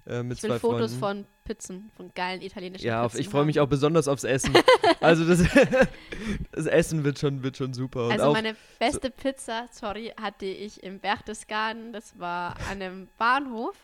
Äh, 0.06 0.22
mit 0.22 0.38
Ich 0.38 0.42
will 0.42 0.50
zwei 0.50 0.58
Fotos 0.58 0.94
Freunden. 0.94 1.24
von 1.24 1.26
Pizzen, 1.44 1.90
von 1.96 2.10
geilen 2.14 2.42
italienischen 2.42 2.86
Ja, 2.86 3.06
Pizzen 3.06 3.20
ich 3.20 3.28
freue 3.28 3.44
mich 3.44 3.60
auch 3.60 3.68
besonders 3.68 4.08
aufs 4.08 4.24
Essen. 4.24 4.52
also 5.00 5.24
das, 5.24 5.44
das 6.52 6.66
Essen 6.66 7.04
wird 7.04 7.18
schon, 7.18 7.42
wird 7.42 7.56
schon 7.56 7.72
super. 7.72 8.06
Und 8.06 8.12
Also 8.12 8.32
meine 8.32 8.56
beste 8.78 9.10
Pizza, 9.10 9.68
sorry, 9.70 10.12
hatte 10.20 10.46
ich 10.46 10.82
im 10.82 10.98
Berchtesgaden. 10.98 11.92
Das 11.92 12.18
war 12.18 12.56
an 12.70 12.82
einem 12.82 13.08
Bahnhof. 13.16 13.76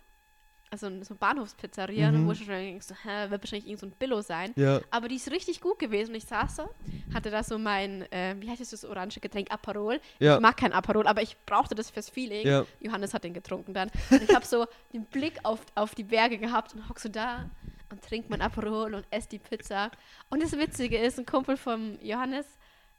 Also 0.82 1.02
so 1.04 1.14
Bahnhofspizzeria. 1.14 2.10
Mhm. 2.10 2.26
Wo 2.26 2.32
ich 2.32 2.38
schon 2.38 2.48
denkst, 2.48 2.86
so, 2.86 2.94
hä, 2.94 3.30
wird 3.30 3.42
wahrscheinlich 3.42 3.66
irgend 3.66 3.80
so 3.80 3.86
ein 3.86 3.92
Billo 3.92 4.20
sein. 4.20 4.52
ja, 4.56 4.80
Aber 4.90 5.08
die 5.08 5.16
ist 5.16 5.30
richtig 5.30 5.60
gut 5.60 5.78
gewesen. 5.78 6.10
Und 6.10 6.16
ich 6.16 6.24
saß 6.26 6.56
so, 6.56 6.68
hatte 7.14 7.30
da 7.30 7.42
so 7.42 7.58
mein, 7.58 8.10
äh, 8.12 8.34
wie 8.38 8.48
heißt 8.50 8.60
das, 8.60 8.70
das 8.70 8.84
orange 8.84 9.20
Getränk, 9.20 9.50
Aperol. 9.50 10.00
ja, 10.18 10.34
Ich 10.36 10.40
mag 10.40 10.56
kein 10.56 10.72
Aperol, 10.72 11.06
aber 11.06 11.22
ich 11.22 11.36
brauchte 11.46 11.74
das 11.74 11.90
fürs 11.90 12.08
Feeling. 12.10 12.46
ja. 12.46 12.64
Johannes 12.80 13.14
hat 13.14 13.24
den 13.24 13.34
getrunken 13.34 13.72
dann. 13.74 13.90
Und 14.10 14.22
ich 14.22 14.34
habe 14.34 14.44
so 14.44 14.66
den 14.92 15.04
Blick 15.04 15.38
auf, 15.44 15.60
auf 15.74 15.94
die 15.94 16.04
Berge 16.04 16.38
gehabt 16.38 16.74
und 16.74 16.88
hock 16.88 16.98
so 17.00 17.08
da 17.08 17.48
und 17.90 18.02
trink 18.02 18.28
mein 18.28 18.42
Aperol 18.42 18.94
und 18.94 19.06
esse 19.10 19.28
die 19.28 19.38
Pizza. 19.38 19.90
Und 20.28 20.42
das 20.42 20.52
Witzige 20.52 20.98
ist, 20.98 21.18
ein 21.18 21.26
Kumpel 21.26 21.56
von 21.56 21.98
Johannes 22.02 22.46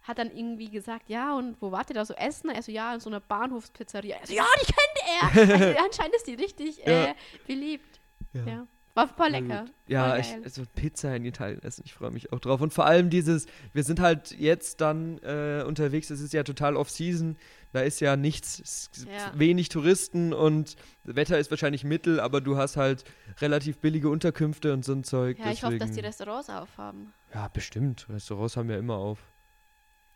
hat 0.07 0.17
dann 0.19 0.31
irgendwie 0.31 0.69
gesagt, 0.69 1.09
ja, 1.09 1.35
und 1.35 1.57
wo 1.61 1.71
wart 1.71 1.89
ihr 1.89 1.95
da 1.95 2.05
so 2.05 2.13
essen? 2.13 2.49
Er 2.49 2.61
so, 2.63 2.71
ja, 2.71 2.93
in 2.93 2.99
so 2.99 3.09
einer 3.09 3.19
Bahnhofspizzeria. 3.19 4.15
Er 4.21 4.27
so, 4.27 4.33
ja, 4.33 4.45
die 4.61 4.65
kennt 4.73 5.47
er. 5.49 5.53
Also, 5.53 5.79
anscheinend 5.85 6.15
ist 6.15 6.27
die 6.27 6.35
richtig 6.35 6.85
äh, 6.87 7.07
Ja. 7.07 7.15
beliebt. 7.45 7.99
ja. 8.33 8.45
Ja. 8.45 8.67
War 8.93 9.07
voll 9.07 9.29
lecker. 9.29 9.65
Ja, 9.85 10.09
Voll 10.09 10.19
ich, 10.21 10.33
also 10.43 10.63
Pizza 10.73 11.15
in 11.15 11.23
Italien 11.23 11.61
essen, 11.61 11.83
ich 11.85 11.93
freue 11.93 12.09
mich 12.09 12.33
auch 12.33 12.39
drauf. 12.39 12.61
Und 12.61 12.73
vor 12.73 12.87
allem 12.87 13.11
dieses, 13.11 13.45
wir 13.71 13.83
sind 13.83 13.99
halt 13.99 14.31
jetzt 14.31 14.81
dann 14.81 15.19
äh, 15.19 15.63
unterwegs, 15.67 16.09
es 16.09 16.19
ist 16.19 16.33
ja 16.33 16.41
total 16.41 16.75
off-season, 16.75 17.37
da 17.73 17.81
ist 17.81 17.99
ja 17.99 18.15
nichts, 18.15 18.89
Ja. 19.05 19.31
wenig 19.37 19.69
Touristen 19.69 20.33
und 20.33 20.77
das 21.03 21.15
Wetter 21.15 21.37
ist 21.37 21.51
wahrscheinlich 21.51 21.83
mittel, 21.83 22.19
aber 22.19 22.41
du 22.41 22.57
hast 22.57 22.75
halt 22.75 23.03
relativ 23.39 23.77
billige 23.77 24.09
Unterkünfte 24.09 24.73
und 24.73 24.83
so 24.83 24.93
ein 24.93 25.03
Zeug. 25.03 25.37
Ja, 25.37 25.51
ich 25.51 25.63
hoffe, 25.63 25.77
dass 25.77 25.91
die 25.91 25.99
Restaurants 25.99 26.49
aufhaben. 26.49 27.13
Ja, 27.35 27.49
bestimmt. 27.49 28.07
Restaurants 28.09 28.57
haben 28.57 28.71
ja 28.71 28.79
immer 28.79 28.95
auf. 28.95 29.19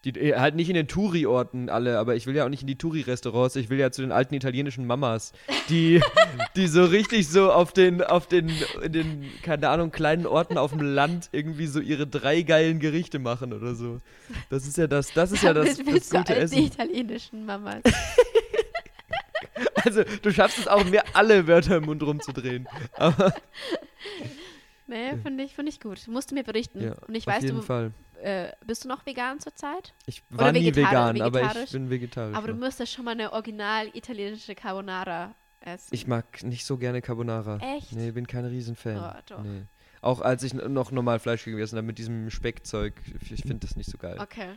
Die, 0.03 0.09
äh, 0.19 0.35
halt 0.35 0.55
nicht 0.55 0.67
in 0.67 0.73
den 0.75 0.87
Touri-Orten 0.87 1.69
alle, 1.69 1.99
aber 1.99 2.15
ich 2.15 2.25
will 2.25 2.35
ja 2.35 2.43
auch 2.45 2.49
nicht 2.49 2.61
in 2.61 2.67
die 2.67 2.77
Touri-Restaurants, 2.77 3.55
ich 3.55 3.69
will 3.69 3.77
ja 3.79 3.91
zu 3.91 4.01
den 4.01 4.11
alten 4.11 4.33
italienischen 4.33 4.87
Mamas, 4.87 5.31
die, 5.69 6.01
die 6.55 6.67
so 6.67 6.85
richtig 6.85 7.27
so 7.29 7.51
auf 7.51 7.71
den, 7.71 8.01
auf 8.03 8.25
den, 8.27 8.51
in 8.81 8.91
den, 8.93 9.25
keine 9.43 9.69
Ahnung, 9.69 9.91
kleinen 9.91 10.25
Orten 10.25 10.57
auf 10.57 10.71
dem 10.71 10.81
Land 10.81 11.29
irgendwie 11.31 11.67
so 11.67 11.79
ihre 11.79 12.07
drei 12.07 12.41
geilen 12.41 12.79
Gerichte 12.79 13.19
machen 13.19 13.53
oder 13.53 13.75
so. 13.75 14.01
Das 14.49 14.65
ist 14.65 14.77
ja 14.77 14.87
das, 14.87 15.13
das 15.13 15.31
ist 15.31 15.43
ja 15.43 15.53
das, 15.53 15.77
Damit 15.77 16.01
das 16.01 16.09
gute 16.09 16.35
Essen. 16.35 16.57
italienischen 16.57 17.45
Mamas. 17.45 17.83
Also, 19.83 20.03
du 20.21 20.31
schaffst 20.31 20.59
es 20.59 20.67
auch, 20.67 20.83
mir 20.85 21.03
alle 21.13 21.47
Wörter 21.47 21.77
im 21.77 21.85
Mund 21.85 22.03
rumzudrehen. 22.03 22.67
Aber, 22.93 23.33
Nee, 24.87 25.17
finde 25.23 25.43
ich, 25.43 25.55
find 25.55 25.69
ich 25.69 25.79
gut. 25.79 26.07
Musst 26.07 26.31
du 26.31 26.35
mir 26.35 26.43
berichten. 26.43 26.81
ja, 26.83 26.95
Und 27.07 27.15
ich 27.15 27.25
auf 27.27 27.33
weiß, 27.35 27.43
jeden 27.43 27.57
du 27.57 27.61
Fall. 27.63 27.91
Äh, 28.21 28.51
bist 28.65 28.83
du 28.83 28.87
noch 28.87 29.05
vegan 29.05 29.39
zurzeit? 29.39 29.93
Ich 30.05 30.23
Oder 30.31 30.45
war 30.45 30.51
nie 30.51 30.75
vegan, 30.75 31.21
aber 31.21 31.41
ich 31.41 31.71
bin 31.71 31.89
vegetarisch. 31.89 32.35
Aber 32.35 32.47
du 32.47 32.53
ja. 32.53 32.59
müsstest 32.59 32.93
schon 32.93 33.05
mal 33.05 33.11
eine 33.11 33.33
original 33.33 33.87
italienische 33.93 34.55
Carbonara 34.55 35.33
essen. 35.61 35.93
Ich 35.93 36.07
mag 36.07 36.43
nicht 36.43 36.65
so 36.65 36.77
gerne 36.77 37.01
Carbonara. 37.01 37.57
Echt? 37.57 37.93
Nee, 37.93 38.11
bin 38.11 38.27
kein 38.27 38.45
Riesenfan. 38.45 38.97
Oh, 38.97 39.19
doch. 39.27 39.43
Nee. 39.43 39.63
Auch 40.01 40.21
als 40.21 40.41
ich 40.43 40.53
noch 40.53 40.91
normal 40.91 41.19
Fleisch 41.19 41.45
gegessen 41.45 41.77
habe 41.77 41.85
mit 41.85 41.99
diesem 41.99 42.31
Speckzeug, 42.31 42.95
ich 43.29 43.41
finde 43.41 43.59
das 43.59 43.75
nicht 43.75 43.89
so 43.89 43.97
geil. 43.97 44.17
Okay. 44.19 44.49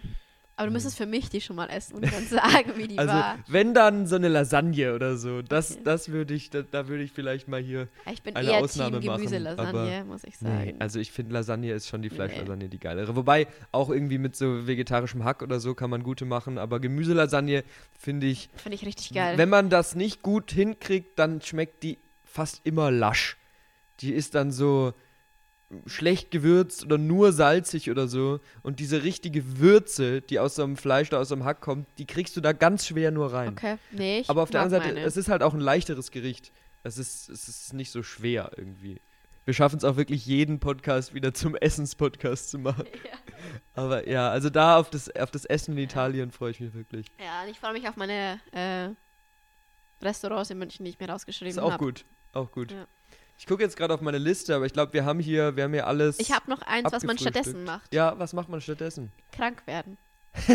Aber 0.56 0.68
du 0.68 0.72
müsstest 0.72 0.96
für 0.96 1.06
mich 1.06 1.28
die 1.30 1.40
schon 1.40 1.56
mal 1.56 1.66
essen 1.68 1.96
und 1.96 2.04
dann 2.04 2.24
sagen, 2.30 2.72
wie 2.76 2.86
die 2.86 2.96
also, 2.98 3.12
war. 3.12 3.38
wenn 3.48 3.74
dann 3.74 4.06
so 4.06 4.14
eine 4.14 4.28
Lasagne 4.28 4.94
oder 4.94 5.16
so, 5.16 5.42
das, 5.42 5.72
Okay. 5.72 5.80
das 5.84 6.08
würde 6.10 6.32
ich, 6.34 6.50
da, 6.50 6.62
da 6.62 6.86
würde 6.86 7.02
ich 7.02 7.10
vielleicht 7.12 7.48
mal 7.48 7.60
hier. 7.60 7.88
Ich 8.12 8.22
bin 8.22 8.36
eine 8.36 8.48
eher 8.52 8.58
Ausnahme 8.58 9.00
Team 9.00 9.06
machen, 9.08 9.18
Gemüselasagne, 9.24 10.04
muss 10.04 10.22
ich 10.24 10.38
sagen. 10.38 10.64
Nee, 10.64 10.74
also 10.78 11.00
ich 11.00 11.10
finde 11.10 11.32
Lasagne 11.32 11.72
ist 11.72 11.88
schon 11.88 12.02
die 12.02 12.08
Nee. 12.08 12.14
Fleischlasagne 12.14 12.68
die 12.68 12.78
geilere. 12.78 13.16
Wobei 13.16 13.48
auch 13.72 13.90
irgendwie 13.90 14.18
mit 14.18 14.36
so 14.36 14.66
vegetarischem 14.66 15.24
Hack 15.24 15.42
oder 15.42 15.58
so 15.58 15.74
kann 15.74 15.90
man 15.90 16.02
gute 16.04 16.24
machen, 16.24 16.58
aber 16.58 16.78
Gemüselasagne 16.80 17.64
finde 17.98 18.26
ich, 18.28 18.48
Finde 18.56 18.76
ich 18.76 18.86
richtig 18.86 19.12
geil. 19.12 19.36
wenn 19.38 19.48
man 19.48 19.70
das 19.70 19.94
nicht 19.96 20.22
gut 20.22 20.52
hinkriegt, 20.52 21.18
dann 21.18 21.40
schmeckt 21.42 21.82
die 21.82 21.98
fast 22.24 22.60
immer 22.64 22.90
lasch. 22.92 23.36
Die 24.00 24.12
ist 24.12 24.34
dann 24.34 24.50
so 24.52 24.92
schlecht 25.86 26.30
gewürzt 26.30 26.84
oder 26.84 26.98
nur 26.98 27.32
salzig 27.32 27.90
oder 27.90 28.06
so. 28.08 28.40
Und 28.62 28.80
diese 28.80 29.02
richtige 29.02 29.58
Würze, 29.58 30.20
die 30.20 30.38
aus 30.38 30.54
so 30.56 30.62
einem 30.62 30.76
Fleisch 30.76 31.08
oder 31.08 31.20
aus 31.20 31.28
so 31.28 31.34
einem 31.34 31.44
Hack 31.44 31.60
kommt, 31.60 31.88
die 31.98 32.06
kriegst 32.06 32.36
du 32.36 32.40
da 32.40 32.52
ganz 32.52 32.86
schwer 32.86 33.10
nur 33.10 33.32
rein. 33.32 33.48
okay. 33.50 33.76
Nee, 33.90 34.20
ich 34.20 34.30
Aber 34.30 34.42
auf 34.42 34.50
der 34.50 34.62
anderen 34.62 34.82
Seite, 34.82 34.94
meine. 34.94 35.06
es 35.06 35.16
ist 35.16 35.28
halt 35.28 35.42
auch 35.42 35.54
ein 35.54 35.60
leichteres 35.60 36.10
Gericht. 36.10 36.52
Es 36.82 36.98
ist, 36.98 37.28
es 37.30 37.48
ist 37.48 37.72
nicht 37.72 37.90
so 37.90 38.02
schwer 38.02 38.52
irgendwie. 38.56 39.00
Wir 39.46 39.52
schaffen 39.54 39.76
es 39.76 39.84
auch 39.84 39.96
wirklich, 39.96 40.24
jeden 40.26 40.58
Podcast 40.58 41.12
wieder 41.12 41.34
zum 41.34 41.54
Essenspodcast 41.56 42.50
zu 42.50 42.58
machen. 42.58 42.84
Ja. 43.04 43.18
Aber 43.74 44.08
ja, 44.08 44.30
also 44.30 44.48
da 44.48 44.78
auf 44.78 44.88
das, 44.90 45.14
auf 45.16 45.30
das 45.30 45.44
Essen 45.44 45.72
in 45.76 45.84
Italien 45.84 46.30
freue 46.30 46.52
ich 46.52 46.60
mich 46.60 46.72
wirklich. 46.72 47.06
Ja, 47.18 47.42
und 47.42 47.50
ich 47.50 47.58
freue 47.58 47.72
mich 47.72 47.86
auf 47.88 47.96
meine 47.96 48.40
äh, 48.52 48.88
Restaurants 50.02 50.50
in 50.50 50.58
München, 50.58 50.84
die 50.84 50.92
ich 50.92 50.98
mir 50.98 51.08
rausgeschrieben 51.08 51.50
Ist 51.50 51.58
auch 51.58 51.72
habe. 51.72 51.84
gut. 51.84 52.04
Auch 52.32 52.50
gut. 52.52 52.70
Ja. 52.72 52.86
Ich 53.38 53.46
gucke 53.46 53.62
jetzt 53.62 53.76
gerade 53.76 53.92
auf 53.92 54.00
meine 54.00 54.18
Liste, 54.18 54.54
aber 54.54 54.66
ich 54.66 54.72
glaube, 54.72 54.92
wir 54.92 55.04
haben 55.04 55.18
hier, 55.18 55.56
wir 55.56 55.64
haben 55.64 55.72
hier 55.72 55.86
alles. 55.86 56.18
Ich 56.18 56.32
habe 56.32 56.48
noch 56.50 56.62
eins, 56.62 56.92
was 56.92 57.02
man 57.02 57.18
stattdessen 57.18 57.64
macht. 57.64 57.92
Ja, 57.92 58.18
was 58.18 58.32
macht 58.32 58.48
man 58.48 58.60
stattdessen? 58.60 59.12
Krank 59.32 59.66
werden. 59.66 59.98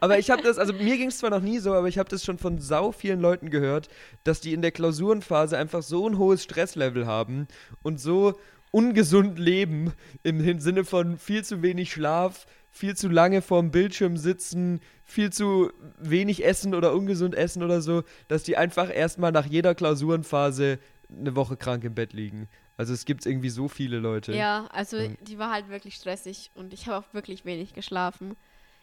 Aber 0.00 0.18
ich 0.18 0.30
habe 0.30 0.42
das, 0.42 0.58
also 0.58 0.72
mir 0.72 0.96
ging 0.96 1.08
es 1.08 1.18
zwar 1.18 1.30
noch 1.30 1.40
nie 1.40 1.58
so, 1.58 1.72
aber 1.72 1.88
ich 1.88 1.98
habe 1.98 2.08
das 2.08 2.24
schon 2.24 2.38
von 2.38 2.58
sau 2.58 2.92
vielen 2.92 3.20
Leuten 3.20 3.48
gehört, 3.48 3.88
dass 4.24 4.40
die 4.40 4.52
in 4.52 4.60
der 4.60 4.70
Klausurenphase 4.70 5.56
einfach 5.56 5.82
so 5.82 6.06
ein 6.06 6.18
hohes 6.18 6.42
Stresslevel 6.42 7.06
haben 7.06 7.48
und 7.82 8.00
so 8.00 8.38
ungesund 8.70 9.38
leben 9.38 9.92
im 10.22 10.60
Sinne 10.60 10.84
von 10.84 11.18
viel 11.18 11.44
zu 11.44 11.62
wenig 11.62 11.90
Schlaf, 11.90 12.46
viel 12.70 12.96
zu 12.96 13.08
lange 13.08 13.42
vorm 13.42 13.70
Bildschirm 13.70 14.16
sitzen, 14.16 14.80
viel 15.04 15.30
zu 15.32 15.72
wenig 15.98 16.44
essen 16.44 16.74
oder 16.74 16.94
ungesund 16.94 17.34
essen 17.34 17.62
oder 17.62 17.80
so, 17.80 18.04
dass 18.28 18.44
die 18.44 18.56
einfach 18.56 18.94
erstmal 18.94 19.32
nach 19.32 19.46
jeder 19.46 19.74
Klausurenphase 19.74 20.78
eine 21.18 21.34
Woche 21.36 21.56
krank 21.56 21.84
im 21.84 21.94
Bett 21.94 22.12
liegen. 22.12 22.48
Also 22.76 22.92
es 22.94 23.04
gibt 23.04 23.26
irgendwie 23.26 23.50
so 23.50 23.68
viele 23.68 23.98
Leute. 23.98 24.34
Ja, 24.34 24.66
also 24.72 24.96
Ja. 24.96 25.10
die 25.20 25.38
war 25.38 25.52
halt 25.52 25.68
wirklich 25.68 25.94
stressig 25.96 26.50
und 26.54 26.72
ich 26.72 26.86
habe 26.86 26.98
auch 27.04 27.12
wirklich 27.14 27.44
wenig 27.44 27.74
geschlafen. 27.74 28.36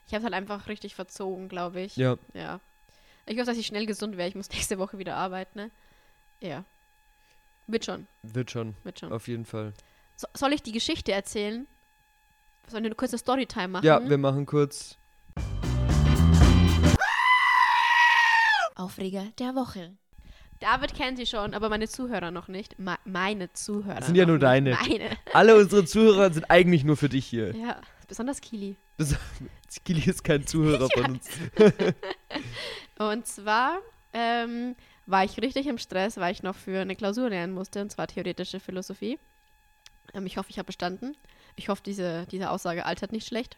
Ich 0.07 0.13
habe 0.13 0.23
halt 0.23 0.34
einfach 0.34 0.67
richtig 0.67 0.95
verzogen, 0.95 1.49
glaube 1.49 1.82
ich. 1.82 1.95
Ja, 1.97 2.17
Ja. 2.34 2.59
Ich 3.25 3.36
hoffe, 3.38 3.47
dass 3.47 3.57
ich 3.57 3.67
schnell 3.67 3.86
gesund 3.86 4.15
wäre. 4.17 4.30
Ich 4.30 4.36
muss 4.36 4.49
nächste 4.51 4.78
Woche 4.80 4.97
wieder 4.97 5.15
arbeiten, 5.15 5.57
ne? 5.59 5.71
Ja. 6.41 6.63
Wird 7.67 7.84
schon, 7.84 8.07
wird 8.23 8.49
schon, 8.51 8.75
wird 8.84 8.99
schon. 8.99 9.11
auf 9.11 9.28
jeden 9.28 9.43
Fall. 9.45 9.73
So, 10.15 10.28
soll 10.34 10.53
ich 10.53 10.63
die 10.63 10.71
Geschichte 10.71 11.11
erzählen? 11.11 11.67
Sollen 12.69 12.84
wir 12.84 12.88
eine 12.89 12.95
kurze 12.95 13.17
Storytime 13.17 13.67
machen? 13.67 13.86
Ja, 13.86 14.01
wir 14.07 14.17
machen 14.17 14.45
kurz. 14.45 14.97
Aufreger 18.75 19.25
der 19.39 19.55
Woche. 19.55 19.91
David 20.60 20.95
kennt 20.95 21.18
sie 21.18 21.26
schon, 21.26 21.53
aber 21.53 21.70
meine 21.70 21.88
Zuhörer 21.88 22.32
noch 22.32 22.47
nicht. 22.47 22.80
Ma 22.80 22.97
meine 23.05 23.53
Zuhörer. 23.53 23.95
Das 23.95 24.08
sind 24.08 24.16
ja 24.16 24.26
nur 24.26 24.39
deine. 24.39 24.72
Meine. 24.72 25.10
Alle 25.34 25.55
unsere 25.55 25.86
Zuhörer 25.86 26.32
sind 26.32 26.49
eigentlich 26.49 26.84
nur 26.84 26.97
für 26.97 27.10
dich 27.10 27.26
hier. 27.26 27.55
Ja, 27.55 27.80
besonders 28.08 28.41
Kili. 28.41 28.76
Das, 28.97 29.16
Kili 29.86 30.10
ist 30.10 30.24
kein 30.24 30.45
Zuhörer 30.47 30.89
von 30.89 31.12
uns. 31.12 31.28
Und 32.97 33.28
zwar 33.28 33.78
ähm, 34.14 34.76
war 35.05 35.24
ich 35.24 35.39
richtig 35.39 35.68
im 35.68 35.78
Stress, 35.78 36.18
weil 36.18 36.32
ich 36.32 36.41
noch 36.41 36.55
für 36.55 36.80
eine 36.80 36.95
Klausur 36.95 37.30
lernen 37.30 37.53
musste, 37.53 37.82
und 37.82 37.91
zwar 37.91 38.08
theoretische 38.08 38.60
Philosophie. 38.60 39.20
Ähm, 40.14 40.26
ich 40.26 40.38
hoffe, 40.38 40.49
ich 40.49 40.58
habe 40.58 40.66
bestanden. 40.66 41.16
Ich 41.55 41.70
hoffe, 41.70 41.82
diese, 41.86 42.26
diese 42.32 42.49
Aussage 42.49 42.86
altert 42.86 43.12
nicht 43.12 43.28
schlecht. 43.28 43.58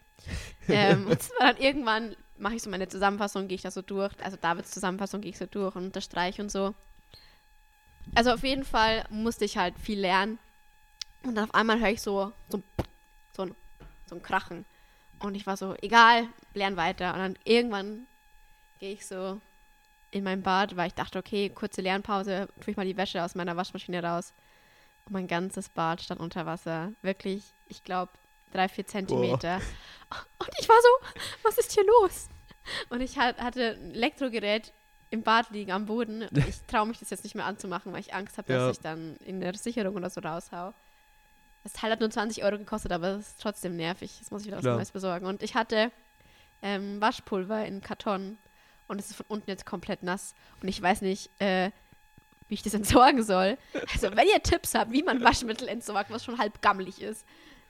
ähm, 0.68 1.06
und 1.06 1.22
zwar 1.22 1.52
dann 1.52 1.62
irgendwann 1.62 2.14
mache 2.38 2.54
ich 2.54 2.62
so 2.62 2.70
meine 2.70 2.88
Zusammenfassung, 2.88 3.48
gehe 3.48 3.56
ich 3.56 3.62
da 3.62 3.70
so 3.70 3.82
durch. 3.82 4.12
Also 4.22 4.36
Davids 4.40 4.70
Zusammenfassung 4.70 5.20
gehe 5.20 5.30
ich 5.30 5.38
so 5.38 5.46
durch 5.46 5.74
und 5.76 5.84
unterstreiche 5.84 6.42
und 6.42 6.50
so. 6.50 6.74
Also 8.14 8.32
auf 8.32 8.42
jeden 8.42 8.64
Fall 8.64 9.04
musste 9.10 9.44
ich 9.44 9.56
halt 9.56 9.78
viel 9.78 10.00
lernen. 10.00 10.38
Und 11.22 11.34
dann 11.34 11.44
auf 11.44 11.54
einmal 11.54 11.80
höre 11.80 11.90
ich 11.90 12.02
so, 12.02 12.32
so, 12.48 12.62
so, 13.32 13.42
ein, 13.42 13.54
so 14.06 14.16
ein 14.16 14.22
Krachen. 14.22 14.64
Und 15.20 15.34
ich 15.34 15.46
war 15.46 15.56
so, 15.56 15.74
egal, 15.82 16.26
lern 16.54 16.76
weiter. 16.76 17.12
Und 17.12 17.18
dann 17.18 17.38
irgendwann 17.44 18.06
gehe 18.78 18.92
ich 18.92 19.06
so 19.06 19.40
in 20.10 20.24
mein 20.24 20.42
Bad, 20.42 20.76
weil 20.76 20.88
ich 20.88 20.94
dachte, 20.94 21.18
okay, 21.18 21.50
kurze 21.50 21.82
Lernpause, 21.82 22.48
tue 22.60 22.72
ich 22.72 22.76
mal 22.76 22.86
die 22.86 22.96
Wäsche 22.96 23.22
aus 23.22 23.34
meiner 23.34 23.56
Waschmaschine 23.56 24.02
raus. 24.02 24.32
Und 25.04 25.12
mein 25.12 25.28
ganzes 25.28 25.68
Bad 25.68 26.00
stand 26.00 26.20
unter 26.20 26.46
Wasser. 26.46 26.92
Wirklich, 27.02 27.44
ich 27.68 27.84
glaube, 27.84 28.10
drei, 28.52 28.68
vier 28.68 28.86
Zentimeter. 28.86 29.56
Und 30.38 30.50
ich 30.58 30.68
war 30.68 30.76
so, 30.80 31.22
was 31.42 31.58
ist 31.58 31.72
hier 31.72 31.84
los? 31.84 32.28
Und 32.88 33.00
ich 33.00 33.18
hat, 33.18 33.38
hatte 33.38 33.78
ein 33.80 33.94
Elektrogerät 33.94 34.72
im 35.10 35.22
Bad 35.22 35.50
liegen 35.50 35.72
am 35.72 35.86
Boden. 35.86 36.26
Ich 36.48 36.60
traue 36.66 36.86
mich 36.86 36.98
das 36.98 37.10
jetzt 37.10 37.24
nicht 37.24 37.34
mehr 37.34 37.44
anzumachen, 37.46 37.92
weil 37.92 38.00
ich 38.00 38.14
Angst 38.14 38.38
habe, 38.38 38.48
dass 38.52 38.62
Ja. 38.62 38.70
ich 38.70 38.80
dann 38.80 39.16
in 39.18 39.40
der 39.40 39.54
Sicherung 39.54 39.94
oder 39.96 40.08
so 40.10 40.20
raushau. 40.20 40.72
Das 41.64 41.72
Teil 41.74 41.90
hat 41.90 42.00
nur 42.00 42.10
20 42.10 42.42
Euro 42.44 42.56
gekostet, 42.58 42.90
aber 42.92 43.08
es 43.16 43.28
ist 43.28 43.42
trotzdem 43.42 43.76
nervig. 43.76 44.16
Das 44.20 44.30
muss 44.30 44.42
ich 44.42 44.46
wieder 44.48 44.58
was. 44.58 44.64
Neues 44.64 44.90
besorgen. 44.92 45.26
Und 45.26 45.42
ich 45.42 45.54
hatte 45.54 45.90
ähm, 46.62 47.00
Waschpulver 47.00 47.66
in 47.66 47.80
Karton 47.82 48.38
und 48.88 48.98
es 48.98 49.10
ist 49.10 49.16
von 49.16 49.26
unten 49.28 49.50
jetzt 49.50 49.66
komplett 49.66 50.02
nass. 50.02 50.34
Und 50.62 50.68
ich 50.68 50.80
weiß 50.80 51.02
nicht, 51.02 51.30
äh, 51.40 51.70
wie 52.48 52.54
ich 52.54 52.62
das 52.62 52.72
entsorgen 52.80 53.22
soll. 53.22 53.58
Also, 53.92 54.14
wenn 54.16 54.26
ihr 54.28 54.42
Tipps 54.42 54.74
habt, 54.74 54.90
wie 54.92 55.02
man 55.02 55.20
Waschmittel 55.24 55.68
entsorgt, 55.68 56.10
was 56.10 56.24
schon 56.24 56.38
halb 56.38 56.62
gammelig 56.62 57.02
ist, 57.02 57.26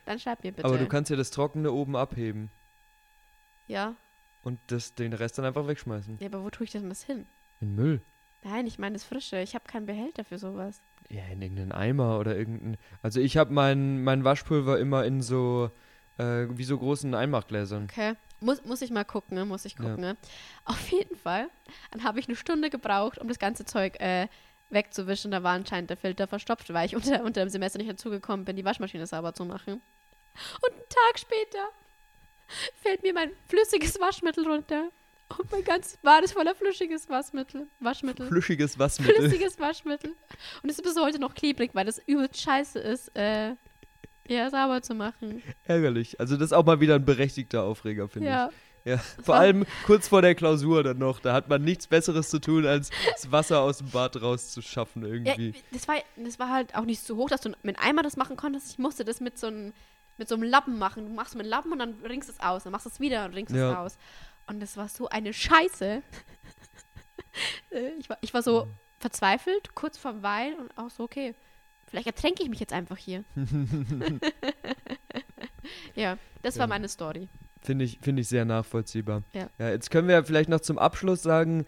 dann 0.06 0.18
schreibt 0.20 0.44
mir 0.44 0.52
bitte. 0.52 0.66
Aber 0.68 0.78
du 0.78 0.86
kannst 0.86 1.10
ja 1.10 1.16
das 1.16 1.30
Trockene 1.30 1.72
oben 1.72 1.96
abheben 1.96 2.50
ja. 3.66 3.94
Und 4.42 4.58
das, 4.68 4.94
den 4.94 5.12
Rest 5.12 5.38
dann 5.38 5.44
einfach 5.44 5.66
wegschmeißen. 5.66 6.18
ja, 6.20 6.26
aber 6.26 6.42
wo 6.44 6.50
tue 6.50 6.64
ich 6.64 6.72
denn 6.72 6.88
das 6.88 7.02
hin? 7.02 7.26
In 7.60 7.74
Müll. 7.74 8.00
Nein, 8.42 8.66
ich 8.66 8.78
meine 8.78 8.94
das 8.94 9.04
Frische. 9.04 9.38
Ich 9.40 9.54
habe 9.54 9.64
keinen 9.66 9.84
Behälter 9.86 10.24
für 10.24 10.38
sowas. 10.38 10.80
Ja, 11.10 11.24
in 11.30 11.42
irgendeinen 11.42 11.72
Eimer 11.72 12.18
oder 12.18 12.36
irgendein. 12.36 12.76
Also 13.02 13.20
ich 13.20 13.36
habe 13.36 13.52
mein, 13.52 14.02
mein 14.02 14.24
Waschpulver 14.24 14.78
immer 14.78 15.04
in 15.04 15.20
so, 15.20 15.70
äh, 16.16 16.46
wie 16.50 16.64
so 16.64 16.78
großen 16.78 17.14
Einmachgläsern. 17.14 17.84
Okay. 17.84 18.14
Muss, 18.40 18.64
muss 18.64 18.80
ich 18.80 18.90
mal 18.90 19.04
gucken, 19.04 19.34
ne? 19.36 19.44
muss 19.44 19.66
ich 19.66 19.74
Ja. 19.74 19.80
gucken. 19.84 20.00
Ne? 20.00 20.16
Auf 20.64 20.88
jeden 20.90 21.16
Fall. 21.16 21.48
Dann 21.90 22.04
habe 22.04 22.18
ich 22.20 22.28
eine 22.28 22.36
Stunde 22.36 22.70
gebraucht, 22.70 23.18
um 23.18 23.28
das 23.28 23.38
ganze 23.38 23.66
Zeug 23.66 24.00
äh, 24.00 24.28
wegzuwischen. 24.70 25.30
Da 25.30 25.42
war 25.42 25.52
anscheinend 25.52 25.90
der 25.90 25.98
Filter 25.98 26.26
verstopft, 26.26 26.72
weil 26.72 26.86
ich 26.86 26.96
unter, 26.96 27.22
unter 27.24 27.44
dem 27.44 27.50
Semester 27.50 27.78
nicht 27.78 27.90
dazugekommen 27.90 28.46
bin, 28.46 28.56
die 28.56 28.64
Waschmaschine 28.64 29.06
sauber 29.06 29.34
zu 29.34 29.44
machen. 29.44 29.74
Und 29.74 30.72
einen 30.72 30.88
Tag 30.88 31.18
später 31.18 31.68
fällt 32.82 33.02
mir 33.02 33.12
mein 33.12 33.30
flüssiges 33.48 33.98
Waschmittel 34.00 34.46
runter. 34.46 34.90
Und 35.38 35.52
mein 35.52 35.62
ganzes 35.62 35.96
Bad 35.98 36.24
ist 36.24 36.32
voller 36.32 36.54
flüssiges 36.56 37.08
Waschmittel. 37.08 37.68
Waschmittel. 37.78 38.26
Flüschiges 38.26 38.78
Waschmittel. 38.78 39.14
flüssiges 39.14 39.58
Waschmittel. 39.60 40.10
Und 40.62 40.70
es 40.70 40.78
ist 40.78 40.82
bis 40.82 40.96
heute 41.00 41.20
noch 41.20 41.34
klebrig, 41.34 41.70
weil 41.72 41.86
das 41.86 41.98
übelst 42.06 42.40
scheiße 42.40 42.80
ist, 42.80 43.16
äh, 43.16 43.54
ja, 44.26 44.50
sauber 44.50 44.82
zu 44.82 44.94
machen. 44.94 45.42
Ärgerlich. 45.64 46.18
Also 46.18 46.36
das 46.36 46.46
ist 46.46 46.52
auch 46.52 46.64
mal 46.64 46.80
wieder 46.80 46.96
ein 46.96 47.04
berechtigter 47.04 47.62
Aufreger, 47.62 48.08
finde 48.08 48.28
Ja. 48.28 48.48
ich. 48.48 48.56
Ja, 48.92 48.96
vor 49.22 49.34
allem 49.34 49.66
kurz 49.84 50.08
vor 50.08 50.22
der 50.22 50.34
Klausur 50.34 50.82
dann 50.82 50.96
noch. 50.98 51.20
Da 51.20 51.34
hat 51.34 51.48
man 51.50 51.62
nichts 51.62 51.86
Besseres 51.86 52.30
zu 52.30 52.40
tun, 52.40 52.64
als 52.66 52.88
das 53.12 53.30
Wasser 53.30 53.60
aus 53.60 53.78
dem 53.78 53.90
Bad 53.90 54.20
rauszuschaffen 54.22 55.02
Ja, 55.02 55.08
irgendwie. 55.12 55.54
das 55.70 55.86
war, 55.86 55.96
das 56.16 56.38
war 56.38 56.48
halt 56.48 56.74
auch 56.74 56.86
nicht 56.86 57.02
so 57.06 57.16
hoch, 57.16 57.28
dass 57.28 57.42
du 57.42 57.50
mit 57.62 57.78
einem 57.78 57.88
Eimer 57.90 58.02
das 58.02 58.16
machen 58.16 58.36
konntest. 58.38 58.70
Ich 58.72 58.78
musste 58.78 59.04
das 59.04 59.20
mit 59.20 59.38
so 59.38 59.48
einem 59.48 59.74
mit 60.20 60.28
so 60.28 60.36
einem 60.36 60.44
Lappen 60.44 60.78
machen. 60.78 61.06
Du 61.06 61.12
machst 61.12 61.34
mit 61.34 61.40
einem 61.42 61.50
Lappen 61.50 61.72
und 61.72 61.78
dann 61.80 61.94
ringst 62.04 62.28
es 62.28 62.38
aus. 62.38 62.62
Dann 62.62 62.70
machst 62.72 62.86
du 62.86 62.90
es 62.90 63.00
wieder 63.00 63.24
und 63.24 63.34
ringst 63.34 63.52
Ja. 63.54 63.72
es 63.72 63.76
aus. 63.76 63.98
Und 64.46 64.60
das 64.60 64.76
war 64.76 64.88
so 64.88 65.08
eine 65.08 65.32
Scheiße. 65.32 66.02
Äh, 67.70 67.90
ich, 68.00 68.10
war, 68.10 68.18
ich 68.22 68.34
war 68.34 68.42
so 68.42 68.66
verzweifelt, 68.98 69.76
kurz 69.76 69.96
vorm 69.96 70.22
Wein 70.24 70.54
und 70.58 70.76
auch 70.76 70.90
so, 70.90 71.04
okay, 71.04 71.32
vielleicht 71.86 72.08
ertränke 72.08 72.42
ich 72.42 72.48
mich 72.48 72.58
jetzt 72.58 72.72
einfach 72.72 72.96
hier. 72.96 73.22
ja, 75.94 76.18
das 76.42 76.56
war 76.56 76.64
Ja. 76.64 76.68
meine 76.68 76.88
Story. 76.88 77.28
Finde 77.62 77.84
ich, 77.84 77.98
finde 78.02 78.22
ich 78.22 78.28
sehr 78.28 78.44
nachvollziehbar. 78.44 79.22
Ja. 79.32 79.48
Jetzt 79.58 79.90
können 79.92 80.08
wir 80.08 80.24
vielleicht 80.24 80.48
noch 80.48 80.60
zum 80.60 80.76
Abschluss 80.78 81.22
sagen, 81.22 81.66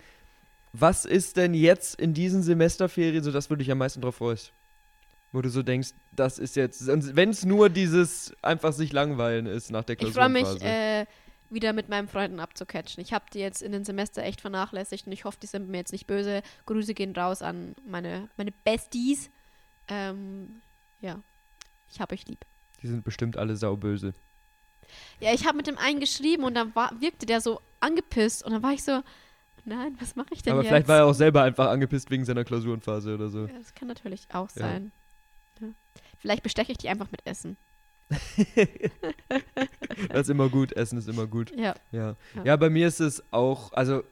was 0.73 1.05
ist 1.05 1.37
denn 1.37 1.55
jetzt 1.55 2.01
in 2.01 2.13
diesen 2.15 2.43
Semesterferien 2.43 3.23
so 3.23 3.31
das, 3.31 3.49
wo 3.51 3.55
du 3.55 3.59
dich 3.59 3.71
am 3.71 3.79
meisten 3.79 4.01
drauf 4.01 4.17
freust? 4.17 4.53
Wo 5.33 5.41
du 5.41 5.49
so 5.49 5.63
denkst, 5.63 5.91
das 6.15 6.39
ist 6.39 6.57
jetzt, 6.57 6.87
wenn 6.87 7.31
es 7.31 7.45
nur 7.45 7.71
dieses 7.71 8.35
einfach 8.43 8.73
sich 8.73 8.93
langweilen 8.93 9.47
ist 9.47 9.71
nach 9.71 9.85
der 9.85 10.01
Ich 10.01 10.13
freue 10.13 10.29
mich, 10.29 10.63
äh, 10.63 11.07
wieder 11.49 11.73
mit 11.73 11.89
meinen 11.89 12.09
Freunden 12.09 12.41
abzucatchen. 12.41 13.03
Ich 13.03 13.13
habe 13.13 13.25
die 13.33 13.39
jetzt 13.39 13.63
in 13.63 13.73
den 13.73 13.85
Semester 13.85 14.23
echt 14.23 14.41
vernachlässigt 14.41 15.07
und 15.07 15.13
ich 15.13 15.25
hoffe, 15.25 15.39
die 15.43 15.47
sind 15.47 15.69
mir 15.69 15.79
jetzt 15.79 15.93
nicht 15.93 16.07
böse. 16.07 16.43
Grüße 16.67 16.95
gehen 16.95 17.15
raus 17.15 17.43
an 17.43 17.75
meine, 17.87 18.29
meine 18.37 18.53
Besties. 18.65 19.31
Ähm, 19.89 20.61
ja, 21.01 21.19
ich 21.91 22.01
habe 22.01 22.15
euch 22.15 22.27
lieb. 22.27 22.45
Die 22.83 22.89
sind 22.89 23.05
bestimmt 23.05 23.37
alle 23.37 23.57
sauböse. 23.57 24.15
Ja, 25.21 25.33
ich 25.33 25.47
habe 25.47 25.57
mit 25.57 25.67
dem 25.67 25.79
einen 25.79 26.01
geschrieben 26.01 26.45
und 26.45 26.55
dann 26.55 26.75
war, 26.75 26.93
wirkte 27.01 27.27
der 27.27 27.41
so 27.41 27.61
angepisst 27.81 28.45
und 28.45 28.53
dann 28.53 28.63
war 28.63 28.73
ich 28.73 28.83
so, 28.83 29.03
nein, 29.65 29.97
was 30.01 30.17
mache 30.17 30.29
ich 30.33 30.43
denn 30.43 30.53
Aber 30.53 30.63
jetzt? 30.63 30.69
vielleicht 30.69 30.89
war 30.89 30.99
er 30.99 31.07
auch 31.07 31.15
selber 31.15 31.43
einfach 31.43 31.69
angepisst 31.69 32.11
wegen 32.11 32.25
seiner 32.25 32.45
Klausurenphase 32.45 33.15
oder 33.15 33.29
so. 33.29 33.47
ja, 33.47 33.59
das 33.59 33.75
kann 33.75 33.89
natürlich 33.89 34.27
auch 34.33 34.51
sein. 34.51 34.87
Ja. 34.87 35.02
Vielleicht 36.19 36.43
besteche 36.43 36.73
ich 36.73 36.79
die 36.79 36.89
einfach 36.89 37.11
mit 37.11 37.21
Essen. 37.27 37.57
Das 40.09 40.23
ist 40.23 40.29
immer 40.31 40.49
gut, 40.49 40.73
Essen 40.73 40.99
ist 40.99 41.09
immer 41.09 41.27
gut. 41.27 41.53
Ja, 41.57 41.75
Ja. 41.91 42.17
Ja. 42.35 42.45
ja, 42.45 42.57
bei 42.57 42.71
mir 42.71 42.87
ist 42.87 43.01
es 43.01 43.23
auch, 43.33 43.73
also 43.73 44.03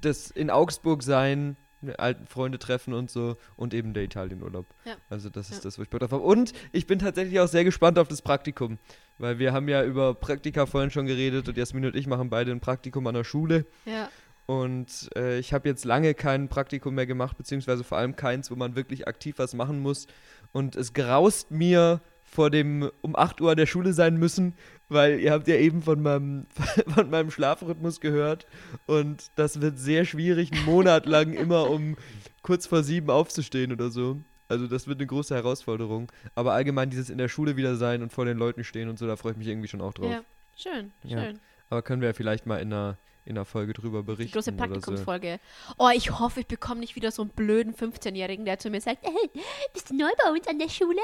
das 0.00 0.30
in 0.30 0.50
Augsburg 0.50 1.02
sein, 1.02 1.56
alten 1.98 2.26
Freunde 2.26 2.58
treffen 2.58 2.94
und 2.94 3.10
so 3.10 3.36
und 3.56 3.74
eben 3.74 3.92
der 3.92 4.04
Italienurlaub. 4.04 4.66
Ja. 4.84 4.94
Also 5.10 5.28
das 5.28 5.50
ist 5.50 5.56
Ja. 5.58 5.62
das, 5.64 5.78
wo 5.78 5.82
ich 5.82 5.90
Bock 5.90 6.00
drauf 6.00 6.12
habe. 6.12 6.22
Und 6.22 6.52
ich 6.72 6.86
bin 6.86 6.98
tatsächlich 6.98 7.38
auch 7.40 7.48
sehr 7.48 7.64
gespannt 7.64 7.98
auf 7.98 8.08
das 8.08 8.22
Praktikum, 8.22 8.78
weil 9.18 9.38
wir 9.38 9.52
haben 9.52 9.68
ja 9.68 9.84
über 9.84 10.14
Praktika 10.14 10.64
vorhin 10.66 10.90
schon 10.90 11.06
geredet 11.06 11.48
und 11.48 11.56
Jasmin 11.56 11.86
und 11.86 11.96
ich 11.96 12.06
machen 12.06 12.30
beide 12.30 12.52
ein 12.52 12.60
Praktikum 12.60 13.06
an 13.06 13.14
der 13.14 13.24
Schule 13.24 13.66
ja, 13.84 14.08
und 14.46 15.10
äh, 15.16 15.38
ich 15.38 15.52
habe 15.52 15.68
jetzt 15.68 15.84
lange 15.84 16.14
kein 16.14 16.48
Praktikum 16.48 16.94
mehr 16.94 17.06
gemacht, 17.06 17.36
beziehungsweise 17.36 17.84
vor 17.84 17.98
allem 17.98 18.16
keins, 18.16 18.50
wo 18.50 18.56
man 18.56 18.76
wirklich 18.76 19.06
aktiv 19.08 19.34
was 19.38 19.52
machen 19.54 19.80
muss 19.80 20.06
und 20.54 20.74
es 20.76 20.94
graust 20.94 21.50
mir 21.50 22.00
vor 22.24 22.48
dem 22.48 22.90
um 23.02 23.14
8 23.14 23.42
Uhr 23.42 23.50
an 23.50 23.56
der 23.58 23.66
Schule 23.66 23.92
sein 23.92 24.16
müssen, 24.16 24.54
weil 24.88 25.20
ihr 25.20 25.32
habt 25.32 25.46
ja 25.46 25.56
eben 25.56 25.82
von 25.82 26.00
meinem, 26.02 26.46
von 26.94 27.10
meinem 27.10 27.30
Schlafrhythmus 27.30 28.00
gehört 28.00 28.46
und 28.86 29.30
das 29.36 29.60
wird 29.60 29.78
sehr 29.78 30.06
schwierig, 30.06 30.50
einen 30.52 30.64
Monat 30.64 31.04
lang 31.06 31.34
immer 31.34 31.68
um 31.70 31.96
kurz 32.42 32.66
vor 32.66 32.82
sieben 32.82 33.10
aufzustehen 33.10 33.70
oder 33.72 33.90
so. 33.90 34.16
Also 34.48 34.66
das 34.66 34.86
wird 34.86 34.98
eine 34.98 35.06
große 35.06 35.34
Herausforderung. 35.34 36.12
Aber 36.34 36.52
allgemein 36.52 36.90
dieses 36.90 37.08
in 37.10 37.18
der 37.18 37.28
Schule 37.28 37.56
wieder 37.56 37.76
sein 37.76 38.02
und 38.02 38.12
vor 38.12 38.24
den 38.26 38.36
Leuten 38.36 38.62
stehen 38.62 38.88
und 38.88 38.98
so, 38.98 39.06
da 39.06 39.16
freue 39.16 39.32
ich 39.32 39.38
mich 39.38 39.48
irgendwie 39.48 39.68
schon 39.68 39.80
auch 39.80 39.94
drauf. 39.94 40.10
ja. 40.10 40.22
Schön, 40.56 40.92
Ja. 41.02 41.20
schön. 41.24 41.40
Aber 41.70 41.82
können 41.82 42.00
wir 42.02 42.08
ja 42.08 42.12
vielleicht 42.14 42.46
mal 42.46 42.58
in 42.58 42.72
einer, 42.72 42.96
in 43.24 43.36
einer 43.36 43.44
Folge 43.44 43.72
drüber 43.72 44.00
Die 44.00 44.06
berichten. 44.06 44.32
große 44.32 44.50
oder 44.52 44.64
so. 44.66 44.70
Praktikumsfolge. 44.72 45.40
Oh, 45.78 45.88
ich 45.94 46.18
hoffe, 46.18 46.40
ich 46.40 46.46
bekomme 46.46 46.80
nicht 46.80 46.94
wieder 46.96 47.10
so 47.10 47.22
einen 47.22 47.30
blöden 47.30 47.74
15-Jährigen, 47.74 48.44
der 48.44 48.58
zu 48.58 48.68
mir 48.70 48.80
sagt, 48.80 48.98
hey, 49.02 49.30
bist 49.72 49.90
du 49.90 49.96
neu 49.96 50.10
bei 50.22 50.30
uns 50.30 50.46
an 50.46 50.58
der 50.58 50.68
Schule? 50.68 51.00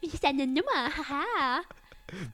Wie 0.00 0.06
ist 0.06 0.22
deine 0.22 0.46
Nummer? 0.46 0.90
Haha. 0.96 1.60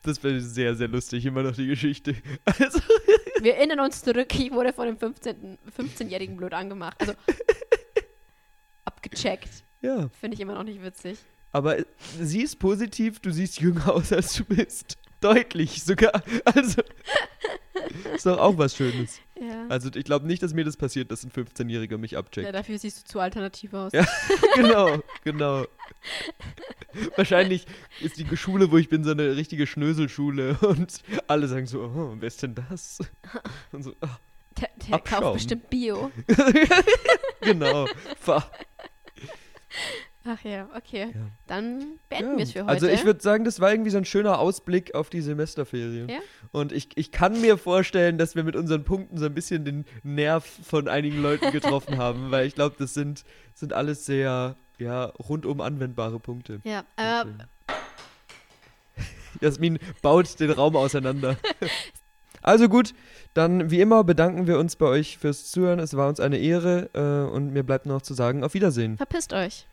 Das 0.03 0.23
wäre 0.23 0.41
sehr, 0.41 0.75
sehr 0.75 0.89
lustig, 0.89 1.25
immer 1.27 1.43
noch 1.43 1.55
die 1.55 1.67
Geschichte. 1.67 2.17
Also, 2.45 2.81
Wir 3.41 3.57
erinnern 3.57 3.81
uns 3.81 4.03
zurück, 4.03 4.35
ich 4.39 4.51
wurde 4.51 4.73
von 4.73 4.87
dem 4.87 4.97
15. 4.99 5.59
15-Jährigen 5.77 6.37
blöd 6.39 6.55
angemacht. 6.55 6.97
Also 7.01 7.13
abgecheckt. 8.85 9.49
ja. 9.83 10.09
Finde 10.21 10.35
ich 10.35 10.41
immer 10.41 10.55
noch 10.55 10.63
nicht 10.65 10.83
witzig. 10.83 11.19
Aber 11.53 11.77
sie 12.21 12.43
ist 12.43 12.59
positiv, 12.59 13.21
du 13.21 13.31
siehst 13.31 13.61
jünger 13.61 13.93
aus, 13.95 14.13
als 14.13 14.35
du 14.35 14.45
bist. 14.45 14.97
Deutlich 15.21 15.83
sogar. 15.83 16.23
Also, 16.45 16.83
ist 18.15 18.27
doch 18.27 18.39
auch 18.39 18.57
was 18.59 18.77
Schönes. 18.77 19.21
Ja. 19.41 19.67
Also, 19.69 19.91
ich 19.95 20.05
glaube 20.05 20.27
nicht, 20.27 20.43
dass 20.43 20.55
mir 20.55 20.65
das 20.65 20.77
passiert, 20.77 21.11
dass 21.11 21.25
ein 21.25 21.31
15-Jähriger 21.31 21.99
mich 21.99 22.13
ja, 22.13 22.19
abcheckt. 22.19 22.55
dafür 22.55 22.79
siehst 22.79 23.03
du 23.03 23.05
zu 23.05 23.21
alternativ 23.21 23.75
aus. 23.75 23.93
Ja. 23.93 24.07
genau, 24.55 25.03
genau. 25.25 25.65
Wahrscheinlich 27.17 27.67
ist 28.01 28.19
die 28.19 28.37
Schule, 28.37 28.71
wo 28.71 28.79
ich 28.79 28.89
bin, 28.89 29.05
so 29.05 29.11
eine 29.11 29.37
richtige 29.37 29.67
Schnöselschule 29.67 30.57
und 30.63 31.03
alle 31.27 31.49
sagen 31.49 31.67
so, 31.67 31.83
oh, 31.83 32.15
wer 32.19 32.29
ist 32.29 32.43
denn 32.43 32.55
das? 32.55 32.99
Und 33.73 33.83
so, 33.83 33.93
ah, 34.01 34.19
Der, 34.61 34.71
der 34.89 34.99
kauft 35.01 35.35
bestimmt 35.35 35.69
Bio. 35.69 36.11
genau. 37.41 37.87
Ach 40.29 40.43
ja, 40.43 40.69
okay. 40.77 41.13
Ja. 41.15 41.21
Dann 41.47 41.99
beenden 42.09 42.33
Ja, 42.33 42.37
wir 42.37 42.43
es 42.45 42.53
für 42.53 42.61
heute. 42.61 42.71
Also 42.71 42.89
ich 42.89 43.05
würde 43.05 43.23
sagen, 43.23 43.45
das 43.45 43.61
war 43.61 43.71
irgendwie 43.71 43.91
so 43.91 43.99
ein 43.99 44.05
schöner 44.05 44.39
Ausblick 44.41 44.95
auf 44.95 45.09
die 45.09 45.21
Semesterferien. 45.21 46.09
Ja. 46.09 46.19
Und 46.51 46.73
ich, 46.73 46.89
ich 46.97 47.13
kann 47.13 47.41
mir 47.41 47.59
vorstellen, 47.59 48.19
dass 48.19 48.35
wir 48.35 48.43
mit 48.43 48.57
unseren 48.57 48.83
Punkten 48.85 49.19
so 49.19 49.27
ein 49.27 49.35
bisschen 49.35 49.65
den 49.65 49.85
Nerv 50.03 50.45
von 50.45 50.89
einigen 50.89 51.23
Leuten 51.23 51.53
getroffen 51.53 51.97
haben, 51.99 52.31
weil 52.31 52.47
ich 52.47 52.55
glaube, 52.55 52.75
das 52.79 52.95
sind, 52.95 53.25
sind 53.55 53.73
alles 53.73 54.05
sehr 54.05 54.57
ja, 54.79 55.05
rundum 55.05 55.61
anwendbare 55.61 56.19
Punkte. 56.19 56.61
Ja, 56.65 56.85
äh. 56.97 57.25
Jasmin 59.41 59.79
baut 60.03 60.41
den 60.41 60.51
Raum 60.51 60.77
auseinander. 60.77 61.37
Also 62.43 62.69
gut, 62.69 62.95
dann 63.35 63.73
wie 63.73 63.81
immer 63.81 64.05
bedanken 64.05 64.47
wir 64.47 64.61
uns 64.61 64.77
bei 64.77 64.87
euch 64.87 65.19
fürs 65.19 65.51
Zuhören. 65.51 65.81
Es 65.81 65.97
war 65.97 66.09
uns 66.09 66.21
eine 66.21 66.39
Ehre 66.39 66.91
äh, 66.95 67.35
und 67.35 67.53
mir 67.53 67.65
bleibt 67.65 67.87
nur 67.87 67.97
noch 67.97 68.03
zu 68.03 68.15
sagen, 68.15 68.45
auf 68.45 68.55
Wiedersehen. 68.55 68.97
verpisst 68.97 69.33
euch. 69.33 69.67